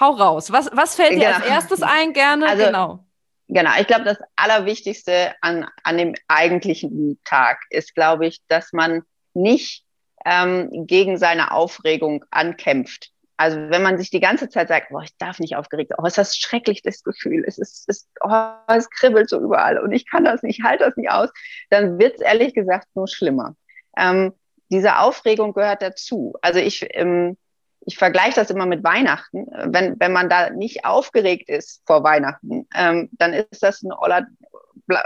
hau 0.00 0.10
raus. 0.10 0.50
Was, 0.50 0.70
was 0.72 0.96
fällt 0.96 1.12
dir 1.12 1.26
genau. 1.26 1.36
als 1.36 1.46
erstes 1.46 1.82
ein? 1.82 2.12
Gerne. 2.12 2.48
Also, 2.48 2.64
genau. 2.64 3.04
Genau, 3.48 3.70
ich 3.78 3.86
glaube, 3.86 4.04
das 4.04 4.18
Allerwichtigste 4.34 5.34
an, 5.42 5.68
an 5.84 5.98
dem 5.98 6.14
eigentlichen 6.26 7.20
Tag 7.24 7.60
ist, 7.70 7.94
glaube 7.94 8.26
ich, 8.26 8.40
dass 8.48 8.72
man 8.72 9.02
nicht 9.34 9.84
ähm, 10.24 10.86
gegen 10.86 11.18
seine 11.18 11.52
Aufregung 11.52 12.24
ankämpft. 12.30 13.11
Also 13.42 13.58
wenn 13.70 13.82
man 13.82 13.98
sich 13.98 14.08
die 14.10 14.20
ganze 14.20 14.48
Zeit 14.48 14.68
sagt, 14.68 14.90
boah, 14.90 15.02
ich 15.02 15.18
darf 15.18 15.40
nicht 15.40 15.56
aufgeregt 15.56 15.94
oh, 15.98 16.06
ist 16.06 16.16
das 16.16 16.36
schrecklich, 16.36 16.80
das 16.82 17.02
Gefühl, 17.02 17.42
es, 17.44 17.58
ist, 17.58 17.88
es, 17.88 18.08
oh, 18.20 18.52
es 18.68 18.88
kribbelt 18.88 19.28
so 19.28 19.40
überall 19.40 19.80
und 19.80 19.90
ich 19.90 20.08
kann 20.08 20.24
das 20.24 20.44
nicht, 20.44 20.60
ich 20.60 20.64
halte 20.64 20.84
das 20.84 20.96
nicht 20.96 21.10
aus, 21.10 21.28
dann 21.68 21.98
wird 21.98 22.14
es 22.14 22.20
ehrlich 22.20 22.54
gesagt 22.54 22.86
nur 22.94 23.08
schlimmer. 23.08 23.56
Ähm, 23.96 24.32
diese 24.70 25.00
Aufregung 25.00 25.54
gehört 25.54 25.82
dazu. 25.82 26.34
Also 26.40 26.60
ich, 26.60 26.86
ähm, 26.90 27.36
ich 27.80 27.98
vergleiche 27.98 28.36
das 28.36 28.50
immer 28.50 28.64
mit 28.64 28.84
Weihnachten. 28.84 29.48
Wenn, 29.64 29.98
wenn 29.98 30.12
man 30.12 30.28
da 30.28 30.50
nicht 30.50 30.84
aufgeregt 30.84 31.48
ist 31.48 31.82
vor 31.84 32.04
Weihnachten, 32.04 32.68
ähm, 32.76 33.08
dann 33.10 33.32
ist 33.32 33.60
das 33.60 33.82
ein 33.82 33.90
Oller, 33.90 34.28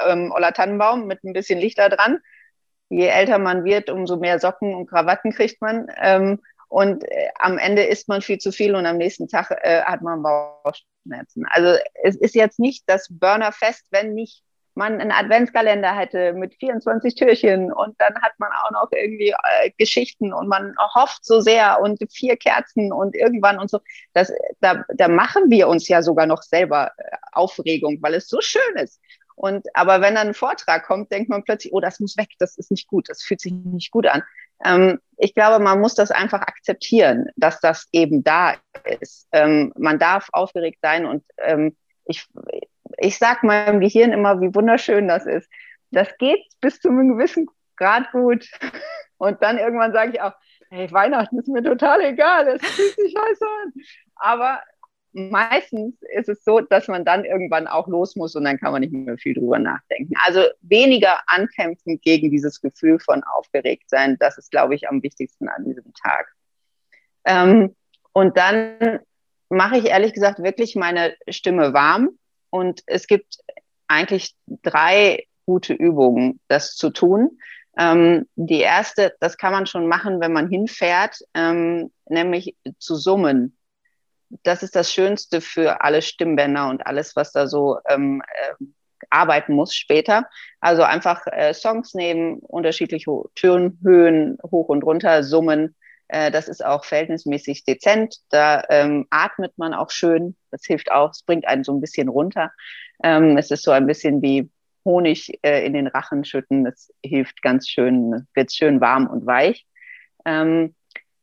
ähm, 0.07 0.31
Oller 0.31 0.53
Tannenbaum 0.53 1.07
mit 1.07 1.25
ein 1.25 1.33
bisschen 1.33 1.59
Lichter 1.59 1.89
dran. 1.89 2.19
Je 2.91 3.07
älter 3.07 3.39
man 3.39 3.65
wird, 3.65 3.89
umso 3.89 4.19
mehr 4.19 4.39
Socken 4.41 4.75
und 4.75 4.91
Krawatten 4.91 5.33
kriegt 5.33 5.63
man. 5.63 5.87
Ähm, 5.97 6.39
und 6.69 7.05
äh, 7.05 7.29
am 7.39 7.59
Ende 7.59 7.85
isst 7.85 8.09
man 8.09 8.23
viel 8.23 8.39
zu 8.39 8.53
viel 8.53 8.75
und 8.75 8.87
am 8.87 8.97
nächsten 8.97 9.29
Tag 9.29 9.51
äh, 9.51 9.83
hat 9.83 10.03
man 10.03 10.23
Bauchschmerzen. 10.23 11.47
Also 11.51 11.79
es 12.03 12.17
ist 12.17 12.35
jetzt 12.35 12.59
nicht 12.59 12.85
das 12.87 13.09
Burnerfest, 13.11 13.87
wenn 13.91 14.15
nicht 14.15 14.43
man 14.77 15.01
einen 15.01 15.11
Adventskalender 15.11 15.97
hätte 15.97 16.35
mit 16.35 16.55
24 16.55 17.15
Türchen 17.15 17.73
und 17.73 17.99
dann 17.99 18.15
hat 18.21 18.33
man 18.39 18.51
auch 18.53 18.71
noch 18.73 18.89
irgendwie 18.93 19.31
äh, 19.31 19.71
Geschichten 19.79 20.33
und 20.33 20.49
man 20.49 20.75
hofft 20.95 21.25
so 21.25 21.41
sehr 21.41 21.81
und 21.81 21.99
vier 22.13 22.37
Kerzen 22.37 22.93
und 22.93 23.17
irgendwann 23.17 23.59
und 23.59 23.71
so. 23.71 23.81
Das, 24.13 24.31
da, 24.61 24.85
da 24.95 25.09
machen 25.09 25.45
wir 25.49 25.69
uns 25.69 25.89
ja 25.89 26.03
sogar 26.03 26.27
noch 26.27 26.43
selber 26.43 26.93
äh, 26.99 27.17
Aufregung, 27.33 27.99
weil 28.03 28.15
es 28.15 28.29
so 28.29 28.41
schön 28.43 28.77
ist. 28.77 29.01
Und 29.35 29.67
aber 29.75 30.01
wenn 30.01 30.15
dann 30.15 30.29
ein 30.29 30.35
Vortrag 30.35 30.87
kommt, 30.87 31.11
denkt 31.11 31.31
man 31.31 31.45
plötzlich, 31.45 31.73
oh, 31.73 31.81
das 31.81 32.01
muss 32.01 32.17
weg, 32.17 32.29
das 32.39 32.57
ist 32.57 32.71
nicht 32.71 32.87
gut, 32.87 33.09
das 33.09 33.23
fühlt 33.23 33.41
sich 33.41 33.53
nicht 33.53 33.91
gut 33.91 34.07
an. 34.07 34.23
Ähm, 34.65 34.99
ich 35.19 35.35
glaube, 35.35 35.63
man 35.63 35.81
muss 35.81 35.95
das 35.95 36.11
einfach 36.11 36.43
akzeptieren, 36.43 37.29
dass 37.37 37.61
das 37.61 37.89
eben 37.93 38.23
da 38.23 38.55
ist. 39.01 39.29
Ähm, 39.33 39.73
man 39.77 39.99
darf 39.99 40.29
aufgeregt 40.33 40.79
sein 40.83 41.07
und 41.07 41.25
ähm, 41.39 41.77
ich, 42.05 42.27
ich 42.99 43.19
sag 43.19 43.43
meinem 43.43 43.81
Gehirn 43.81 44.13
immer, 44.13 44.41
wie 44.41 44.55
wunderschön 44.55 45.09
das 45.09 45.27
ist. 45.27 45.49
Das 45.91 46.09
geht 46.19 46.45
bis 46.61 46.81
zu 46.81 46.89
einem 46.89 47.17
gewissen 47.17 47.49
Grad 47.77 48.11
gut. 48.13 48.49
Und 49.19 49.43
dann 49.43 49.57
irgendwann 49.57 49.95
sage 49.95 50.13
ich 50.13 50.21
auch, 50.21 50.35
hey, 50.69 50.93
Weihnachten 50.93 51.39
ist 51.39 51.49
mir 51.49 51.63
total 51.63 52.03
egal, 52.03 52.49
es 52.49 52.67
fühlt 52.67 52.95
sich 52.97 53.13
scheiße 53.13 53.47
an. 53.47 53.73
Aber 54.17 54.61
meistens 55.17 55.95
ist 56.15 56.29
es 56.29 56.45
so, 56.45 56.61
dass 56.61 56.89
man 56.89 57.07
dann 57.07 57.25
irgendwann 57.25 57.67
auch 57.67 57.89
los 57.89 58.17
muss 58.17 58.37
und 58.37 58.45
dann 58.45 58.59
kann 58.59 58.73
man 58.73 58.83
nicht 58.83 58.93
mehr 58.93 59.17
viel 59.17 59.33
drüber 59.33 59.59
nachdenken. 59.59 60.13
Also 60.27 60.43
weniger 60.61 61.21
ankämpfen 61.27 61.99
gegen 62.03 62.31
dieses 62.31 62.61
Gefühl 62.61 62.99
von 62.99 63.25
aufgeregt 63.25 63.89
sein, 63.89 64.19
das 64.21 64.37
ist, 64.37 64.51
glaube 64.51 64.75
ich, 64.75 64.91
am 64.91 65.03
wichtigsten 65.03 65.49
an 65.49 65.65
diesem 65.65 65.95
Tag. 65.95 66.35
Ähm, 67.25 67.75
und 68.13 68.37
dann 68.37 69.01
mache 69.49 69.79
ich 69.79 69.87
ehrlich 69.87 70.13
gesagt 70.13 70.43
wirklich 70.43 70.77
meine 70.77 71.15
Stimme 71.29 71.73
warm 71.73 72.11
und 72.51 72.83
es 72.87 73.07
gibt 73.07 73.39
eigentlich 73.89 74.35
drei 74.63 75.25
gute 75.47 75.73
Übungen, 75.73 76.41
das 76.49 76.75
zu 76.75 76.91
tun. 76.91 77.39
Ähm, 77.79 78.27
die 78.35 78.61
erste, 78.61 79.15
das 79.21 79.39
kann 79.39 79.53
man 79.53 79.67
schon 79.67 79.87
machen, 79.87 80.21
wenn 80.21 80.33
man 80.33 80.51
hinfährt, 80.51 81.21
ähm, 81.33 81.91
nämlich 82.07 82.55
zu 82.79 82.97
summen 82.97 83.57
das 84.43 84.63
ist 84.63 84.77
das 84.77 84.93
Schönste 84.93 85.41
für 85.41 85.83
alle 85.83 86.03
Stimmbänder 86.03 86.69
und 86.69 86.87
alles, 86.87 87.17
was 87.17 87.33
da 87.33 87.47
so 87.47 87.79
ähm, 87.89 88.23
äh, 88.27 88.65
arbeiten 89.11 89.55
muss 89.55 89.75
später. 89.75 90.29
Also 90.61 90.83
einfach 90.83 91.27
äh, 91.27 91.55
Songs 91.55 91.95
nehmen, 91.95 92.39
unterschiedliche 92.41 93.11
Tönhöhen 93.35 94.39
hoch 94.51 94.69
und 94.69 94.83
runter 94.85 95.23
summen. 95.23 95.75
Äh, 96.09 96.31
das 96.31 96.49
ist 96.49 96.65
auch 96.65 96.85
verhältnismäßig 96.85 97.65
dezent. 97.65 98.17
Da 98.31 98.65
ähm, 98.69 99.07
atmet 99.11 99.57
man 99.57 99.75
auch 99.75 99.91
schön. 99.91 100.37
Das 100.51 100.65
hilft 100.65 100.91
auch. 100.91 101.11
Es 101.11 101.23
bringt 101.23 101.47
einen 101.47 101.65
so 101.65 101.73
ein 101.73 101.81
bisschen 101.81 102.09
runter. 102.09 102.53
Ähm, 103.03 103.37
es 103.37 103.51
ist 103.51 103.63
so 103.63 103.71
ein 103.71 103.87
bisschen 103.87 104.23
wie 104.23 104.51
Honig 104.85 105.39
äh, 105.43 105.67
in 105.67 105.73
den 105.73 105.89
Rachen 105.89 106.25
schütten. 106.25 106.65
Das 106.65 106.93
hilft 107.03 107.43
ganz 107.43 107.69
schön, 107.69 108.27
wird 108.35 108.53
schön 108.53 108.81
warm 108.81 109.07
und 109.09 109.27
weich. 109.27 109.67
Ähm, 110.25 110.75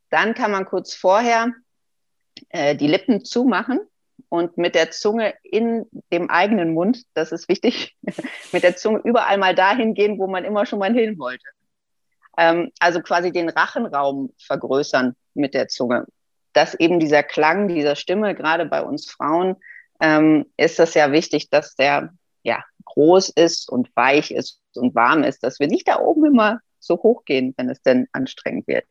dann 0.09 0.33
kann 0.33 0.51
man 0.51 0.65
kurz 0.65 0.93
vorher 0.93 1.51
äh, 2.49 2.75
die 2.75 2.87
Lippen 2.87 3.23
zumachen 3.25 3.79
und 4.29 4.57
mit 4.57 4.75
der 4.75 4.91
Zunge 4.91 5.33
in 5.43 5.85
dem 6.11 6.29
eigenen 6.29 6.73
Mund, 6.73 7.03
das 7.13 7.31
ist 7.31 7.49
wichtig, 7.49 7.95
mit 8.51 8.63
der 8.63 8.75
Zunge 8.75 9.01
überall 9.03 9.37
mal 9.37 9.55
dahin 9.55 9.93
gehen, 9.93 10.17
wo 10.19 10.27
man 10.27 10.45
immer 10.45 10.65
schon 10.65 10.79
mal 10.79 10.93
hin 10.93 11.19
wollte. 11.19 11.45
Ähm, 12.37 12.71
also 12.79 13.01
quasi 13.01 13.31
den 13.31 13.49
Rachenraum 13.49 14.33
vergrößern 14.39 15.15
mit 15.33 15.53
der 15.53 15.67
Zunge. 15.67 16.05
Dass 16.53 16.73
eben 16.75 16.99
dieser 16.99 17.23
Klang 17.23 17.67
dieser 17.67 17.95
Stimme, 17.95 18.35
gerade 18.35 18.65
bei 18.65 18.81
uns 18.81 19.09
Frauen, 19.09 19.55
ähm, 19.99 20.45
ist 20.57 20.79
das 20.79 20.93
ja 20.93 21.11
wichtig, 21.11 21.49
dass 21.49 21.75
der 21.75 22.13
ja 22.43 22.63
groß 22.85 23.29
ist 23.29 23.69
und 23.69 23.95
weich 23.95 24.31
ist 24.31 24.59
und 24.75 24.95
warm 24.95 25.23
ist, 25.23 25.43
dass 25.43 25.59
wir 25.59 25.67
nicht 25.67 25.87
da 25.87 25.99
oben 25.99 26.25
immer 26.25 26.59
so 26.79 26.95
hoch 26.95 27.23
gehen, 27.25 27.53
wenn 27.57 27.69
es 27.69 27.81
denn 27.81 28.07
anstrengend 28.11 28.67
wird. 28.67 28.85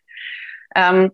Ähm, 0.75 1.13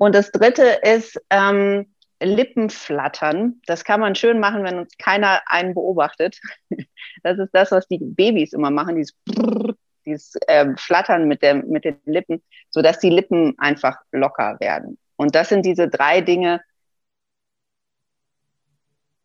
und 0.00 0.14
das 0.14 0.32
dritte 0.32 0.78
ist 0.82 1.20
ähm, 1.28 1.94
Lippenflattern. 2.22 3.60
Das 3.66 3.84
kann 3.84 4.00
man 4.00 4.14
schön 4.14 4.40
machen, 4.40 4.64
wenn 4.64 4.78
uns 4.78 4.96
keiner 4.96 5.42
einen 5.46 5.74
beobachtet. 5.74 6.40
Das 7.22 7.38
ist 7.38 7.50
das, 7.52 7.70
was 7.70 7.86
die 7.88 7.98
Babys 7.98 8.54
immer 8.54 8.70
machen, 8.70 8.96
dieses, 8.96 9.12
Brrr, 9.26 9.74
dieses 10.06 10.36
äh, 10.46 10.74
Flattern 10.76 11.28
mit, 11.28 11.42
der, 11.42 11.56
mit 11.56 11.84
den 11.84 11.98
Lippen, 12.06 12.42
sodass 12.70 12.98
die 12.98 13.10
Lippen 13.10 13.58
einfach 13.58 13.98
locker 14.10 14.56
werden. 14.58 14.96
Und 15.16 15.34
das 15.34 15.50
sind 15.50 15.66
diese 15.66 15.88
drei 15.88 16.22
Dinge, 16.22 16.62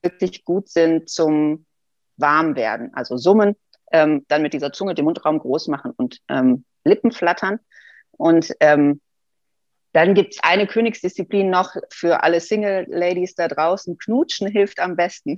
die 0.03 0.09
wirklich 0.09 0.43
gut 0.43 0.67
sind 0.67 1.09
zum 1.09 1.65
Warmwerden. 2.17 2.93
Also 2.93 3.15
summen, 3.15 3.55
ähm, 3.93 4.25
dann 4.27 4.41
mit 4.41 4.51
dieser 4.51 4.73
Zunge 4.73 4.93
den 4.93 5.05
Mundraum 5.05 5.39
groß 5.39 5.69
machen 5.69 5.93
und 5.95 6.19
ähm, 6.27 6.65
Lippen 6.83 7.13
flattern. 7.13 7.59
Und 8.11 8.51
ähm, 8.59 8.99
dann 9.95 10.13
gibt 10.13 10.33
es 10.33 10.43
eine 10.43 10.67
Königsdisziplin 10.67 11.49
noch 11.49 11.73
für 11.89 12.21
alle 12.21 12.41
Single-Ladies 12.41 13.35
da 13.35 13.47
draußen. 13.47 13.97
Knutschen 13.97 14.49
hilft 14.49 14.81
am 14.81 14.97
besten. 14.97 15.37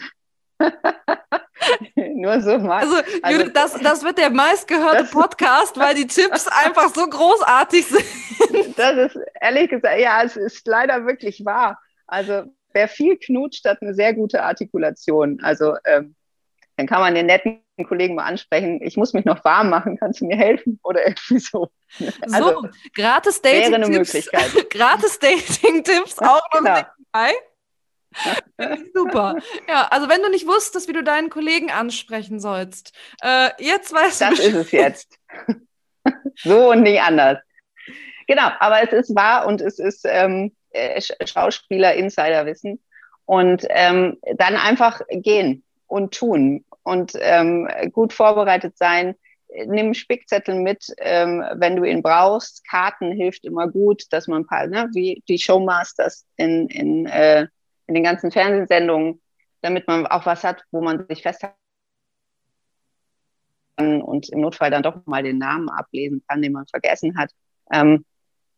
Nur 1.95 2.41
so 2.41 2.57
mal. 2.57 2.81
Also, 2.81 2.95
also 3.21 3.49
das, 3.49 3.73
das 3.75 4.03
wird 4.03 4.17
der 4.17 4.31
meistgehörte 4.31 5.03
Podcast, 5.11 5.77
weil 5.77 5.93
die 5.93 6.07
Tipps 6.07 6.47
einfach 6.65 6.91
so 6.91 7.07
großartig 7.07 7.85
sind. 7.85 8.79
Das 8.79 8.97
ist 8.97 9.19
ehrlich 9.39 9.69
gesagt, 9.69 9.99
ja, 9.99 10.23
es 10.23 10.35
ist 10.35 10.65
leider 10.65 11.05
wirklich 11.05 11.45
wahr. 11.45 11.79
Also 12.07 12.45
wer 12.73 12.87
viel 12.87 13.15
knutscht, 13.17 13.63
hat 13.63 13.83
eine 13.83 13.93
sehr 13.93 14.15
gute 14.15 14.41
Artikulation. 14.41 15.39
Also 15.43 15.75
ähm, 15.85 16.15
dann 16.77 16.87
kann 16.87 17.01
man 17.01 17.15
den 17.15 17.25
netten 17.25 17.63
Kollegen 17.87 18.15
mal 18.15 18.25
ansprechen, 18.25 18.81
ich 18.81 18.97
muss 18.97 19.13
mich 19.13 19.25
noch 19.25 19.43
warm 19.43 19.69
machen, 19.69 19.97
kannst 19.97 20.21
du 20.21 20.25
mir 20.25 20.37
helfen? 20.37 20.79
Oder 20.83 21.07
irgendwie 21.07 21.39
so. 21.39 21.69
Also, 22.31 22.61
so, 22.61 22.69
gratis 22.95 23.41
Dating-Tipps. 23.41 24.29
gratis 24.69 25.19
Dating-Tipps 25.19 26.19
auch 26.19 26.41
noch 26.53 26.59
genau. 26.59 26.81
dabei. 27.11 27.33
Super. 28.93 29.35
Ja, 29.67 29.87
also 29.89 30.09
wenn 30.09 30.21
du 30.21 30.29
nicht 30.29 30.47
wusstest, 30.47 30.87
wie 30.87 30.93
du 30.93 31.03
deinen 31.03 31.29
Kollegen 31.29 31.71
ansprechen 31.71 32.39
sollst, 32.39 32.95
äh, 33.21 33.49
jetzt 33.59 33.93
weißt 33.93 34.21
das 34.21 34.29
du. 34.29 34.35
Das 34.35 34.45
ist 34.45 34.55
es 34.55 34.71
jetzt. 34.71 35.19
so 36.35 36.71
und 36.71 36.81
nicht 36.81 37.01
anders. 37.01 37.39
Genau, 38.27 38.49
aber 38.59 38.83
es 38.83 38.91
ist 38.91 39.15
wahr 39.15 39.47
und 39.47 39.61
es 39.61 39.79
ist 39.79 40.05
ähm, 40.05 40.55
äh, 40.71 41.01
Schauspieler-Insider-Wissen. 41.25 42.81
Und 43.25 43.65
ähm, 43.69 44.17
dann 44.35 44.55
einfach 44.55 45.01
gehen 45.09 45.63
und 45.87 46.13
tun 46.13 46.63
und 46.87 47.13
ähm, 47.19 47.67
gut 47.91 48.13
vorbereitet 48.13 48.77
sein. 48.77 49.15
Nimm 49.65 49.93
Spickzettel 49.93 50.55
mit, 50.55 50.85
ähm, 50.99 51.43
wenn 51.55 51.75
du 51.75 51.83
ihn 51.83 52.01
brauchst. 52.01 52.67
Karten 52.67 53.11
hilft 53.11 53.45
immer 53.45 53.67
gut, 53.67 54.03
dass 54.11 54.27
man 54.27 54.43
ein 54.43 54.47
paar, 54.47 54.67
ne, 54.67 54.89
wie 54.93 55.23
die 55.27 55.37
Showmasters 55.37 56.25
in, 56.37 56.67
in, 56.67 57.05
äh, 57.05 57.47
in 57.87 57.93
den 57.93 58.03
ganzen 58.03 58.31
Fernsehsendungen, 58.31 59.21
damit 59.61 59.87
man 59.87 60.07
auch 60.07 60.25
was 60.25 60.43
hat, 60.43 60.63
wo 60.71 60.81
man 60.81 61.05
sich 61.07 61.21
festhalten 61.21 61.55
kann 63.77 64.01
und 64.01 64.29
im 64.29 64.41
Notfall 64.41 64.71
dann 64.71 64.83
doch 64.83 65.05
mal 65.05 65.23
den 65.23 65.37
Namen 65.37 65.69
ablesen 65.69 66.23
kann, 66.27 66.41
den 66.41 66.53
man 66.53 66.67
vergessen 66.67 67.17
hat. 67.17 67.31
Ähm, 67.71 68.05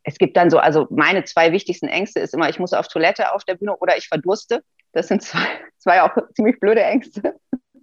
es 0.04 0.18
gibt 0.18 0.38
dann 0.38 0.50
so, 0.50 0.60
also 0.60 0.88
meine 0.90 1.24
zwei 1.24 1.52
wichtigsten 1.52 1.88
Ängste 1.88 2.20
ist 2.20 2.34
immer, 2.34 2.50
ich 2.50 2.60
muss 2.60 2.74
auf 2.74 2.88
Toilette 2.88 3.34
auf 3.34 3.44
der 3.44 3.56
Bühne 3.56 3.76
oder 3.78 3.98
ich 3.98 4.08
verdurste. 4.08 4.64
Das 4.92 5.08
sind 5.08 5.22
zwei, 5.24 5.46
zwei 5.78 6.02
auch 6.02 6.16
ziemlich 6.36 6.60
blöde 6.60 6.84
Ängste. 6.84 7.36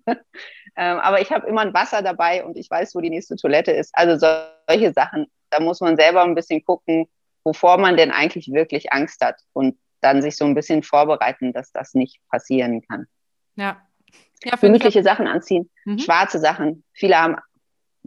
ähm, 0.76 0.98
aber 0.98 1.20
ich 1.20 1.30
habe 1.30 1.46
immer 1.46 1.62
ein 1.62 1.74
Wasser 1.74 2.02
dabei 2.02 2.44
und 2.44 2.56
ich 2.56 2.70
weiß, 2.70 2.94
wo 2.94 3.00
die 3.00 3.10
nächste 3.10 3.36
Toilette 3.36 3.72
ist. 3.72 3.90
Also 3.94 4.16
solche 4.68 4.92
Sachen, 4.92 5.26
da 5.50 5.60
muss 5.60 5.80
man 5.80 5.96
selber 5.96 6.22
ein 6.22 6.34
bisschen 6.34 6.64
gucken, 6.64 7.08
wovor 7.44 7.78
man 7.78 7.96
denn 7.96 8.10
eigentlich 8.10 8.52
wirklich 8.52 8.92
Angst 8.92 9.24
hat 9.24 9.40
und 9.52 9.78
dann 10.00 10.22
sich 10.22 10.36
so 10.36 10.44
ein 10.44 10.54
bisschen 10.54 10.82
vorbereiten, 10.82 11.52
dass 11.52 11.72
das 11.72 11.94
nicht 11.94 12.20
passieren 12.28 12.82
kann. 12.86 13.06
Ja. 13.56 13.80
ja 14.44 14.56
Gemütliche 14.56 15.02
Sachen 15.02 15.26
anziehen, 15.26 15.70
mhm. 15.84 15.98
schwarze 15.98 16.38
Sachen. 16.38 16.84
Viele 16.92 17.18
haben, 17.18 17.36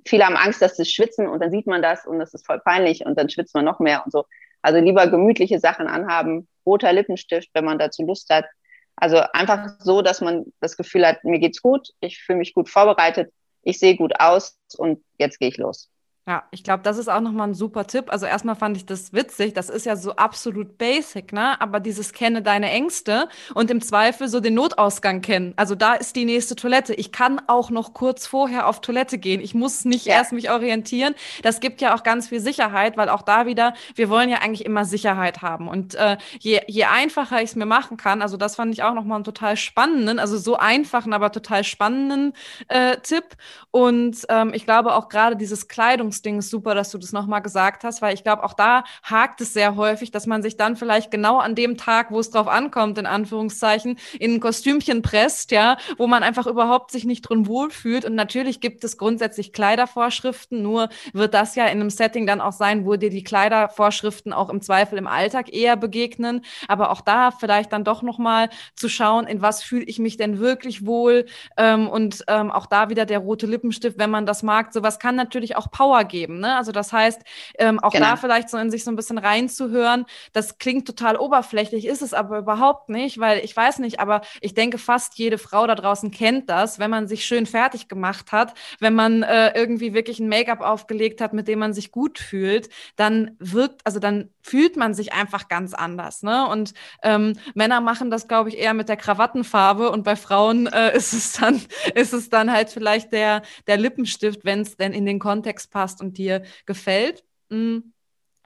viele 0.05 0.25
haben 0.25 0.35
Angst, 0.38 0.62
dass 0.62 0.77
sie 0.77 0.85
schwitzen 0.85 1.27
und 1.27 1.39
dann 1.39 1.51
sieht 1.51 1.67
man 1.67 1.81
das 1.81 2.05
und 2.05 2.19
das 2.19 2.33
ist 2.33 2.45
voll 2.45 2.59
peinlich 2.59 3.05
und 3.05 3.17
dann 3.17 3.29
schwitzt 3.29 3.55
man 3.55 3.65
noch 3.65 3.79
mehr 3.79 4.03
und 4.05 4.12
so. 4.12 4.25
Also 4.62 4.79
lieber 4.79 5.07
gemütliche 5.07 5.59
Sachen 5.59 5.88
anhaben, 5.88 6.47
roter 6.65 6.91
Lippenstift, 6.91 7.49
wenn 7.53 7.65
man 7.65 7.79
dazu 7.79 8.05
Lust 8.05 8.29
hat, 8.29 8.45
also 8.99 9.17
einfach 9.33 9.75
so, 9.79 10.01
dass 10.01 10.21
man 10.21 10.45
das 10.59 10.77
Gefühl 10.77 11.07
hat, 11.07 11.23
mir 11.23 11.39
geht's 11.39 11.62
gut, 11.62 11.89
ich 12.01 12.21
fühle 12.21 12.39
mich 12.39 12.53
gut 12.53 12.69
vorbereitet, 12.69 13.31
ich 13.62 13.79
sehe 13.79 13.95
gut 13.95 14.19
aus 14.19 14.57
und 14.77 15.03
jetzt 15.17 15.39
gehe 15.39 15.49
ich 15.49 15.57
los. 15.57 15.89
Ja, 16.29 16.43
ich 16.51 16.63
glaube, 16.63 16.83
das 16.83 16.99
ist 16.99 17.07
auch 17.07 17.21
nochmal 17.21 17.47
ein 17.47 17.53
super 17.55 17.87
Tipp. 17.87 18.13
Also 18.13 18.27
erstmal 18.27 18.53
fand 18.53 18.77
ich 18.77 18.85
das 18.85 19.13
witzig. 19.13 19.55
Das 19.55 19.67
ist 19.67 19.87
ja 19.87 19.95
so 19.95 20.15
absolut 20.15 20.77
basic, 20.77 21.33
ne? 21.33 21.59
Aber 21.59 21.79
dieses 21.79 22.13
kenne 22.13 22.43
deine 22.43 22.69
Ängste 22.69 23.27
und 23.55 23.71
im 23.71 23.81
Zweifel 23.81 24.27
so 24.27 24.39
den 24.39 24.53
Notausgang 24.53 25.21
kennen. 25.21 25.53
Also 25.55 25.73
da 25.73 25.95
ist 25.95 26.15
die 26.15 26.25
nächste 26.25 26.55
Toilette. 26.55 26.93
Ich 26.93 27.11
kann 27.11 27.41
auch 27.47 27.71
noch 27.71 27.95
kurz 27.95 28.27
vorher 28.27 28.67
auf 28.67 28.79
Toilette 28.79 29.17
gehen. 29.17 29.41
Ich 29.41 29.55
muss 29.55 29.85
nicht 29.85 30.05
ja. 30.05 30.17
erst 30.17 30.31
mich 30.31 30.51
orientieren. 30.51 31.15
Das 31.41 31.61
gibt 31.61 31.81
ja 31.81 31.95
auch 31.95 32.03
ganz 32.03 32.27
viel 32.27 32.41
Sicherheit, 32.41 32.95
weil 32.95 33.09
auch 33.09 33.23
da 33.23 33.47
wieder, 33.47 33.73
wir 33.95 34.09
wollen 34.09 34.29
ja 34.29 34.37
eigentlich 34.37 34.65
immer 34.65 34.85
Sicherheit 34.85 35.41
haben. 35.41 35.67
Und 35.67 35.95
äh, 35.95 36.17
je, 36.39 36.61
je 36.67 36.83
einfacher 36.83 37.37
ich 37.41 37.49
es 37.49 37.55
mir 37.55 37.65
machen 37.65 37.97
kann, 37.97 38.21
also 38.21 38.37
das 38.37 38.55
fand 38.55 38.71
ich 38.71 38.84
auch 38.84 38.93
nochmal 38.93 39.15
einen 39.15 39.23
total 39.23 39.57
spannenden, 39.57 40.19
also 40.19 40.38
so 40.38 40.57
einfachen, 40.57 41.11
aber 41.11 41.32
total 41.32 41.63
spannenden 41.63 42.34
äh, 42.67 42.97
Tipp. 42.97 43.36
Und 43.71 44.27
ähm, 44.30 44.53
ich 44.53 44.65
glaube 44.65 44.93
auch 44.93 45.09
gerade 45.09 45.36
dieses 45.36 45.67
Kleidungs 45.67 46.18
Ernährungsding 46.20 46.39
ist 46.39 46.49
super, 46.49 46.76
dass 46.76 46.91
du 46.91 46.97
das 46.97 47.11
nochmal 47.11 47.41
gesagt 47.41 47.84
hast, 47.84 48.01
weil 48.01 48.13
ich 48.13 48.24
glaube, 48.24 48.43
auch 48.43 48.53
da 48.53 48.84
hakt 49.03 49.41
es 49.41 49.53
sehr 49.53 49.76
häufig, 49.76 50.11
dass 50.11 50.28
man 50.28 50.41
sich 50.41 50.57
dann 50.57 50.76
vielleicht 50.76 51.11
genau 51.11 51.39
an 51.39 51.55
dem 51.55 51.78
Tag, 51.78 52.11
wo 52.11 52.20
es 52.20 52.30
drauf 52.30 52.47
ankommt, 52.47 52.97
in 52.97 53.05
Anführungszeichen, 53.05 53.97
in 54.20 54.36
ein 54.36 54.39
Kostümchen 54.39 55.01
presst, 55.01 55.51
ja, 55.51 55.78
wo 55.97 56.07
man 56.07 56.24
einfach 56.24 56.47
überhaupt 56.47 56.91
sich 56.91 57.05
nicht 57.05 57.22
drin 57.22 57.47
wohlfühlt. 57.47 58.05
Und 58.05 58.15
natürlich 58.15 58.59
gibt 58.59 58.84
es 58.84 58.97
grundsätzlich 58.97 59.53
Kleidervorschriften, 59.53 60.61
nur 60.61 60.89
wird 61.13 61.34
das 61.34 61.55
ja 61.55 61.65
in 61.65 61.80
einem 61.80 61.89
Setting 61.89 62.28
dann 62.28 62.41
auch 62.41 62.53
sein, 62.53 62.86
wo 62.86 62.95
dir 62.95 63.09
die 63.09 63.24
Kleidervorschriften 63.24 64.34
auch 64.34 64.49
im 64.49 64.61
Zweifel 64.61 64.97
im 64.97 65.07
Alltag 65.07 65.53
eher 65.53 65.78
begegnen. 65.78 66.43
Aber 66.67 66.91
auch 66.91 67.01
da 67.01 67.32
vielleicht 67.32 67.72
dann 67.72 67.84
doch 67.84 68.01
nochmal 68.01 68.49
zu 68.76 68.89
schauen, 68.89 69.28
in 69.28 69.41
was 69.41 69.63
fühle 69.63 69.86
ich 69.86 69.99
mich 69.99 70.17
denn 70.17 70.39
wirklich 70.39 70.86
wohl 70.86 71.26
ähm, 71.57 71.88
und 71.88 72.24
ähm, 72.28 72.51
auch 72.51 72.65
da 72.65 72.89
wieder 72.89 73.05
der 73.05 73.20
rote 73.20 73.45
Lippenstift, 73.45 73.97
wenn 73.97 74.09
man 74.09 74.26
das 74.26 74.43
mag. 74.43 74.74
Sowas 74.74 74.99
kann 74.99 75.15
natürlich 75.15 75.55
auch 75.55 75.72
Power 75.72 76.03
geben. 76.10 76.39
Ne? 76.39 76.57
Also 76.57 76.74
das 76.74 76.91
heißt, 76.91 77.22
ähm, 77.57 77.80
auch 77.80 77.91
genau. 77.91 78.07
da 78.07 78.16
vielleicht 78.18 78.49
so 78.49 78.57
in 78.57 78.70
sich 78.70 78.84
so 78.84 78.91
ein 78.91 78.97
bisschen 78.97 79.18
reinzuhören. 79.18 80.05
Das 80.34 80.57
klingt 80.57 80.86
total 80.86 81.16
oberflächlich, 81.16 81.86
ist 81.86 82.01
es 82.01 82.14
aber 82.14 82.39
überhaupt 82.39 82.89
nicht, 82.89 83.20
weil 83.20 83.39
ich 83.39 83.55
weiß 83.55 83.80
nicht, 83.80 84.01
aber 84.01 84.22
ich 84.41 84.53
denke, 84.53 84.78
fast 84.78 85.18
jede 85.18 85.38
Frau 85.38 85.66
da 85.66 85.76
draußen 85.76 86.12
kennt 86.12 86.49
das, 86.49 86.80
wenn 86.80 86.91
man 86.91 87.07
sich 87.07 87.26
schön 87.26 87.45
fertig 87.45 87.88
gemacht 87.88 88.34
hat, 88.34 88.53
wenn 88.80 88.93
man 88.93 89.24
äh, 89.24 89.57
irgendwie 89.57 89.93
wirklich 89.93 90.20
ein 90.20 90.28
Make-up 90.28 90.62
aufgelegt 90.62 91.22
hat, 91.22 91.34
mit 91.34 91.47
dem 91.47 91.60
man 91.60 91.74
sich 91.74 91.91
gut 91.91 92.20
fühlt, 92.20 92.70
dann 92.95 93.36
wirkt, 93.39 93.82
also 93.86 93.99
dann 93.99 94.30
fühlt 94.41 94.78
man 94.78 94.93
sich 94.93 95.14
einfach 95.14 95.47
ganz 95.47 95.74
anders. 95.74 96.24
Ne? 96.24 96.47
Und 96.47 96.74
ähm, 97.03 97.34
Männer 97.53 97.82
machen 97.82 98.10
das, 98.10 98.28
glaube 98.28 98.49
ich, 98.49 98.57
eher 98.57 98.74
mit 98.74 98.89
der 98.89 98.97
Krawattenfarbe 98.97 99.91
und 99.91 100.03
bei 100.03 100.16
Frauen 100.16 100.68
äh, 100.68 100.91
ist 100.95 101.14
es 101.14 101.34
dann, 101.34 101.62
ist 101.95 102.14
es 102.14 102.30
dann 102.30 102.51
halt 102.51 102.70
vielleicht 102.70 103.12
der, 103.12 103.43
der 103.68 103.78
Lippenstift, 103.78 104.43
wenn 104.43 104.62
es 104.62 104.78
denn 104.78 104.93
in 104.93 105.05
den 105.05 105.20
Kontext 105.20 105.72
passt 105.72 105.88
und 105.95 106.17
dir 106.17 106.43
gefällt. 106.65 107.23
Mhm. 107.49 107.93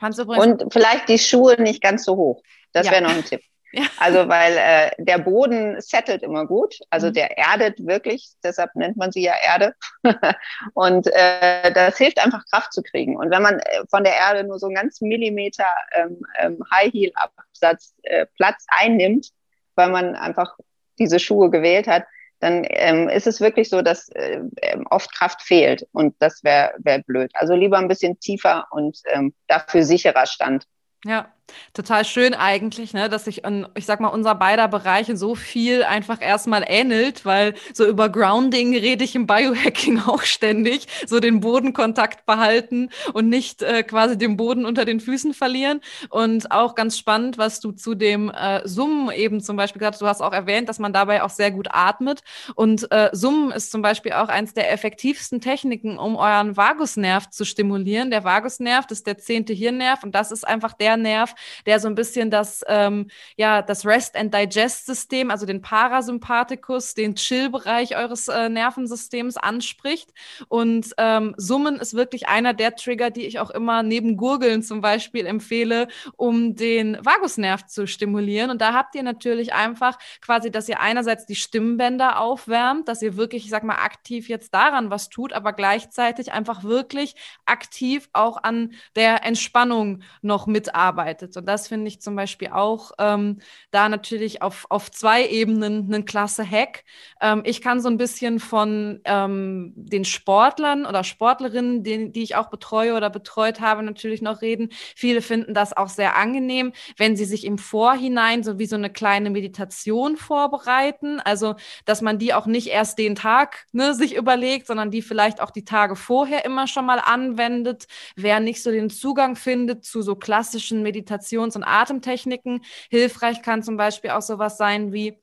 Und 0.01 0.73
vielleicht 0.73 1.07
die 1.07 1.19
Schuhe 1.19 1.61
nicht 1.61 1.81
ganz 1.81 2.03
so 2.03 2.17
hoch. 2.17 2.43
Das 2.73 2.87
ja. 2.87 2.93
wäre 2.93 3.03
noch 3.03 3.15
ein 3.15 3.23
Tipp. 3.23 3.41
Ja. 3.75 3.85
Also 3.97 4.29
weil 4.29 4.55
äh, 4.55 4.91
der 4.99 5.17
Boden 5.17 5.81
settelt 5.81 6.21
immer 6.21 6.45
gut, 6.45 6.77
also 6.91 7.07
mhm. 7.07 7.13
der 7.13 7.39
erdet 7.39 7.83
wirklich, 7.83 8.29
deshalb 8.43 8.75
nennt 8.75 8.97
man 8.97 9.11
sie 9.11 9.23
ja 9.23 9.33
Erde. 9.43 9.73
und 10.75 11.07
äh, 11.07 11.73
das 11.73 11.97
hilft 11.97 12.23
einfach 12.23 12.45
Kraft 12.51 12.71
zu 12.71 12.83
kriegen. 12.83 13.17
Und 13.17 13.31
wenn 13.31 13.41
man 13.41 13.57
äh, 13.57 13.83
von 13.89 14.03
der 14.03 14.13
Erde 14.13 14.43
nur 14.43 14.59
so 14.59 14.67
einen 14.67 14.75
ganz 14.75 15.01
Millimeter 15.01 15.65
ähm, 15.95 16.21
ähm, 16.37 16.63
High 16.71 16.93
Heel 16.93 17.13
Absatz 17.15 17.95
äh, 18.03 18.27
Platz 18.35 18.63
einnimmt, 18.67 19.29
weil 19.73 19.89
man 19.89 20.15
einfach 20.15 20.55
diese 20.99 21.17
Schuhe 21.17 21.49
gewählt 21.49 21.87
hat, 21.87 22.03
dann 22.43 22.65
ähm, 22.69 23.07
ist 23.07 23.25
es 23.25 23.39
wirklich 23.39 23.69
so, 23.69 23.81
dass 23.81 24.09
äh, 24.09 24.41
ähm, 24.61 24.85
oft 24.89 25.13
Kraft 25.15 25.41
fehlt 25.41 25.87
und 25.93 26.13
das 26.19 26.43
wäre 26.43 26.73
wär 26.79 27.01
blöd. 27.01 27.31
Also 27.35 27.55
lieber 27.55 27.77
ein 27.77 27.87
bisschen 27.87 28.19
tiefer 28.19 28.67
und 28.71 28.99
ähm, 29.05 29.33
dafür 29.47 29.83
sicherer 29.83 30.25
Stand. 30.25 30.65
Ja, 31.05 31.31
Total 31.73 32.05
schön 32.05 32.33
eigentlich, 32.33 32.93
ne, 32.93 33.09
dass 33.09 33.25
sich, 33.25 33.43
in, 33.43 33.67
ich 33.75 33.85
sag 33.85 33.99
mal, 33.99 34.07
unser 34.07 34.35
beider 34.35 34.67
Bereiche 34.67 35.17
so 35.17 35.35
viel 35.35 35.83
einfach 35.83 36.21
erstmal 36.21 36.63
ähnelt, 36.67 37.25
weil 37.25 37.55
so 37.73 37.85
über 37.85 38.09
Grounding 38.09 38.75
rede 38.75 39.03
ich 39.03 39.15
im 39.15 39.27
Biohacking 39.27 39.99
auch 40.07 40.21
ständig, 40.21 40.87
so 41.05 41.19
den 41.19 41.41
Bodenkontakt 41.41 42.25
behalten 42.25 42.89
und 43.13 43.27
nicht 43.27 43.61
äh, 43.61 43.83
quasi 43.83 44.17
den 44.17 44.37
Boden 44.37 44.65
unter 44.65 44.85
den 44.85 44.99
Füßen 44.99 45.33
verlieren. 45.33 45.81
Und 46.09 46.51
auch 46.51 46.75
ganz 46.75 46.97
spannend, 46.97 47.37
was 47.37 47.59
du 47.59 47.71
zu 47.71 47.95
dem 47.95 48.29
äh, 48.29 48.65
Summen 48.67 49.11
eben 49.11 49.41
zum 49.41 49.57
Beispiel 49.57 49.79
gesagt 49.79 49.95
hast, 49.95 50.01
du 50.01 50.07
hast 50.07 50.21
auch 50.21 50.33
erwähnt, 50.33 50.69
dass 50.69 50.79
man 50.79 50.93
dabei 50.93 51.23
auch 51.23 51.29
sehr 51.29 51.51
gut 51.51 51.67
atmet. 51.71 52.21
Und 52.55 52.89
äh, 52.91 53.09
Summen 53.13 53.51
ist 53.51 53.71
zum 53.71 53.81
Beispiel 53.81 54.13
auch 54.13 54.29
eins 54.29 54.53
der 54.53 54.71
effektivsten 54.71 55.41
Techniken, 55.41 55.97
um 55.97 56.15
euren 56.15 56.55
Vagusnerv 56.55 57.29
zu 57.29 57.45
stimulieren. 57.45 58.11
Der 58.11 58.23
Vagusnerv, 58.23 58.87
das 58.87 58.99
ist 58.99 59.07
der 59.07 59.17
zehnte 59.17 59.53
Hirnnerv 59.53 60.03
und 60.03 60.13
das 60.13 60.31
ist 60.31 60.47
einfach 60.47 60.73
der 60.73 60.97
Nerv, 60.97 61.33
der 61.65 61.79
so 61.79 61.87
ein 61.87 61.95
bisschen 61.95 62.29
das, 62.29 62.63
ähm, 62.67 63.09
ja, 63.37 63.61
das 63.61 63.85
Rest 63.85 64.15
and 64.15 64.33
Digest 64.33 64.85
System, 64.85 65.31
also 65.31 65.45
den 65.45 65.61
Parasympathikus, 65.61 66.93
den 66.93 67.15
Chill-Bereich 67.15 67.95
eures 67.95 68.27
äh, 68.27 68.49
Nervensystems 68.49 69.37
anspricht. 69.37 70.11
Und 70.47 70.93
ähm, 70.97 71.33
Summen 71.37 71.77
ist 71.77 71.93
wirklich 71.93 72.27
einer 72.27 72.53
der 72.53 72.75
Trigger, 72.75 73.09
die 73.09 73.25
ich 73.25 73.39
auch 73.39 73.49
immer 73.49 73.83
neben 73.83 74.17
Gurgeln 74.17 74.63
zum 74.63 74.81
Beispiel 74.81 75.25
empfehle, 75.25 75.87
um 76.15 76.55
den 76.55 76.97
Vagusnerv 77.03 77.65
zu 77.65 77.87
stimulieren. 77.87 78.49
Und 78.49 78.61
da 78.61 78.73
habt 78.73 78.95
ihr 78.95 79.03
natürlich 79.03 79.53
einfach 79.53 79.97
quasi, 80.21 80.51
dass 80.51 80.69
ihr 80.69 80.79
einerseits 80.79 81.25
die 81.25 81.35
Stimmbänder 81.35 82.19
aufwärmt, 82.19 82.87
dass 82.87 83.01
ihr 83.01 83.17
wirklich, 83.17 83.45
ich 83.45 83.49
sag 83.49 83.63
mal, 83.63 83.75
aktiv 83.75 84.29
jetzt 84.29 84.53
daran 84.53 84.89
was 84.89 85.09
tut, 85.09 85.33
aber 85.33 85.53
gleichzeitig 85.53 86.31
einfach 86.31 86.63
wirklich 86.63 87.15
aktiv 87.45 88.09
auch 88.13 88.43
an 88.43 88.73
der 88.95 89.23
Entspannung 89.25 90.01
noch 90.21 90.47
mitarbeitet 90.47 91.22
arbeitet. 91.23 91.37
Und 91.37 91.45
das 91.45 91.67
finde 91.67 91.87
ich 91.87 92.01
zum 92.01 92.15
Beispiel 92.15 92.49
auch 92.49 92.91
ähm, 92.99 93.39
da 93.71 93.89
natürlich 93.89 94.41
auf, 94.41 94.65
auf 94.69 94.91
zwei 94.91 95.27
Ebenen 95.27 95.85
einen 95.85 96.05
klasse 96.05 96.49
Hack. 96.49 96.83
Ähm, 97.21 97.41
ich 97.45 97.61
kann 97.61 97.81
so 97.81 97.89
ein 97.89 97.97
bisschen 97.97 98.39
von 98.39 99.01
ähm, 99.05 99.73
den 99.75 100.05
Sportlern 100.05 100.85
oder 100.85 101.03
Sportlerinnen, 101.03 101.83
die, 101.83 102.11
die 102.11 102.23
ich 102.23 102.35
auch 102.35 102.49
betreue 102.49 102.95
oder 102.95 103.09
betreut 103.09 103.61
habe, 103.61 103.83
natürlich 103.83 104.21
noch 104.21 104.41
reden. 104.41 104.69
Viele 104.95 105.21
finden 105.21 105.53
das 105.53 105.75
auch 105.75 105.89
sehr 105.89 106.15
angenehm, 106.15 106.73
wenn 106.97 107.15
sie 107.15 107.25
sich 107.25 107.45
im 107.45 107.57
Vorhinein 107.57 108.43
so 108.43 108.59
wie 108.59 108.65
so 108.65 108.75
eine 108.75 108.89
kleine 108.89 109.29
Meditation 109.29 110.17
vorbereiten. 110.17 111.19
Also, 111.19 111.55
dass 111.85 112.01
man 112.01 112.19
die 112.19 112.33
auch 112.33 112.45
nicht 112.45 112.67
erst 112.67 112.97
den 112.97 113.15
Tag 113.15 113.65
ne, 113.71 113.93
sich 113.93 114.15
überlegt, 114.15 114.67
sondern 114.67 114.91
die 114.91 115.01
vielleicht 115.01 115.41
auch 115.41 115.51
die 115.51 115.65
Tage 115.65 115.95
vorher 115.95 116.45
immer 116.45 116.67
schon 116.67 116.85
mal 116.85 116.99
anwendet. 116.99 117.87
Wer 118.15 118.39
nicht 118.39 118.61
so 118.61 118.71
den 118.71 118.89
Zugang 118.89 119.35
findet 119.35 119.85
zu 119.85 120.01
so 120.01 120.15
klassischen 120.15 120.83
Meditationen, 120.83 121.12
Meditations- 121.13 121.55
und 121.55 121.63
Atemtechniken. 121.63 122.63
Hilfreich 122.89 123.41
kann 123.41 123.63
zum 123.63 123.77
Beispiel 123.77 124.11
auch 124.11 124.21
sowas 124.21 124.57
sein 124.57 124.93
wie 124.93 125.19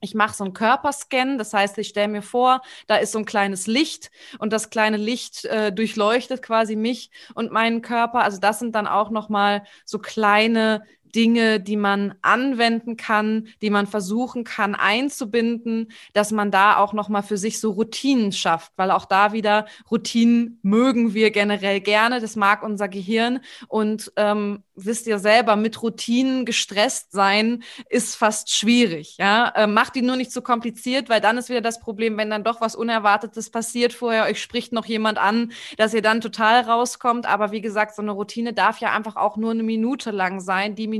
ich 0.00 0.14
mache 0.14 0.34
so 0.34 0.44
einen 0.44 0.54
Körperscan, 0.54 1.36
das 1.36 1.52
heißt, 1.52 1.76
ich 1.78 1.88
stelle 1.88 2.08
mir 2.08 2.22
vor, 2.22 2.62
da 2.86 2.96
ist 2.96 3.12
so 3.12 3.18
ein 3.18 3.26
kleines 3.26 3.66
Licht 3.66 4.10
und 4.38 4.52
das 4.52 4.70
kleine 4.70 4.96
Licht 4.96 5.44
äh, 5.44 5.72
durchleuchtet 5.72 6.42
quasi 6.42 6.74
mich 6.74 7.10
und 7.34 7.52
meinen 7.52 7.82
Körper. 7.82 8.22
Also 8.22 8.38
das 8.40 8.58
sind 8.58 8.74
dann 8.74 8.86
auch 8.86 9.10
noch 9.10 9.28
mal 9.28 9.64
so 9.84 9.98
kleine 9.98 10.82
Dinge, 11.14 11.60
die 11.60 11.76
man 11.76 12.14
anwenden 12.22 12.96
kann, 12.96 13.48
die 13.62 13.70
man 13.70 13.86
versuchen 13.86 14.44
kann 14.44 14.74
einzubinden, 14.74 15.90
dass 16.12 16.32
man 16.32 16.50
da 16.50 16.76
auch 16.76 16.92
noch 16.92 17.08
mal 17.08 17.22
für 17.22 17.38
sich 17.38 17.60
so 17.60 17.72
Routinen 17.72 18.32
schafft, 18.32 18.72
weil 18.76 18.90
auch 18.90 19.04
da 19.04 19.32
wieder 19.32 19.66
Routinen 19.90 20.58
mögen 20.62 21.14
wir 21.14 21.30
generell 21.30 21.80
gerne, 21.80 22.20
das 22.20 22.36
mag 22.36 22.62
unser 22.62 22.88
Gehirn 22.88 23.40
und 23.68 24.12
ähm, 24.16 24.62
wisst 24.74 25.06
ihr 25.06 25.18
selber, 25.18 25.56
mit 25.56 25.82
Routinen 25.82 26.44
gestresst 26.44 27.12
sein 27.12 27.62
ist 27.88 28.16
fast 28.16 28.50
schwierig. 28.54 29.16
Ja? 29.18 29.48
Äh, 29.50 29.66
macht 29.66 29.94
die 29.94 30.02
nur 30.02 30.16
nicht 30.16 30.30
zu 30.30 30.40
so 30.40 30.42
kompliziert, 30.42 31.08
weil 31.08 31.20
dann 31.20 31.38
ist 31.38 31.48
wieder 31.48 31.60
das 31.60 31.80
Problem, 31.80 32.16
wenn 32.16 32.30
dann 32.30 32.44
doch 32.44 32.60
was 32.60 32.74
Unerwartetes 32.74 33.50
passiert 33.50 33.92
vorher, 33.92 34.24
euch 34.24 34.40
spricht 34.40 34.72
noch 34.72 34.86
jemand 34.86 35.18
an, 35.18 35.52
dass 35.76 35.94
ihr 35.94 36.02
dann 36.02 36.20
total 36.20 36.62
rauskommt. 36.62 37.26
Aber 37.26 37.52
wie 37.52 37.60
gesagt, 37.60 37.94
so 37.94 38.02
eine 38.02 38.12
Routine 38.12 38.52
darf 38.52 38.78
ja 38.78 38.92
einfach 38.92 39.16
auch 39.16 39.36
nur 39.36 39.50
eine 39.50 39.62
Minute 39.62 40.10
lang 40.10 40.40
sein, 40.40 40.74
die 40.74 40.88
Minute, 40.88 40.99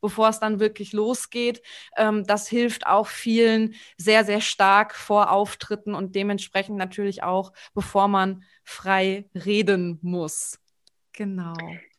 bevor 0.00 0.28
es 0.28 0.40
dann 0.40 0.60
wirklich 0.60 0.92
losgeht. 0.92 1.62
Ähm, 1.96 2.24
das 2.26 2.48
hilft 2.48 2.86
auch 2.86 3.06
vielen 3.06 3.74
sehr, 3.96 4.24
sehr 4.24 4.40
stark 4.40 4.94
vor 4.94 5.30
Auftritten 5.30 5.94
und 5.94 6.14
dementsprechend 6.14 6.76
natürlich 6.76 7.22
auch, 7.22 7.52
bevor 7.74 8.08
man 8.08 8.44
frei 8.64 9.24
reden 9.34 9.98
muss. 10.02 10.58
Genau. 11.12 11.54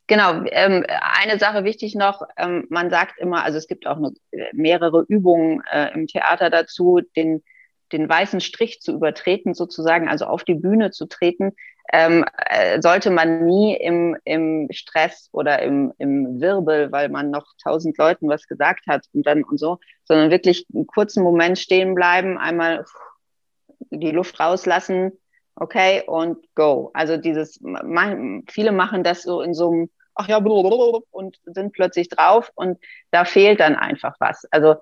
Genau, 0.10 0.44
ähm, 0.52 0.84
eine 0.90 1.38
Sache 1.38 1.64
wichtig 1.64 1.94
noch, 1.94 2.24
ähm, 2.36 2.66
man 2.70 2.90
sagt 2.90 3.20
immer, 3.20 3.44
also 3.44 3.60
es 3.60 3.68
gibt 3.68 3.86
auch 3.86 3.98
eine, 3.98 4.12
mehrere 4.54 5.06
Übungen 5.08 5.62
äh, 5.72 5.94
im 5.94 6.08
Theater 6.08 6.50
dazu, 6.50 7.02
den, 7.16 7.44
den 7.92 8.10
weißen 8.10 8.42
Strich 8.42 8.82
zu 8.82 8.92
übertreten, 8.92 9.54
sozusagen, 9.54 10.10
also 10.10 10.26
auf 10.26 10.44
die 10.44 10.56
Bühne 10.56 10.90
zu 10.90 11.06
treten, 11.06 11.52
ähm, 11.92 12.26
äh, 12.38 12.82
sollte 12.82 13.10
man 13.10 13.46
nie 13.46 13.76
im, 13.76 14.18
im 14.24 14.68
Stress 14.72 15.30
oder 15.32 15.62
im, 15.62 15.94
im 15.98 16.40
Wirbel, 16.40 16.92
weil 16.92 17.10
man 17.10 17.32
noch 17.32 17.46
tausend 17.64 17.98
Leuten 17.98 18.30
was 18.30 18.48
gesagt 18.48 18.86
hat 18.88 19.06
und 19.14 19.26
dann 19.26 19.44
und 19.44 19.60
so, 19.60 19.80
sondern 20.04 20.32
wirklich 20.32 20.66
einen 20.74 20.88
kurzen 20.88 21.24
Moment 21.24 21.58
stehen 21.58 21.96
bleiben, 21.96 22.38
einmal 22.38 22.86
die 23.92 24.12
Luft 24.12 24.40
rauslassen, 24.40 25.14
okay, 25.56 26.04
und 26.06 26.38
go. 26.56 26.92
Also 26.94 27.18
dieses, 27.18 27.60
viele 28.48 28.72
machen 28.72 29.04
das 29.04 29.24
so 29.24 29.42
in 29.42 29.54
so 29.54 29.72
einem 29.72 29.90
ach 30.20 30.28
ja, 30.28 30.38
und 30.38 31.38
sind 31.46 31.72
plötzlich 31.72 32.10
drauf 32.10 32.52
und 32.54 32.78
da 33.10 33.24
fehlt 33.24 33.62
dann 33.62 33.76
einfach 33.76 34.16
was. 34.20 34.46
Also 34.52 34.76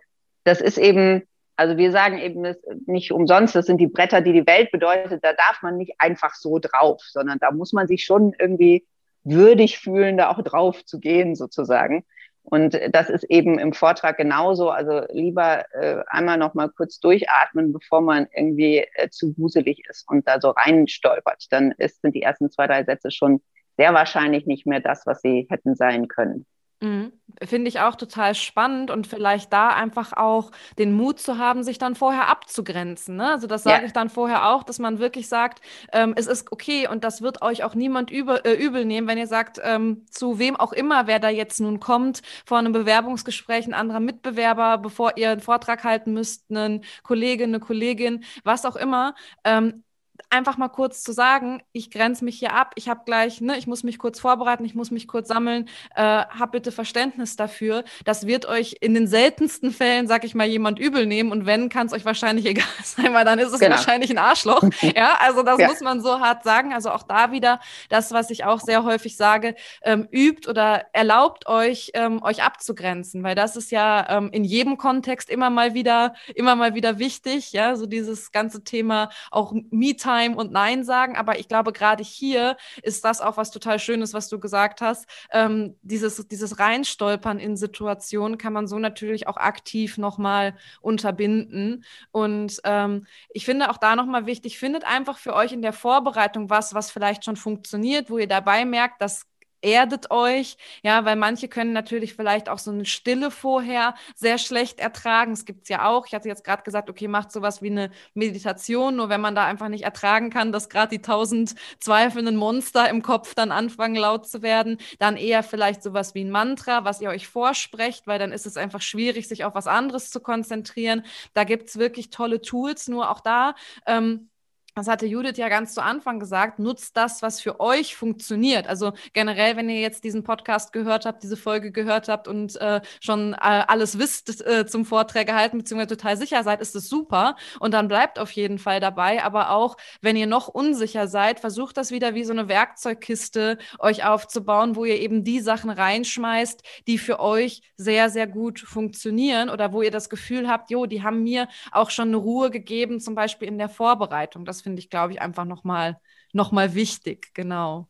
das 0.45 0.61
ist 0.61 0.79
eben, 0.79 1.27
also 1.57 1.75
wir 1.75 1.91
sagen 1.91 2.19
eben 2.19 2.55
nicht 2.85 3.11
umsonst, 3.11 3.55
das 3.55 3.65
sind 3.65 3.79
die 3.79 3.87
Bretter, 3.87 4.21
die 4.21 4.31
die 4.31 4.47
Welt 4.47 4.71
bedeutet, 4.71 5.23
da 5.23 5.33
darf 5.33 5.61
man 5.63 5.77
nicht 5.77 5.95
einfach 5.97 6.35
so 6.35 6.59
drauf, 6.59 7.01
sondern 7.01 7.39
da 7.39 7.51
muss 7.51 7.73
man 7.73 7.87
sich 7.87 8.05
schon 8.05 8.33
irgendwie 8.39 8.85
würdig 9.23 9.79
fühlen, 9.79 10.17
da 10.17 10.29
auch 10.29 10.41
drauf 10.43 10.85
zu 10.85 10.99
gehen 10.99 11.35
sozusagen. 11.35 12.05
Und 12.43 12.79
das 12.91 13.09
ist 13.09 13.25
eben 13.25 13.59
im 13.59 13.73
Vortrag 13.73 14.15
genauso. 14.15 14.69
Also 14.69 15.01
lieber 15.11 15.65
äh, 15.73 16.03
einmal 16.07 16.37
noch 16.37 16.53
mal 16.53 16.69
kurz 16.69 16.99
durchatmen, 16.99 17.73
bevor 17.73 17.99
man 17.99 18.27
irgendwie 18.33 18.85
äh, 18.93 19.09
zu 19.09 19.37
wuselig 19.37 19.83
ist 19.89 20.07
und 20.07 20.27
da 20.27 20.39
so 20.39 20.51
reinstolpert. 20.51 21.47
Dann 21.49 21.73
ist, 21.77 22.01
sind 22.01 22.15
die 22.15 22.21
ersten 22.21 22.49
zwei, 22.49 22.67
drei 22.67 22.85
Sätze 22.85 23.11
schon 23.11 23.41
sehr 23.75 23.93
wahrscheinlich 23.93 24.45
nicht 24.45 24.65
mehr 24.65 24.79
das, 24.79 25.05
was 25.05 25.21
sie 25.21 25.45
hätten 25.49 25.75
sein 25.75 26.07
können. 26.07 26.45
Mhm. 26.79 27.11
Finde 27.43 27.69
ich 27.69 27.79
auch 27.79 27.95
total 27.95 28.35
spannend 28.35 28.91
und 28.91 29.07
vielleicht 29.07 29.51
da 29.53 29.69
einfach 29.69 30.13
auch 30.13 30.51
den 30.77 30.93
Mut 30.93 31.19
zu 31.19 31.37
haben, 31.37 31.63
sich 31.63 31.77
dann 31.77 31.95
vorher 31.95 32.29
abzugrenzen. 32.29 33.15
Ne? 33.15 33.31
Also 33.31 33.47
das 33.47 33.63
sage 33.63 33.81
ja. 33.81 33.87
ich 33.87 33.93
dann 33.93 34.09
vorher 34.09 34.49
auch, 34.49 34.63
dass 34.63 34.79
man 34.79 34.99
wirklich 34.99 35.27
sagt, 35.27 35.61
ähm, 35.91 36.13
es 36.15 36.27
ist 36.27 36.51
okay 36.51 36.87
und 36.87 37.03
das 37.03 37.21
wird 37.21 37.41
euch 37.41 37.63
auch 37.63 37.75
niemand 37.75 38.11
übel, 38.11 38.41
äh, 38.43 38.53
übel 38.53 38.85
nehmen, 38.85 39.07
wenn 39.07 39.17
ihr 39.17 39.27
sagt, 39.27 39.59
ähm, 39.63 40.05
zu 40.09 40.39
wem 40.39 40.55
auch 40.55 40.73
immer, 40.73 41.07
wer 41.07 41.19
da 41.19 41.29
jetzt 41.29 41.59
nun 41.59 41.79
kommt, 41.79 42.21
vor 42.45 42.57
einem 42.59 42.73
Bewerbungsgespräch, 42.73 43.67
ein 43.67 43.73
anderer 43.73 43.99
Mitbewerber, 43.99 44.77
bevor 44.77 45.17
ihr 45.17 45.31
einen 45.31 45.41
Vortrag 45.41 45.83
halten 45.83 46.13
müsst, 46.13 46.49
einen 46.49 46.83
Kollege, 47.03 47.43
eine 47.43 47.59
Kollegin, 47.59 48.23
was 48.43 48.65
auch 48.65 48.75
immer. 48.75 49.15
Ähm, 49.43 49.83
einfach 50.29 50.57
mal 50.57 50.67
kurz 50.67 51.03
zu 51.03 51.11
sagen, 51.11 51.61
ich 51.71 51.89
grenze 51.91 52.25
mich 52.25 52.39
hier 52.39 52.53
ab, 52.53 52.73
ich 52.75 52.89
habe 52.89 53.01
gleich, 53.05 53.41
ne, 53.41 53.57
ich 53.57 53.67
muss 53.67 53.83
mich 53.83 53.97
kurz 53.97 54.19
vorbereiten, 54.19 54.65
ich 54.65 54.75
muss 54.75 54.91
mich 54.91 55.07
kurz 55.07 55.27
sammeln, 55.27 55.69
äh, 55.95 56.01
hab 56.01 56.51
bitte 56.51 56.71
Verständnis 56.71 57.35
dafür. 57.35 57.83
Das 58.05 58.27
wird 58.27 58.45
euch 58.45 58.77
in 58.81 58.93
den 58.93 59.07
seltensten 59.07 59.71
Fällen, 59.71 60.07
sag 60.07 60.23
ich 60.23 60.35
mal, 60.35 60.47
jemand 60.47 60.79
übel 60.79 61.05
nehmen 61.05 61.31
und 61.31 61.45
wenn, 61.45 61.69
kann 61.69 61.87
es 61.87 61.93
euch 61.93 62.05
wahrscheinlich 62.05 62.45
egal 62.47 62.65
sein, 62.83 63.13
weil 63.13 63.25
dann 63.25 63.39
ist 63.39 63.53
es 63.53 63.59
genau. 63.59 63.75
wahrscheinlich 63.75 64.09
ein 64.09 64.17
Arschloch. 64.17 64.63
ja, 64.95 65.17
also 65.21 65.43
das 65.43 65.59
ja. 65.59 65.67
muss 65.67 65.81
man 65.81 66.01
so 66.01 66.19
hart 66.19 66.43
sagen. 66.43 66.73
Also 66.73 66.91
auch 66.91 67.03
da 67.03 67.31
wieder 67.31 67.59
das, 67.89 68.11
was 68.11 68.29
ich 68.29 68.43
auch 68.43 68.59
sehr 68.59 68.83
häufig 68.83 69.17
sage, 69.17 69.55
ähm, 69.83 70.07
übt 70.11 70.49
oder 70.49 70.85
erlaubt 70.93 71.47
euch, 71.47 71.91
ähm, 71.93 72.21
euch 72.21 72.43
abzugrenzen, 72.43 73.23
weil 73.23 73.35
das 73.35 73.55
ist 73.55 73.71
ja 73.71 74.05
ähm, 74.09 74.29
in 74.31 74.43
jedem 74.43 74.77
Kontext 74.77 75.29
immer 75.29 75.49
mal 75.49 75.73
wieder, 75.73 76.15
immer 76.35 76.55
mal 76.55 76.75
wieder 76.75 76.99
wichtig, 76.99 77.53
ja, 77.53 77.75
so 77.75 77.85
dieses 77.85 78.31
ganze 78.31 78.63
Thema 78.63 79.09
auch 79.31 79.53
Me-Time 79.71 80.06
Me-Time 80.07 80.35
und 80.35 80.51
Nein 80.51 80.83
sagen. 80.83 81.15
Aber 81.15 81.39
ich 81.39 81.47
glaube, 81.47 81.71
gerade 81.71 82.03
hier 82.03 82.57
ist 82.81 83.03
das 83.05 83.21
auch 83.21 83.37
was 83.37 83.51
total 83.51 83.79
Schönes, 83.79 84.13
was 84.13 84.29
du 84.29 84.39
gesagt 84.39 84.81
hast. 84.81 85.05
Ähm, 85.31 85.75
dieses, 85.81 86.27
dieses 86.27 86.59
Reinstolpern 86.59 87.39
in 87.39 87.57
Situationen 87.57 88.37
kann 88.37 88.53
man 88.53 88.67
so 88.67 88.79
natürlich 88.79 89.27
auch 89.27 89.37
aktiv 89.37 89.97
nochmal 89.97 90.55
unterbinden. 90.81 91.83
Und 92.11 92.59
ähm, 92.63 93.05
ich 93.29 93.45
finde 93.45 93.69
auch 93.69 93.77
da 93.77 93.95
nochmal 93.95 94.25
wichtig, 94.25 94.57
findet 94.59 94.85
einfach 94.85 95.17
für 95.17 95.35
euch 95.35 95.51
in 95.51 95.61
der 95.61 95.73
Vorbereitung 95.73 96.49
was, 96.49 96.73
was 96.73 96.91
vielleicht 96.91 97.25
schon 97.25 97.35
funktioniert, 97.35 98.09
wo 98.09 98.17
ihr 98.17 98.27
dabei 98.27 98.65
merkt, 98.65 99.01
dass 99.01 99.25
erdet 99.61 100.11
euch, 100.11 100.57
ja, 100.83 101.05
weil 101.05 101.15
manche 101.15 101.47
können 101.47 101.73
natürlich 101.73 102.15
vielleicht 102.15 102.49
auch 102.49 102.59
so 102.59 102.71
eine 102.71 102.85
Stille 102.85 103.31
vorher 103.31 103.95
sehr 104.15 104.37
schlecht 104.37 104.79
ertragen. 104.79 105.31
Es 105.33 105.45
gibt 105.45 105.63
es 105.63 105.69
ja 105.69 105.87
auch. 105.87 106.05
Ich 106.07 106.13
hatte 106.13 106.27
jetzt 106.27 106.43
gerade 106.43 106.63
gesagt, 106.63 106.89
okay, 106.89 107.07
macht 107.07 107.31
sowas 107.31 107.61
wie 107.61 107.71
eine 107.71 107.91
Meditation, 108.13 108.95
nur 108.95 109.09
wenn 109.09 109.21
man 109.21 109.35
da 109.35 109.45
einfach 109.45 109.69
nicht 109.69 109.83
ertragen 109.83 110.29
kann, 110.29 110.51
dass 110.51 110.69
gerade 110.69 110.89
die 110.97 111.01
tausend 111.01 111.55
zweifelnden 111.79 112.35
Monster 112.35 112.89
im 112.89 113.01
Kopf 113.01 113.35
dann 113.35 113.51
anfangen 113.51 113.95
laut 113.95 114.27
zu 114.27 114.41
werden, 114.41 114.77
dann 114.99 115.17
eher 115.17 115.43
vielleicht 115.43 115.83
sowas 115.83 116.15
wie 116.15 116.23
ein 116.23 116.31
Mantra, 116.31 116.85
was 116.85 117.01
ihr 117.01 117.09
euch 117.09 117.27
vorsprecht, 117.27 118.07
weil 118.07 118.19
dann 118.19 118.31
ist 118.31 118.45
es 118.45 118.57
einfach 118.57 118.81
schwierig, 118.81 119.27
sich 119.27 119.43
auf 119.45 119.55
was 119.55 119.67
anderes 119.67 120.09
zu 120.11 120.19
konzentrieren. 120.19 121.03
Da 121.33 121.43
gibt 121.43 121.69
es 121.69 121.77
wirklich 121.77 122.09
tolle 122.09 122.41
Tools, 122.41 122.87
nur 122.87 123.09
auch 123.09 123.19
da 123.21 123.55
ähm, 123.85 124.29
das 124.77 124.87
hatte 124.87 125.07
Judith 125.07 125.37
ja 125.37 125.49
ganz 125.49 125.73
zu 125.73 125.81
Anfang 125.81 126.19
gesagt, 126.19 126.59
nutzt 126.59 126.95
das, 126.95 127.23
was 127.23 127.41
für 127.41 127.59
euch 127.59 127.95
funktioniert. 127.95 128.67
Also 128.67 128.93
generell, 129.13 129.57
wenn 129.57 129.69
ihr 129.69 129.79
jetzt 129.79 130.03
diesen 130.03 130.23
Podcast 130.23 130.71
gehört 130.71 131.07
habt, 131.07 131.23
diese 131.23 131.35
Folge 131.35 131.71
gehört 131.71 132.09
habt 132.09 132.27
und 132.27 132.55
äh, 132.61 132.81
schon 133.01 133.33
äh, 133.33 133.37
alles 133.39 133.97
wisst 133.97 134.45
äh, 134.45 134.67
zum 134.67 134.85
Vortrag 134.85 135.25
gehalten, 135.25 135.57
beziehungsweise 135.57 135.97
total 135.97 136.15
sicher 136.15 136.43
seid, 136.43 136.61
ist 136.61 136.75
es 136.75 136.89
super. 136.89 137.35
Und 137.59 137.73
dann 137.73 137.87
bleibt 137.87 138.19
auf 138.19 138.29
jeden 138.31 138.59
Fall 138.59 138.79
dabei. 138.79 139.23
Aber 139.23 139.49
auch, 139.49 139.77
wenn 140.01 140.15
ihr 140.15 140.27
noch 140.27 140.47
unsicher 140.47 141.07
seid, 141.07 141.39
versucht 141.39 141.75
das 141.77 141.89
wieder 141.89 142.13
wie 142.13 142.23
so 142.23 142.33
eine 142.33 142.47
Werkzeugkiste 142.47 143.57
euch 143.79 144.05
aufzubauen, 144.05 144.75
wo 144.75 144.85
ihr 144.85 144.99
eben 144.99 145.23
die 145.23 145.39
Sachen 145.39 145.71
reinschmeißt, 145.71 146.61
die 146.85 146.99
für 146.99 147.19
euch 147.19 147.63
sehr, 147.77 148.11
sehr 148.11 148.27
gut 148.27 148.59
funktionieren 148.59 149.49
oder 149.49 149.73
wo 149.73 149.81
ihr 149.81 149.91
das 149.91 150.09
Gefühl 150.09 150.47
habt, 150.47 150.69
jo, 150.69 150.85
die 150.85 151.01
haben 151.01 151.23
mir 151.23 151.47
auch 151.71 151.89
schon 151.89 152.09
eine 152.09 152.17
Ruhe 152.17 152.51
gegeben, 152.51 152.99
zum 152.99 153.15
Beispiel 153.15 153.47
in 153.47 153.57
der 153.57 153.69
Vorbereitung. 153.69 154.45
Das 154.45 154.66
finde 154.67 154.81
ich, 154.81 154.89
glaube 154.89 155.13
ich, 155.13 155.21
einfach 155.21 155.45
nochmal 155.45 155.97
noch 156.33 156.51
mal 156.51 156.75
wichtig. 156.75 157.33
Genau. 157.33 157.87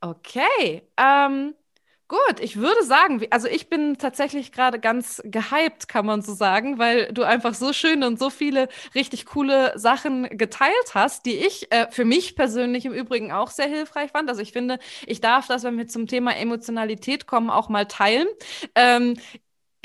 Okay. 0.00 0.82
Ähm, 0.96 1.54
gut, 2.08 2.40
ich 2.40 2.56
würde 2.56 2.82
sagen, 2.84 3.22
also 3.30 3.48
ich 3.48 3.68
bin 3.68 3.98
tatsächlich 3.98 4.50
gerade 4.50 4.80
ganz 4.80 5.20
gehypt, 5.26 5.88
kann 5.88 6.06
man 6.06 6.22
so 6.22 6.32
sagen, 6.32 6.78
weil 6.78 7.12
du 7.12 7.22
einfach 7.22 7.52
so 7.52 7.74
schön 7.74 8.02
und 8.02 8.18
so 8.18 8.30
viele 8.30 8.68
richtig 8.94 9.26
coole 9.26 9.78
Sachen 9.78 10.24
geteilt 10.38 10.94
hast, 10.94 11.26
die 11.26 11.36
ich 11.36 11.70
äh, 11.70 11.86
für 11.90 12.06
mich 12.06 12.34
persönlich 12.34 12.86
im 12.86 12.94
Übrigen 12.94 13.30
auch 13.30 13.50
sehr 13.50 13.68
hilfreich 13.68 14.12
fand. 14.12 14.30
Also 14.30 14.40
ich 14.40 14.52
finde, 14.52 14.78
ich 15.06 15.20
darf 15.20 15.48
das, 15.48 15.64
wenn 15.64 15.76
wir 15.76 15.86
zum 15.86 16.06
Thema 16.06 16.34
Emotionalität 16.34 17.26
kommen, 17.26 17.50
auch 17.50 17.68
mal 17.68 17.84
teilen. 17.84 18.28
Ähm, 18.74 19.18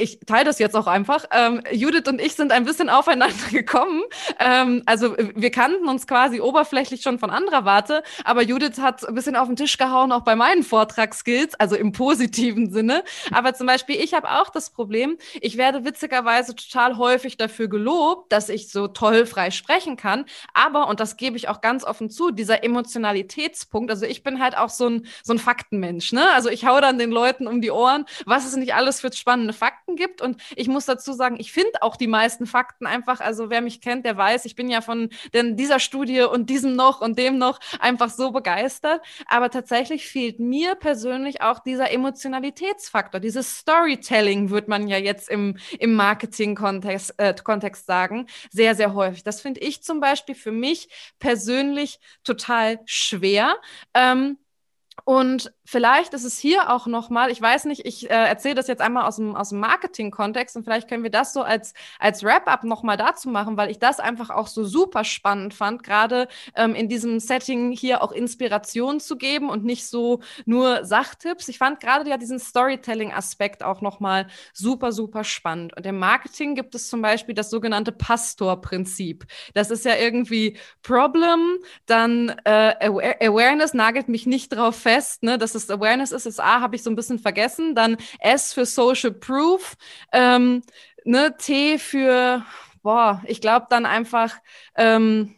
ich 0.01 0.19
teile 0.25 0.45
das 0.45 0.59
jetzt 0.59 0.75
auch 0.75 0.87
einfach. 0.87 1.25
Ähm, 1.31 1.61
Judith 1.71 2.07
und 2.07 2.19
ich 2.19 2.35
sind 2.35 2.51
ein 2.51 2.65
bisschen 2.65 2.89
aufeinander 2.89 3.35
gekommen. 3.51 4.03
Ähm, 4.39 4.83
also 4.85 5.15
wir 5.17 5.51
kannten 5.51 5.87
uns 5.87 6.07
quasi 6.07 6.41
oberflächlich 6.41 7.01
schon 7.01 7.19
von 7.19 7.29
anderer 7.29 7.65
Warte, 7.65 8.03
aber 8.23 8.41
Judith 8.41 8.79
hat 8.79 9.07
ein 9.07 9.13
bisschen 9.15 9.35
auf 9.35 9.47
den 9.47 9.55
Tisch 9.55 9.77
gehauen, 9.77 10.11
auch 10.11 10.21
bei 10.21 10.35
meinen 10.35 10.63
Vortragsskills, 10.63 11.55
also 11.55 11.75
im 11.75 11.91
positiven 11.91 12.71
Sinne. 12.71 13.03
Aber 13.31 13.53
zum 13.53 13.67
Beispiel, 13.67 13.95
ich 13.95 14.13
habe 14.13 14.29
auch 14.29 14.49
das 14.49 14.71
Problem, 14.71 15.17
ich 15.39 15.57
werde 15.57 15.85
witzigerweise 15.85 16.55
total 16.55 16.97
häufig 16.97 17.37
dafür 17.37 17.67
gelobt, 17.67 18.31
dass 18.31 18.49
ich 18.49 18.69
so 18.69 18.87
toll 18.87 19.25
frei 19.25 19.51
sprechen 19.51 19.97
kann. 19.97 20.25
Aber, 20.53 20.87
und 20.87 20.99
das 20.99 21.17
gebe 21.17 21.37
ich 21.37 21.47
auch 21.47 21.61
ganz 21.61 21.83
offen 21.83 22.09
zu, 22.09 22.31
dieser 22.31 22.63
Emotionalitätspunkt, 22.63 23.91
also 23.91 24.05
ich 24.05 24.23
bin 24.23 24.41
halt 24.41 24.57
auch 24.57 24.69
so 24.69 24.87
ein, 24.87 25.05
so 25.23 25.33
ein 25.33 25.39
Faktenmensch. 25.39 26.11
Ne? 26.11 26.31
Also 26.33 26.49
ich 26.49 26.65
hau 26.65 26.79
dann 26.81 26.97
den 26.97 27.11
Leuten 27.11 27.47
um 27.47 27.61
die 27.61 27.71
Ohren, 27.71 28.05
was 28.25 28.45
es 28.45 28.55
nicht 28.55 28.73
alles 28.73 29.01
für 29.01 29.11
spannende 29.11 29.53
Fakten 29.53 29.90
Fakten 29.91 29.95
gibt. 29.95 30.21
Und 30.21 30.41
ich 30.55 30.67
muss 30.67 30.85
dazu 30.85 31.13
sagen, 31.13 31.37
ich 31.39 31.51
finde 31.51 31.81
auch 31.81 31.95
die 31.95 32.07
meisten 32.07 32.45
Fakten 32.45 32.85
einfach, 32.85 33.19
also 33.21 33.49
wer 33.49 33.61
mich 33.61 33.81
kennt, 33.81 34.05
der 34.05 34.17
weiß, 34.17 34.45
ich 34.45 34.55
bin 34.55 34.69
ja 34.69 34.81
von 34.81 35.09
denn 35.33 35.57
dieser 35.57 35.79
Studie 35.79 36.21
und 36.21 36.49
diesem 36.49 36.75
noch 36.75 37.01
und 37.01 37.17
dem 37.17 37.37
noch 37.37 37.59
einfach 37.79 38.09
so 38.09 38.31
begeistert. 38.31 39.01
Aber 39.27 39.49
tatsächlich 39.49 40.07
fehlt 40.07 40.39
mir 40.39 40.75
persönlich 40.75 41.41
auch 41.41 41.59
dieser 41.59 41.91
Emotionalitätsfaktor, 41.91 43.19
dieses 43.19 43.57
Storytelling, 43.57 44.49
wird 44.49 44.67
man 44.67 44.87
ja 44.87 44.97
jetzt 44.97 45.29
im, 45.29 45.57
im 45.79 45.93
Marketing-Kontext 45.93 47.15
äh, 47.17 47.33
Kontext 47.43 47.85
sagen, 47.85 48.27
sehr, 48.51 48.75
sehr 48.75 48.93
häufig. 48.93 49.23
Das 49.23 49.41
finde 49.41 49.61
ich 49.61 49.83
zum 49.83 49.99
Beispiel 49.99 50.35
für 50.35 50.51
mich 50.51 50.89
persönlich 51.19 51.99
total 52.23 52.79
schwer. 52.85 53.55
Ähm, 53.93 54.37
und 55.05 55.51
vielleicht 55.65 56.13
ist 56.13 56.25
es 56.25 56.37
hier 56.37 56.69
auch 56.69 56.85
nochmal, 56.85 57.31
ich 57.31 57.41
weiß 57.41 57.65
nicht, 57.65 57.85
ich 57.85 58.09
äh, 58.09 58.13
erzähle 58.13 58.55
das 58.55 58.67
jetzt 58.67 58.81
einmal 58.81 59.05
aus 59.05 59.15
dem, 59.15 59.35
aus 59.35 59.49
dem 59.49 59.59
Marketing-Kontext 59.59 60.55
und 60.55 60.63
vielleicht 60.63 60.89
können 60.89 61.03
wir 61.03 61.09
das 61.09 61.33
so 61.33 61.41
als, 61.41 61.73
als 61.97 62.23
Wrap-up 62.23 62.65
nochmal 62.65 62.97
dazu 62.97 63.29
machen, 63.29 63.57
weil 63.57 63.71
ich 63.71 63.79
das 63.79 63.99
einfach 63.99 64.29
auch 64.29 64.47
so 64.47 64.65
super 64.65 65.03
spannend 65.03 65.53
fand, 65.53 65.83
gerade 65.83 66.27
ähm, 66.55 66.75
in 66.75 66.89
diesem 66.89 67.19
Setting 67.19 67.71
hier 67.71 68.03
auch 68.03 68.11
Inspiration 68.11 68.99
zu 68.99 69.17
geben 69.17 69.49
und 69.49 69.63
nicht 69.63 69.87
so 69.87 70.19
nur 70.45 70.85
Sachtipps. 70.85 71.47
Ich 71.47 71.57
fand 71.57 71.79
gerade 71.79 72.09
ja 72.09 72.17
diesen 72.17 72.39
Storytelling-Aspekt 72.39 73.63
auch 73.63 73.81
nochmal 73.81 74.27
super, 74.53 74.91
super 74.91 75.23
spannend. 75.23 75.75
Und 75.75 75.85
im 75.85 75.97
Marketing 75.97 76.53
gibt 76.53 76.75
es 76.75 76.89
zum 76.89 77.01
Beispiel 77.01 77.33
das 77.33 77.49
sogenannte 77.49 77.91
Pastor-Prinzip. 77.93 79.25
Das 79.53 79.71
ist 79.71 79.85
ja 79.85 79.95
irgendwie 79.95 80.57
Problem, 80.83 81.57
dann 81.85 82.29
äh, 82.43 82.75
Awareness 83.21 83.73
nagelt 83.73 84.09
mich 84.09 84.25
nicht 84.25 84.49
drauf 84.49 84.80
fest, 84.81 85.23
ne, 85.23 85.37
dass 85.37 85.55
es 85.55 85.69
Awareness 85.69 86.11
ist. 86.11 86.25
Das 86.25 86.39
A 86.39 86.61
habe 86.61 86.75
ich 86.75 86.83
so 86.83 86.89
ein 86.89 86.95
bisschen 86.95 87.19
vergessen. 87.19 87.75
Dann 87.75 87.97
S 88.19 88.53
für 88.53 88.65
Social 88.65 89.11
Proof. 89.11 89.75
Ähm, 90.11 90.61
ne, 91.05 91.35
T 91.37 91.77
für, 91.79 92.45
boah, 92.83 93.21
ich 93.25 93.41
glaube 93.41 93.67
dann 93.69 93.85
einfach, 93.85 94.35
ähm, 94.75 95.35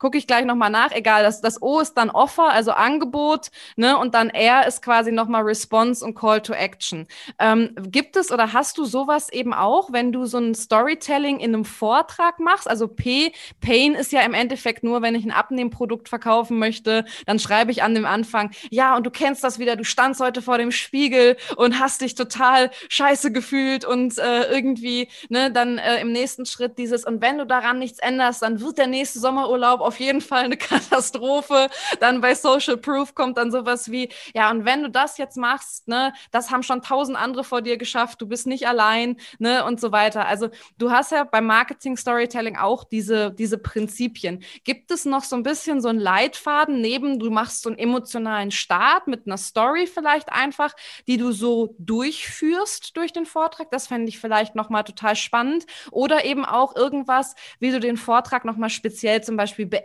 gucke 0.00 0.18
ich 0.18 0.26
gleich 0.26 0.44
nochmal 0.44 0.70
nach. 0.70 0.90
Egal, 0.90 1.22
das, 1.22 1.40
das 1.40 1.62
O 1.62 1.78
ist 1.78 1.94
dann 1.94 2.10
Offer, 2.10 2.50
also 2.50 2.72
Angebot, 2.72 3.50
ne? 3.76 3.96
Und 3.96 4.14
dann 4.14 4.30
R 4.30 4.66
ist 4.66 4.82
quasi 4.82 5.12
nochmal 5.12 5.42
Response 5.42 6.04
und 6.04 6.14
Call 6.14 6.40
to 6.40 6.52
Action. 6.52 7.06
Ähm, 7.38 7.74
gibt 7.76 8.16
es 8.16 8.32
oder 8.32 8.52
hast 8.52 8.78
du 8.78 8.84
sowas 8.84 9.30
eben 9.30 9.54
auch, 9.54 9.92
wenn 9.92 10.10
du 10.10 10.24
so 10.24 10.38
ein 10.38 10.54
Storytelling 10.54 11.38
in 11.38 11.54
einem 11.54 11.64
Vortrag 11.64 12.40
machst? 12.40 12.68
Also 12.68 12.88
P, 12.88 13.32
Pain 13.60 13.94
ist 13.94 14.10
ja 14.10 14.22
im 14.22 14.34
Endeffekt 14.34 14.82
nur, 14.82 15.02
wenn 15.02 15.14
ich 15.14 15.24
ein 15.24 15.30
Abnehmprodukt 15.30 16.08
verkaufen 16.08 16.58
möchte, 16.58 17.04
dann 17.26 17.38
schreibe 17.38 17.70
ich 17.70 17.82
an 17.82 17.94
dem 17.94 18.06
Anfang, 18.06 18.50
ja, 18.70 18.96
und 18.96 19.04
du 19.04 19.10
kennst 19.10 19.44
das 19.44 19.58
wieder, 19.58 19.76
du 19.76 19.84
standst 19.84 20.20
heute 20.20 20.40
vor 20.40 20.56
dem 20.56 20.72
Spiegel 20.72 21.36
und 21.56 21.78
hast 21.78 22.00
dich 22.00 22.14
total 22.14 22.70
scheiße 22.88 23.32
gefühlt 23.32 23.84
und 23.84 24.18
äh, 24.18 24.50
irgendwie, 24.50 25.08
ne, 25.28 25.52
dann 25.52 25.76
äh, 25.76 26.00
im 26.00 26.10
nächsten 26.12 26.46
Schritt 26.46 26.78
dieses, 26.78 27.04
und 27.04 27.20
wenn 27.20 27.36
du 27.36 27.44
daran 27.46 27.78
nichts 27.78 27.98
änderst, 27.98 28.40
dann 28.42 28.60
wird 28.62 28.78
der 28.78 28.86
nächste 28.86 29.18
Sommerurlaub 29.18 29.80
auf 29.90 29.98
jeden 29.98 30.20
Fall 30.20 30.44
eine 30.44 30.56
Katastrophe. 30.70 31.68
Dann 31.98 32.20
bei 32.20 32.36
Social 32.36 32.76
Proof 32.76 33.16
kommt 33.16 33.36
dann 33.36 33.50
sowas 33.50 33.90
wie, 33.90 34.08
ja, 34.34 34.50
und 34.52 34.64
wenn 34.64 34.84
du 34.84 34.90
das 34.90 35.18
jetzt 35.18 35.36
machst, 35.36 35.88
ne, 35.88 36.12
das 36.30 36.50
haben 36.50 36.62
schon 36.62 36.80
tausend 36.80 37.18
andere 37.18 37.42
vor 37.42 37.60
dir 37.60 37.76
geschafft, 37.76 38.20
du 38.20 38.26
bist 38.28 38.46
nicht 38.46 38.68
allein, 38.68 39.16
ne, 39.40 39.64
und 39.64 39.80
so 39.80 39.90
weiter. 39.90 40.26
Also 40.26 40.48
du 40.78 40.92
hast 40.92 41.10
ja 41.10 41.24
beim 41.24 41.46
Marketing 41.46 41.96
Storytelling 41.96 42.56
auch 42.56 42.84
diese, 42.84 43.32
diese 43.32 43.58
Prinzipien. 43.58 44.44
Gibt 44.62 44.92
es 44.92 45.04
noch 45.04 45.24
so 45.24 45.34
ein 45.34 45.42
bisschen 45.42 45.80
so 45.80 45.88
einen 45.88 45.98
Leitfaden 45.98 46.80
neben, 46.80 47.18
du 47.18 47.30
machst 47.30 47.62
so 47.62 47.68
einen 47.68 47.78
emotionalen 47.78 48.52
Start 48.52 49.08
mit 49.08 49.26
einer 49.26 49.38
Story 49.38 49.88
vielleicht 49.88 50.30
einfach, 50.30 50.72
die 51.08 51.16
du 51.16 51.32
so 51.32 51.74
durchführst 51.78 52.96
durch 52.96 53.12
den 53.12 53.26
Vortrag? 53.26 53.72
Das 53.72 53.88
fände 53.88 54.08
ich 54.08 54.20
vielleicht 54.20 54.54
nochmal 54.54 54.84
total 54.84 55.16
spannend. 55.16 55.66
Oder 55.90 56.24
eben 56.24 56.44
auch 56.44 56.76
irgendwas, 56.76 57.34
wie 57.58 57.72
du 57.72 57.80
den 57.80 57.96
Vortrag 57.96 58.44
nochmal 58.44 58.70
speziell 58.70 59.22
zum 59.24 59.36
Beispiel 59.36 59.66
beendest, 59.66 59.79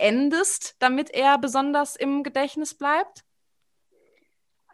damit 0.79 1.09
er 1.11 1.37
besonders 1.37 1.95
im 1.95 2.23
Gedächtnis 2.23 2.73
bleibt? 2.73 3.23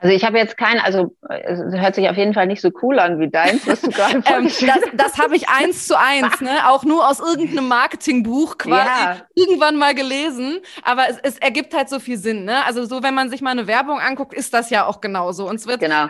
Also 0.02 0.16
ich 0.16 0.26
habe 0.26 0.40
jetzt 0.40 0.58
kein, 0.58 0.80
also 0.80 1.16
es 1.30 1.60
hört 1.80 1.94
sich 1.94 2.10
auf 2.10 2.18
jeden 2.18 2.34
Fall 2.34 2.48
nicht 2.48 2.60
so 2.60 2.72
cool 2.82 2.98
an 2.98 3.20
wie 3.20 3.30
deins, 3.30 3.68
was 3.68 3.82
du 3.82 3.92
gerade 3.92 4.24
ähm, 4.26 4.46
Das, 4.46 4.80
das 4.94 5.18
habe 5.20 5.36
ich 5.36 5.48
eins 5.48 5.86
zu 5.86 5.98
eins, 5.98 6.42
ne? 6.42 6.68
auch 6.68 6.84
nur 6.84 7.08
aus 7.08 7.20
irgendeinem 7.20 7.68
Marketingbuch 7.68 8.58
quasi 8.58 9.04
ja. 9.04 9.18
irgendwann 9.36 9.78
mal 9.78 9.94
gelesen. 9.94 10.58
Aber 10.82 11.08
es, 11.08 11.20
es, 11.22 11.38
ergibt 11.38 11.76
halt 11.76 11.88
so 11.88 12.00
viel 12.00 12.18
Sinn. 12.18 12.46
Ne? 12.46 12.66
Also 12.66 12.84
so, 12.86 13.04
wenn 13.04 13.14
man 13.14 13.30
sich 13.30 13.42
mal 13.42 13.52
eine 13.52 13.68
Werbung 13.68 14.00
anguckt, 14.00 14.34
ist 14.34 14.56
das 14.56 14.72
ja 14.72 14.88
auch 14.88 15.02
genauso. 15.02 15.48
Und 15.48 15.58
es 15.58 15.68
wird 15.68 15.82
genau. 15.82 16.08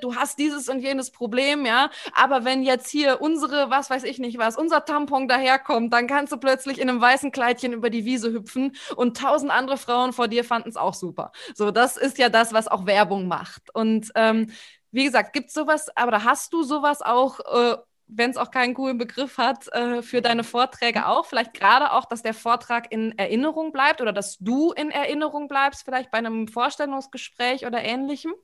du 0.00 0.14
hast 0.14 0.38
dieses 0.38 0.68
und 0.68 0.78
jenes 0.78 1.10
Problem, 1.10 1.66
ja. 1.66 1.90
Aber 2.14 2.44
wenn 2.44 2.62
jetzt 2.62 2.88
hier 2.90 3.20
unsere, 3.20 3.70
was 3.70 3.90
weiß 3.90 4.04
ich 4.04 4.20
nicht 4.20 4.38
was, 4.38 4.56
unser 4.56 4.84
Tampon 4.84 5.26
daherkommt, 5.26 5.92
dann 5.92 6.06
kannst 6.06 6.32
du 6.32 6.36
plötzlich 6.36 6.80
in 6.80 6.88
einem 6.88 7.00
weißen 7.00 7.32
Kleidchen 7.32 7.72
über 7.72 7.90
die 7.90 8.04
Wiese 8.04 8.32
hüpfen 8.32 8.76
und 8.94 9.16
tausend 9.16 9.50
andere 9.50 9.78
Frauen 9.78 10.12
vor 10.12 10.28
dir 10.28 10.44
fanden 10.44 10.68
es 10.68 10.76
auch 10.76 10.94
super. 10.94 11.32
So, 11.54 11.72
das 11.72 11.96
ist 11.96 12.18
ja 12.18 12.28
das, 12.28 12.52
was 12.52 12.68
auch 12.68 12.86
Werbung 12.86 13.26
macht. 13.26 13.31
Und 13.74 14.10
ähm, 14.14 14.50
wie 14.90 15.04
gesagt, 15.04 15.32
gibt 15.32 15.48
es 15.48 15.54
sowas, 15.54 15.88
aber 15.96 16.24
hast 16.24 16.52
du 16.52 16.62
sowas 16.62 17.00
auch, 17.02 17.40
äh, 17.40 17.76
wenn 18.06 18.30
es 18.30 18.36
auch 18.36 18.50
keinen 18.50 18.74
coolen 18.74 18.98
Begriff 18.98 19.38
hat, 19.38 19.68
äh, 19.72 20.02
für 20.02 20.20
deine 20.20 20.44
Vorträge 20.44 21.06
auch? 21.06 21.24
Vielleicht 21.26 21.54
gerade 21.54 21.92
auch, 21.92 22.04
dass 22.04 22.22
der 22.22 22.34
Vortrag 22.34 22.92
in 22.92 23.16
Erinnerung 23.18 23.72
bleibt 23.72 24.00
oder 24.00 24.12
dass 24.12 24.38
du 24.38 24.72
in 24.72 24.90
Erinnerung 24.90 25.48
bleibst, 25.48 25.84
vielleicht 25.84 26.10
bei 26.10 26.18
einem 26.18 26.46
Vorstellungsgespräch 26.46 27.66
oder 27.66 27.82
ähnlichem? 27.82 28.34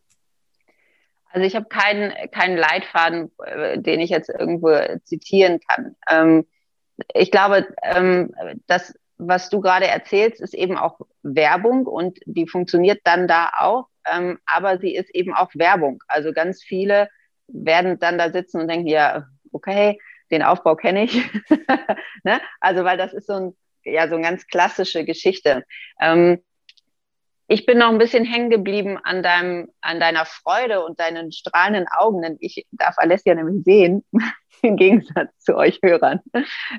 Also 1.31 1.47
ich 1.47 1.55
habe 1.55 1.67
keinen, 1.67 2.13
keinen 2.31 2.57
Leitfaden, 2.57 3.31
äh, 3.45 3.79
den 3.79 4.01
ich 4.01 4.11
jetzt 4.11 4.31
irgendwo 4.31 4.75
zitieren 5.05 5.61
kann. 5.69 5.97
Ähm, 6.09 6.47
ich 7.15 7.31
glaube, 7.31 7.67
ähm, 7.83 8.35
dass 8.67 8.95
was 9.19 9.51
du 9.51 9.61
gerade 9.61 9.87
erzählst, 9.87 10.41
ist 10.41 10.55
eben 10.55 10.79
auch 10.79 11.01
Werbung 11.23 11.87
und 11.87 12.19
die 12.25 12.47
funktioniert 12.47 13.01
dann 13.05 13.27
da 13.27 13.51
auch 13.59 13.89
ähm, 14.13 14.39
aber 14.47 14.79
sie 14.79 14.95
ist 14.95 15.15
eben 15.15 15.35
auch 15.35 15.51
Werbung. 15.55 16.03
Also 16.09 16.33
ganz 16.33 16.63
viele 16.63 17.09
werden 17.49 17.99
dann 17.99 18.19
da 18.19 18.31
sitzen 18.31 18.61
und 18.61 18.69
denken, 18.69 18.87
ja, 18.87 19.27
okay, 19.53 19.99
den 20.31 20.43
Aufbau 20.43 20.77
kenne 20.77 21.05
ich. 21.05 21.23
ne? 22.25 22.41
Also 22.61 22.85
weil 22.85 22.99
das 22.99 23.13
ist 23.13 23.27
so 23.27 23.35
ein, 23.35 23.57
ja, 23.85 24.09
so 24.09 24.15
eine 24.15 24.25
ganz 24.25 24.47
klassische 24.47 25.05
Geschichte. 25.05 25.65
Ähm, 26.01 26.43
ich 27.51 27.65
bin 27.65 27.79
noch 27.79 27.89
ein 27.89 27.99
bisschen 27.99 28.27
hängen 28.27 28.51
geblieben 28.51 28.99
an 29.03 29.23
deinem, 29.23 29.71
an 29.81 30.01
deiner 30.01 30.27
Freude 30.27 30.85
und 30.85 31.01
deinen 31.01 31.33
strahlenden 31.33 31.87
Augen, 31.89 32.21
denn 32.21 32.37
ich 32.41 32.67
darf 32.73 32.99
Alessia 32.99 33.35
nämlich 33.35 33.65
sehen, 33.65 34.05
im 34.63 34.77
Gegensatz 34.77 35.31
zu 35.39 35.57
euch 35.57 35.81
Hörern. 35.83 36.21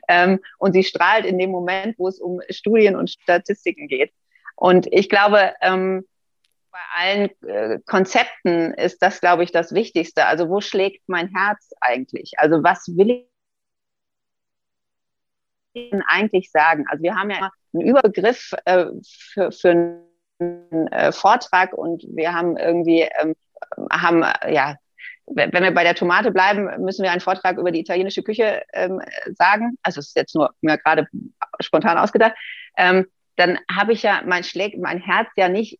Ähm, 0.07 0.39
und 0.59 0.73
sie 0.73 0.83
strahlt 0.83 1.25
in 1.25 1.39
dem 1.39 1.49
Moment, 1.49 1.97
wo 1.97 2.07
es 2.07 2.19
um 2.19 2.39
Studien 2.49 2.95
und 2.95 3.09
Statistiken 3.09 3.87
geht. 3.87 4.13
Und 4.55 4.87
ich 4.91 5.09
glaube, 5.09 5.53
ähm, 5.61 6.05
bei 6.71 6.79
allen 6.95 7.29
äh, 7.47 7.79
Konzepten 7.85 8.73
ist 8.73 9.01
das, 9.01 9.21
glaube 9.21 9.43
ich, 9.43 9.51
das 9.51 9.73
Wichtigste. 9.73 10.25
Also 10.25 10.49
wo 10.49 10.61
schlägt 10.61 11.07
mein 11.07 11.29
Herz 11.35 11.71
eigentlich? 11.81 12.33
Also 12.37 12.63
was 12.63 12.87
will 12.95 13.27
ich 15.73 15.93
eigentlich 16.07 16.51
sagen? 16.51 16.85
Also 16.89 17.03
wir 17.03 17.15
haben 17.15 17.29
ja 17.31 17.51
einen 17.73 17.83
Überbegriff 17.83 18.53
äh, 18.65 18.85
für, 19.03 19.51
für 19.51 20.01
einen 20.39 20.87
äh, 20.87 21.11
Vortrag 21.11 21.73
und 21.73 22.03
wir 22.09 22.33
haben 22.33 22.57
irgendwie, 22.57 23.07
ähm, 23.19 23.35
haben, 23.91 24.23
ja, 24.47 24.75
wenn 25.31 25.51
wir 25.51 25.73
bei 25.73 25.83
der 25.83 25.95
Tomate 25.95 26.31
bleiben, 26.31 26.83
müssen 26.83 27.03
wir 27.03 27.11
einen 27.11 27.21
Vortrag 27.21 27.57
über 27.57 27.71
die 27.71 27.81
italienische 27.81 28.23
Küche 28.23 28.63
ähm, 28.73 28.99
sagen. 29.37 29.77
Also 29.83 29.99
es 29.99 30.07
ist 30.07 30.15
jetzt 30.15 30.35
nur 30.35 30.53
mir 30.61 30.77
gerade 30.77 31.07
spontan 31.59 31.99
ausgedacht. 31.99 32.33
Ähm, 32.77 33.05
dann 33.35 33.59
habe 33.71 33.93
ich 33.93 34.01
ja 34.01 34.21
mein 34.25 34.43
schlägt 34.43 34.79
mein 34.79 34.99
Herz 34.99 35.29
ja 35.37 35.47
nicht 35.47 35.79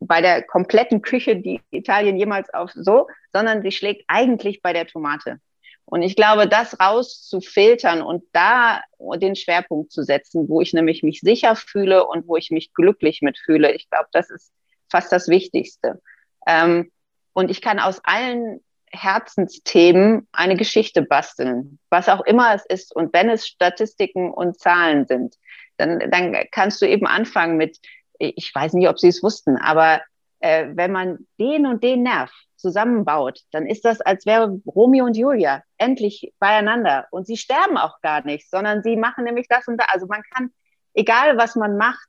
bei 0.00 0.20
der 0.20 0.42
kompletten 0.42 1.02
Küche, 1.02 1.36
die 1.36 1.60
Italien 1.70 2.16
jemals 2.16 2.52
auf 2.52 2.70
so, 2.74 3.08
sondern 3.32 3.62
sie 3.62 3.72
schlägt 3.72 4.04
eigentlich 4.08 4.62
bei 4.62 4.72
der 4.72 4.86
Tomate. 4.86 5.40
Und 5.86 6.02
ich 6.02 6.16
glaube, 6.16 6.48
das 6.48 6.80
rauszufiltern 6.80 8.02
und 8.02 8.24
da 8.32 8.80
den 8.98 9.36
Schwerpunkt 9.36 9.92
zu 9.92 10.02
setzen, 10.02 10.48
wo 10.48 10.60
ich 10.60 10.72
nämlich 10.72 11.02
mich 11.02 11.20
sicher 11.20 11.56
fühle 11.56 12.06
und 12.06 12.26
wo 12.26 12.36
ich 12.36 12.50
mich 12.50 12.72
glücklich 12.72 13.20
mitfühle, 13.20 13.72
ich 13.72 13.88
glaube, 13.90 14.08
das 14.12 14.30
ist 14.30 14.52
fast 14.90 15.12
das 15.12 15.28
Wichtigste. 15.28 16.00
Ähm, 16.46 16.90
und 17.34 17.50
ich 17.50 17.60
kann 17.60 17.78
aus 17.80 18.00
allen 18.04 18.60
Herzensthemen 18.90 20.26
eine 20.32 20.56
Geschichte 20.56 21.02
basteln, 21.02 21.78
was 21.90 22.08
auch 22.08 22.24
immer 22.24 22.54
es 22.54 22.64
ist. 22.64 22.94
Und 22.94 23.12
wenn 23.12 23.28
es 23.28 23.46
Statistiken 23.46 24.32
und 24.32 24.58
Zahlen 24.58 25.06
sind, 25.06 25.34
dann, 25.76 25.98
dann 26.10 26.36
kannst 26.52 26.80
du 26.80 26.86
eben 26.86 27.06
anfangen 27.06 27.56
mit, 27.56 27.78
ich 28.18 28.54
weiß 28.54 28.74
nicht, 28.74 28.88
ob 28.88 28.98
Sie 28.98 29.08
es 29.08 29.22
wussten, 29.22 29.56
aber 29.56 30.00
äh, 30.40 30.68
wenn 30.74 30.92
man 30.92 31.26
den 31.38 31.66
und 31.66 31.82
den 31.82 32.02
Nerv 32.02 32.30
zusammenbaut, 32.56 33.40
dann 33.52 33.66
ist 33.66 33.84
das, 33.84 34.00
als 34.00 34.26
wäre 34.26 34.60
Romeo 34.66 35.04
und 35.04 35.16
Julia 35.16 35.62
endlich 35.76 36.32
beieinander. 36.38 37.06
Und 37.10 37.26
sie 37.26 37.36
sterben 37.36 37.76
auch 37.76 38.00
gar 38.00 38.24
nicht, 38.24 38.48
sondern 38.48 38.82
sie 38.82 38.96
machen 38.96 39.24
nämlich 39.24 39.48
das 39.48 39.68
und 39.68 39.76
das. 39.76 39.86
Also 39.90 40.06
man 40.06 40.22
kann, 40.34 40.50
egal 40.94 41.36
was 41.36 41.56
man 41.56 41.76
macht, 41.76 42.08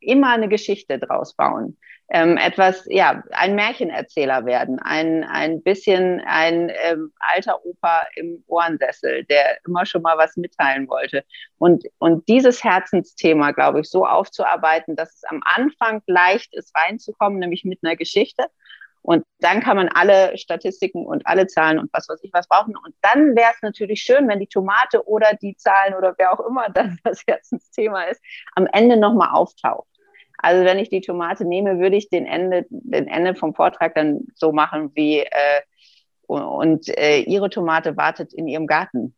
immer 0.00 0.30
eine 0.30 0.48
Geschichte 0.48 0.98
draus 0.98 1.34
bauen 1.34 1.78
ähm, 2.14 2.36
etwas, 2.36 2.84
ja, 2.90 3.22
ein 3.30 3.54
Märchenerzähler 3.54 4.44
werden, 4.44 4.78
ein, 4.78 5.24
ein 5.24 5.62
bisschen 5.62 6.20
ein 6.26 6.70
ähm, 6.82 7.10
alter 7.18 7.64
Opa 7.64 8.06
im 8.16 8.44
Ohrensessel, 8.48 9.24
der 9.24 9.58
immer 9.66 9.86
schon 9.86 10.02
mal 10.02 10.18
was 10.18 10.36
mitteilen 10.36 10.88
wollte. 10.88 11.24
Und, 11.56 11.84
und 11.96 12.28
dieses 12.28 12.62
Herzensthema, 12.62 13.52
glaube 13.52 13.80
ich, 13.80 13.88
so 13.88 14.06
aufzuarbeiten, 14.06 14.94
dass 14.94 15.14
es 15.14 15.24
am 15.24 15.40
Anfang 15.42 16.02
leicht 16.06 16.54
ist, 16.54 16.76
reinzukommen, 16.76 17.38
nämlich 17.38 17.64
mit 17.64 17.78
einer 17.82 17.96
Geschichte. 17.96 18.44
Und 19.00 19.24
dann 19.40 19.60
kann 19.60 19.78
man 19.78 19.88
alle 19.88 20.36
Statistiken 20.36 21.06
und 21.06 21.26
alle 21.26 21.46
Zahlen 21.46 21.78
und 21.78 21.90
was 21.94 22.10
weiß 22.10 22.20
ich 22.22 22.32
was 22.34 22.46
brauchen. 22.46 22.76
Und 22.76 22.94
dann 23.00 23.34
wäre 23.34 23.52
es 23.54 23.62
natürlich 23.62 24.02
schön, 24.02 24.28
wenn 24.28 24.38
die 24.38 24.46
Tomate 24.46 25.08
oder 25.08 25.32
die 25.40 25.56
Zahlen 25.56 25.94
oder 25.94 26.14
wer 26.18 26.30
auch 26.32 26.46
immer 26.46 26.68
dann 26.68 26.98
das 27.04 27.22
Herzensthema 27.26 28.02
ist, 28.04 28.20
am 28.54 28.66
Ende 28.66 28.98
nochmal 28.98 29.30
auftaucht. 29.32 29.88
Also 30.42 30.64
wenn 30.64 30.78
ich 30.78 30.90
die 30.90 31.00
Tomate 31.00 31.44
nehme, 31.44 31.78
würde 31.78 31.96
ich 31.96 32.10
den 32.10 32.26
Ende, 32.26 32.66
den 32.68 33.06
Ende 33.06 33.34
vom 33.36 33.54
Vortrag 33.54 33.94
dann 33.94 34.26
so 34.34 34.52
machen 34.52 34.90
wie 34.94 35.20
äh, 35.20 35.60
und 36.26 36.88
äh, 36.88 37.20
ihre 37.20 37.48
Tomate 37.48 37.96
wartet 37.96 38.32
in 38.32 38.48
ihrem 38.48 38.66
Garten. 38.66 39.14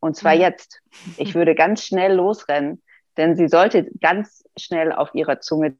Und 0.00 0.16
zwar 0.16 0.34
mhm. 0.34 0.40
jetzt. 0.40 0.80
Ich 1.16 1.34
würde 1.34 1.54
ganz 1.54 1.84
schnell 1.84 2.14
losrennen, 2.14 2.82
denn 3.16 3.36
sie 3.36 3.48
sollte 3.48 3.88
ganz 4.00 4.44
schnell 4.58 4.92
auf 4.92 5.14
ihrer 5.14 5.40
Zunge 5.40 5.76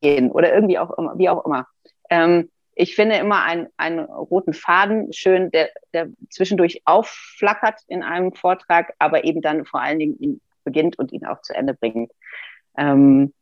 gehen 0.00 0.30
oder 0.30 0.52
irgendwie 0.52 0.78
auch 0.78 0.96
immer, 0.96 1.18
wie 1.18 1.28
auch 1.28 1.44
immer. 1.44 1.68
Ähm, 2.10 2.50
ich 2.74 2.96
finde 2.96 3.16
immer 3.16 3.42
einen, 3.44 3.68
einen 3.76 4.00
roten 4.00 4.54
Faden 4.54 5.12
schön, 5.12 5.50
der, 5.50 5.70
der 5.92 6.08
zwischendurch 6.30 6.80
aufflackert 6.86 7.80
in 7.86 8.02
einem 8.02 8.32
Vortrag, 8.32 8.94
aber 8.98 9.24
eben 9.24 9.42
dann 9.42 9.66
vor 9.66 9.82
allen 9.82 9.98
Dingen 9.98 10.18
ihn 10.18 10.40
beginnt 10.64 10.98
und 10.98 11.12
ihn 11.12 11.26
auch 11.26 11.42
zu 11.42 11.54
Ende 11.54 11.74
bringt. 11.74 12.12
Ähm, 12.76 13.32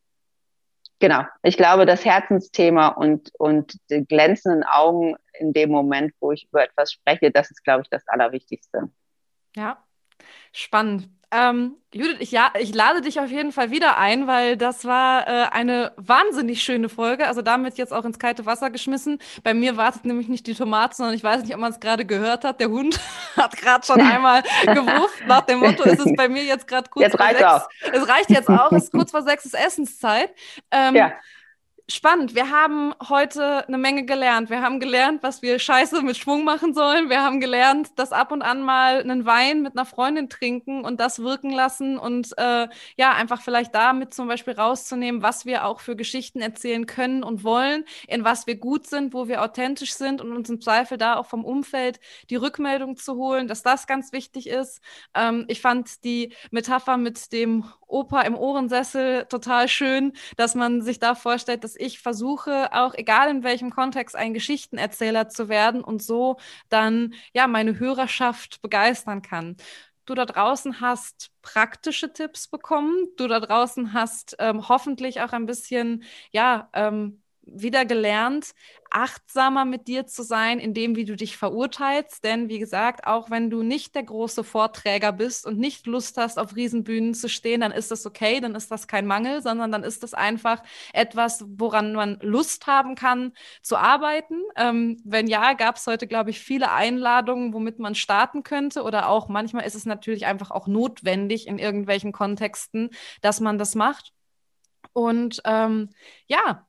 genau, 0.99 1.24
ich 1.43 1.57
glaube, 1.57 1.87
das 1.87 2.05
Herzensthema 2.05 2.89
und, 2.89 3.31
und 3.39 3.74
die 3.91 4.05
glänzenden 4.05 4.64
Augen 4.64 5.16
in 5.39 5.53
dem 5.53 5.70
Moment, 5.70 6.12
wo 6.20 6.33
ich 6.33 6.49
über 6.51 6.64
etwas 6.64 6.93
spreche, 6.93 7.31
das 7.31 7.51
ist, 7.51 7.64
glaube 7.64 7.83
ich, 7.83 7.91
das 7.91 8.07
Allerwichtigste. 8.09 8.91
Ja, 9.57 9.85
spannend. 10.53 11.09
Ähm, 11.33 11.76
Judith, 11.93 12.16
ich, 12.20 12.33
ja, 12.33 12.53
ich 12.59 12.74
lade 12.74 13.01
dich 13.01 13.20
auf 13.20 13.31
jeden 13.31 13.53
Fall 13.53 13.70
wieder 13.70 13.99
ein, 13.99 14.26
weil 14.26 14.57
das 14.57 14.85
war 14.85 15.26
äh, 15.26 15.49
eine 15.51 15.93
wahnsinnig 15.97 16.62
schöne 16.62 16.89
Folge. 16.89 17.26
Also 17.26 17.43
damit 17.43 17.78
jetzt 17.78 17.93
auch 17.93 18.05
ins 18.05 18.18
kalte 18.18 18.47
Wasser 18.47 18.70
geschmissen. 18.70 19.18
Bei 19.43 19.55
mir 19.55 19.76
wartet 19.76 20.05
nämlich 20.05 20.28
nicht 20.28 20.47
die 20.47 20.55
Tomate, 20.55 20.97
sondern 20.97 21.14
ich 21.14 21.24
weiß 21.24 21.43
nicht, 21.43 21.55
ob 21.55 21.61
man 21.61 21.72
es 21.72 21.81
gerade 21.81 22.05
gehört 22.05 22.45
hat. 22.45 22.61
Der 22.61 22.68
Hund 22.68 22.99
hat 23.37 23.57
gerade 23.57 23.85
schon 23.87 24.01
einmal 24.01 24.43
gewusst. 24.64 25.22
Nach 25.26 25.43
dem 25.43 25.61
Motto 25.61 25.85
ist 25.85 26.01
es 26.01 26.14
bei 26.16 26.28
mir 26.28 26.45
jetzt 26.45 26.66
gerade 26.66 26.91
kurz 26.91 27.05
jetzt 27.05 27.16
vor 27.16 27.26
sechs. 27.26 27.43
Auch. 27.43 27.68
Es 27.93 28.09
reicht 28.09 28.31
jetzt 28.31 28.49
auch. 28.49 28.72
Es 28.72 28.85
ist 28.85 28.93
kurz 28.93 29.11
vor 29.11 29.22
sechs 29.22 29.45
ist 29.45 29.55
Essenszeit. 29.55 30.31
Ähm, 30.70 30.95
ja. 30.95 31.12
Spannend. 31.91 32.34
Wir 32.34 32.51
haben 32.51 32.95
heute 33.09 33.66
eine 33.66 33.78
Menge 33.78 34.05
gelernt. 34.05 34.51
Wir 34.51 34.62
haben 34.62 34.80
gelernt, 34.80 35.22
was 35.22 35.43
wir 35.43 35.59
scheiße 35.59 36.03
mit 36.03 36.16
Schwung 36.16 36.45
machen 36.45 36.74
sollen. 36.74 37.11
Wir 37.11 37.22
haben 37.22 37.41
gelernt, 37.41 37.99
dass 37.99 38.12
ab 38.12 38.32
und 38.32 38.43
an 38.43 38.62
mal 38.62 39.01
einen 39.01 39.26
Wein 39.26 39.62
mit 39.62 39.76
einer 39.76 39.86
Freundin 39.86 40.28
trinken 40.28 40.84
und 40.84 41.01
das 41.01 41.20
wirken 41.20 41.51
lassen 41.51 41.99
und 41.99 42.36
äh, 42.38 42.68
ja, 42.97 43.12
einfach 43.12 43.43
vielleicht 43.43 43.74
damit 43.74 44.14
zum 44.14 44.28
Beispiel 44.28 44.55
rauszunehmen, 44.55 45.22
was 45.22 45.47
wir 45.47 45.66
auch 45.66 45.80
für 45.80 45.97
Geschichten 45.97 46.41
erzählen 46.41 46.86
können 46.86 47.22
und 47.22 47.45
wollen, 47.45 47.84
in 48.07 48.24
was 48.24 48.47
wir 48.47 48.57
gut 48.57 48.86
sind, 48.86 49.12
wo 49.12 49.28
wir 49.28 49.43
authentisch 49.43 49.95
sind 49.95 50.20
und 50.20 50.32
uns 50.32 50.49
im 50.49 50.61
Zweifel 50.61 50.99
da 50.99 51.16
auch 51.16 51.26
vom 51.26 51.45
Umfeld 51.45 52.01
die 52.30 52.36
Rückmeldung 52.36 52.97
zu 52.97 53.16
holen, 53.16 53.49
dass 53.49 53.62
das 53.62 53.86
ganz 53.86 54.12
wichtig 54.12 54.49
ist. 54.49 54.80
Ähm, 55.14 55.45
ich 55.49 55.61
fand 55.61 56.05
die 56.05 56.34
Metapher 56.51 56.97
mit 56.97 57.32
dem 57.32 57.64
Opa 57.91 58.22
im 58.22 58.36
Ohrensessel 58.36 59.26
total 59.26 59.68
schön, 59.68 60.12
dass 60.36 60.55
man 60.55 60.82
sich 60.82 60.99
da 60.99 61.14
vorstellt, 61.14 61.64
dass 61.64 61.76
ich 61.76 62.01
versuche, 62.01 62.72
auch 62.72 62.95
egal 62.95 63.30
in 63.30 63.43
welchem 63.45 63.70
Kontext, 63.70 64.16
ein 64.16 64.34
Geschichtenerzähler 64.34 65.28
zu 65.28 65.49
werden 65.49 65.82
und 65.82 66.03
so 66.03 66.36
dann 66.68 67.14
ja 67.34 67.47
meine 67.47 67.78
Hörerschaft 67.78 68.62
begeistern 68.62 69.22
kann. 69.22 69.57
Du 70.07 70.14
da 70.14 70.24
draußen 70.26 70.80
hast 70.80 71.30
praktische 71.43 72.12
Tipps 72.12 72.49
bekommen, 72.49 73.07
du 73.16 73.28
da 73.28 73.38
draußen 73.41 73.93
hast 73.93 74.36
ähm, 74.38 74.68
hoffentlich 74.68 75.20
auch 75.20 75.32
ein 75.32 75.47
bisschen, 75.47 76.03
ja, 76.32 76.68
ähm, 76.72 77.22
wieder 77.53 77.84
gelernt, 77.84 78.53
achtsamer 78.90 79.64
mit 79.64 79.86
dir 79.86 80.07
zu 80.07 80.22
sein, 80.22 80.59
in 80.59 80.74
dem, 80.74 80.96
wie 80.96 81.05
du 81.05 81.14
dich 81.14 81.36
verurteilst. 81.36 82.24
Denn 82.24 82.48
wie 82.48 82.59
gesagt, 82.59 83.07
auch 83.07 83.30
wenn 83.30 83.51
du 83.51 83.62
nicht 83.62 83.94
der 83.94 84.03
große 84.03 84.44
Vorträger 84.44 85.12
bist 85.12 85.46
und 85.46 85.59
nicht 85.59 85.86
Lust 85.86 86.16
hast, 86.16 86.38
auf 86.38 86.57
Riesenbühnen 86.57 87.14
zu 87.14 87.28
stehen, 87.28 87.61
dann 87.61 87.72
ist 87.72 87.90
das 87.90 88.05
okay, 88.05 88.40
dann 88.40 88.55
ist 88.55 88.70
das 88.70 88.88
kein 88.88 89.07
Mangel, 89.07 89.42
sondern 89.42 89.70
dann 89.70 89.84
ist 89.84 90.03
das 90.03 90.14
einfach 90.14 90.62
etwas, 90.92 91.44
woran 91.46 91.92
man 91.92 92.18
Lust 92.20 92.66
haben 92.66 92.94
kann 92.94 93.32
zu 93.62 93.76
arbeiten. 93.76 94.42
Ähm, 94.57 95.01
wenn 95.05 95.28
ja, 95.28 95.53
gab 95.53 95.76
es 95.76 95.86
heute, 95.86 96.07
glaube 96.07 96.30
ich, 96.30 96.40
viele 96.40 96.72
Einladungen, 96.72 97.53
womit 97.55 97.78
man 97.78 97.94
starten 97.94 98.42
könnte. 98.42 98.82
Oder 98.82 99.09
auch 99.09 99.28
manchmal 99.28 99.66
ist 99.66 99.76
es 99.76 99.86
natürlich 99.86 100.26
einfach 100.26 100.51
auch 100.51 100.66
notwendig 100.66 101.46
in 101.46 101.59
irgendwelchen 101.59 102.12
Kontexten, 102.12 102.90
dass 103.20 103.40
man 103.40 103.59
das 103.59 103.74
macht. 103.74 104.12
Und 104.92 105.40
ähm, 105.44 105.90
ja, 106.26 106.66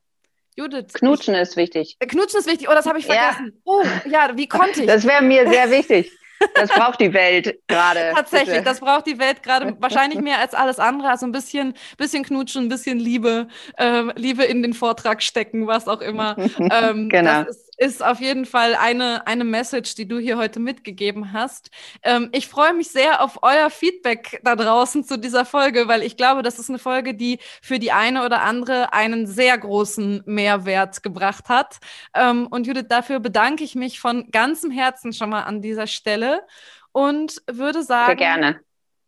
Judith. 0.56 0.94
Knutschen 0.94 1.36
ich, 1.36 1.42
ist 1.42 1.58
wichtig. 1.58 1.98
Äh, 2.00 2.08
Knutschen 2.08 2.40
ist 2.40 2.48
wichtig. 2.48 2.68
Oh, 2.70 2.74
das 2.74 2.86
habe 2.86 3.00
ich 3.00 3.06
vergessen. 3.06 3.54
Ja. 3.54 3.62
Oh, 3.66 3.84
ja, 4.10 4.30
wie 4.36 4.48
konnte 4.48 4.82
ich? 4.82 4.88
Das 4.88 5.06
wäre 5.06 5.22
mir 5.22 5.48
sehr 5.50 5.72
wichtig. 5.72 6.12
Das 6.56 6.70
braucht 6.76 7.00
die 7.00 7.14
Welt 7.14 7.60
gerade. 7.68 8.12
Tatsächlich, 8.16 8.50
bitte. 8.50 8.64
das 8.64 8.80
braucht 8.80 9.08
die 9.08 9.20
Welt 9.20 9.44
gerade 9.44 9.76
wahrscheinlich 9.80 10.20
mehr 10.20 10.40
als 10.40 10.54
alles 10.54 10.80
andere. 10.80 11.10
Also 11.10 11.26
ein 11.26 11.32
bisschen, 11.32 11.74
bisschen 11.98 12.24
knutschen, 12.24 12.66
ein 12.66 12.70
bisschen 12.70 13.00
Liebe, 13.00 13.48
äh, 13.78 14.04
Liebe 14.16 14.44
in 14.44 14.62
den 14.62 14.74
Vortrag 14.74 15.22
stecken, 15.24 15.68
was 15.68 15.88
auch 15.88 16.02
immer. 16.02 16.36
Ähm, 16.72 17.10
genau. 17.10 17.44
Das 17.44 17.58
ist 17.58 17.71
ist 17.82 18.04
auf 18.04 18.20
jeden 18.20 18.46
Fall 18.46 18.76
eine, 18.76 19.26
eine 19.26 19.44
Message, 19.44 19.96
die 19.96 20.08
du 20.08 20.20
hier 20.20 20.38
heute 20.38 20.60
mitgegeben 20.60 21.34
hast. 21.34 21.72
Ähm, 22.04 22.30
ich 22.32 22.48
freue 22.48 22.76
mich 22.76 22.90
sehr 22.90 23.24
auf 23.24 23.40
euer 23.42 23.72
Feedback 23.72 24.40
da 24.44 24.56
draußen 24.56 25.04
zu 25.04 25.18
dieser 25.18 25.46
Folge, 25.46 25.88
weil 25.88 26.04
ich 26.04 26.16
glaube, 26.16 26.44
das 26.44 26.60
ist 26.60 26.70
eine 26.70 26.78
Folge, 26.78 27.16
die 27.16 27.40
für 27.60 27.80
die 27.80 27.92
eine 27.92 28.24
oder 28.24 28.44
andere 28.44 28.94
einen 28.94 29.26
sehr 29.26 29.58
großen 29.58 30.22
Mehrwert 30.28 31.02
gebracht 31.02 31.50
hat. 31.50 31.80
Ähm, 32.14 32.46
und 32.52 32.68
Judith, 32.68 32.86
dafür 32.88 33.20
bedanke 33.20 33.64
ich 33.64 33.74
mich 33.74 34.00
von 34.00 34.30
ganzem 34.30 34.70
Herzen 34.70 35.12
schon 35.12 35.32
mal 35.32 35.42
an 35.42 35.64
dieser 35.64 35.88
Stelle 35.88 36.46
und 36.92 37.42
würde 37.52 37.82
sagen, 37.82 38.10
sehr 38.10 38.16
gerne. 38.16 38.60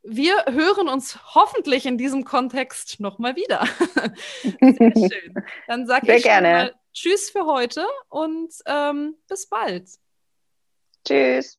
Wir 0.01 0.45
hören 0.49 0.89
uns 0.89 1.19
hoffentlich 1.35 1.85
in 1.85 1.99
diesem 1.99 2.25
Kontext 2.25 2.99
nochmal 2.99 3.35
wieder. 3.35 3.67
Sehr 4.59 4.91
schön. 4.95 5.35
Dann 5.67 5.85
sage 5.85 6.15
ich 6.15 6.23
gerne. 6.23 6.49
mal 6.49 6.73
Tschüss 6.93 7.29
für 7.29 7.45
heute 7.45 7.85
und 8.09 8.53
ähm, 8.65 9.15
bis 9.27 9.47
bald. 9.47 9.89
Tschüss. 11.05 11.57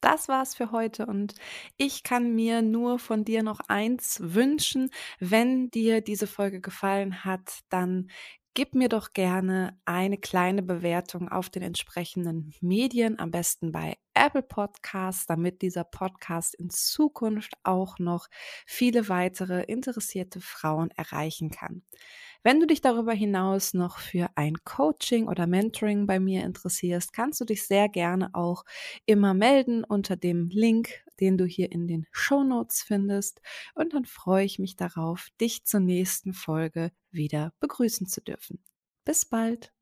Das 0.00 0.28
war's 0.28 0.54
für 0.54 0.70
heute 0.72 1.06
und 1.06 1.34
ich 1.76 2.02
kann 2.02 2.34
mir 2.34 2.62
nur 2.62 2.98
von 2.98 3.24
dir 3.24 3.42
noch 3.42 3.60
eins 3.68 4.18
wünschen. 4.22 4.90
Wenn 5.18 5.70
dir 5.70 6.00
diese 6.00 6.26
Folge 6.26 6.60
gefallen 6.60 7.24
hat, 7.24 7.60
dann 7.70 8.08
gib 8.56 8.74
mir 8.74 8.88
doch 8.88 9.12
gerne 9.12 9.78
eine 9.84 10.16
kleine 10.16 10.62
Bewertung 10.62 11.28
auf 11.28 11.50
den 11.50 11.62
entsprechenden 11.62 12.54
Medien, 12.62 13.18
am 13.18 13.30
besten 13.30 13.70
bei 13.70 13.98
Apple 14.14 14.42
Podcasts, 14.42 15.26
damit 15.26 15.60
dieser 15.60 15.84
Podcast 15.84 16.54
in 16.54 16.70
Zukunft 16.70 17.52
auch 17.64 17.98
noch 17.98 18.28
viele 18.66 19.10
weitere 19.10 19.64
interessierte 19.64 20.40
Frauen 20.40 20.90
erreichen 20.92 21.50
kann. 21.50 21.82
Wenn 22.46 22.60
du 22.60 22.66
dich 22.68 22.80
darüber 22.80 23.12
hinaus 23.12 23.74
noch 23.74 23.98
für 23.98 24.30
ein 24.36 24.54
Coaching 24.62 25.26
oder 25.26 25.48
Mentoring 25.48 26.06
bei 26.06 26.20
mir 26.20 26.44
interessierst, 26.44 27.12
kannst 27.12 27.40
du 27.40 27.44
dich 27.44 27.66
sehr 27.66 27.88
gerne 27.88 28.32
auch 28.36 28.62
immer 29.04 29.34
melden 29.34 29.82
unter 29.82 30.14
dem 30.16 30.48
Link, 30.50 31.04
den 31.18 31.38
du 31.38 31.44
hier 31.44 31.72
in 31.72 31.88
den 31.88 32.06
Show 32.12 32.44
Notes 32.44 32.82
findest. 32.82 33.40
Und 33.74 33.94
dann 33.94 34.04
freue 34.04 34.44
ich 34.44 34.60
mich 34.60 34.76
darauf, 34.76 35.26
dich 35.40 35.64
zur 35.64 35.80
nächsten 35.80 36.34
Folge 36.34 36.92
wieder 37.10 37.52
begrüßen 37.58 38.06
zu 38.06 38.20
dürfen. 38.20 38.62
Bis 39.04 39.24
bald! 39.24 39.72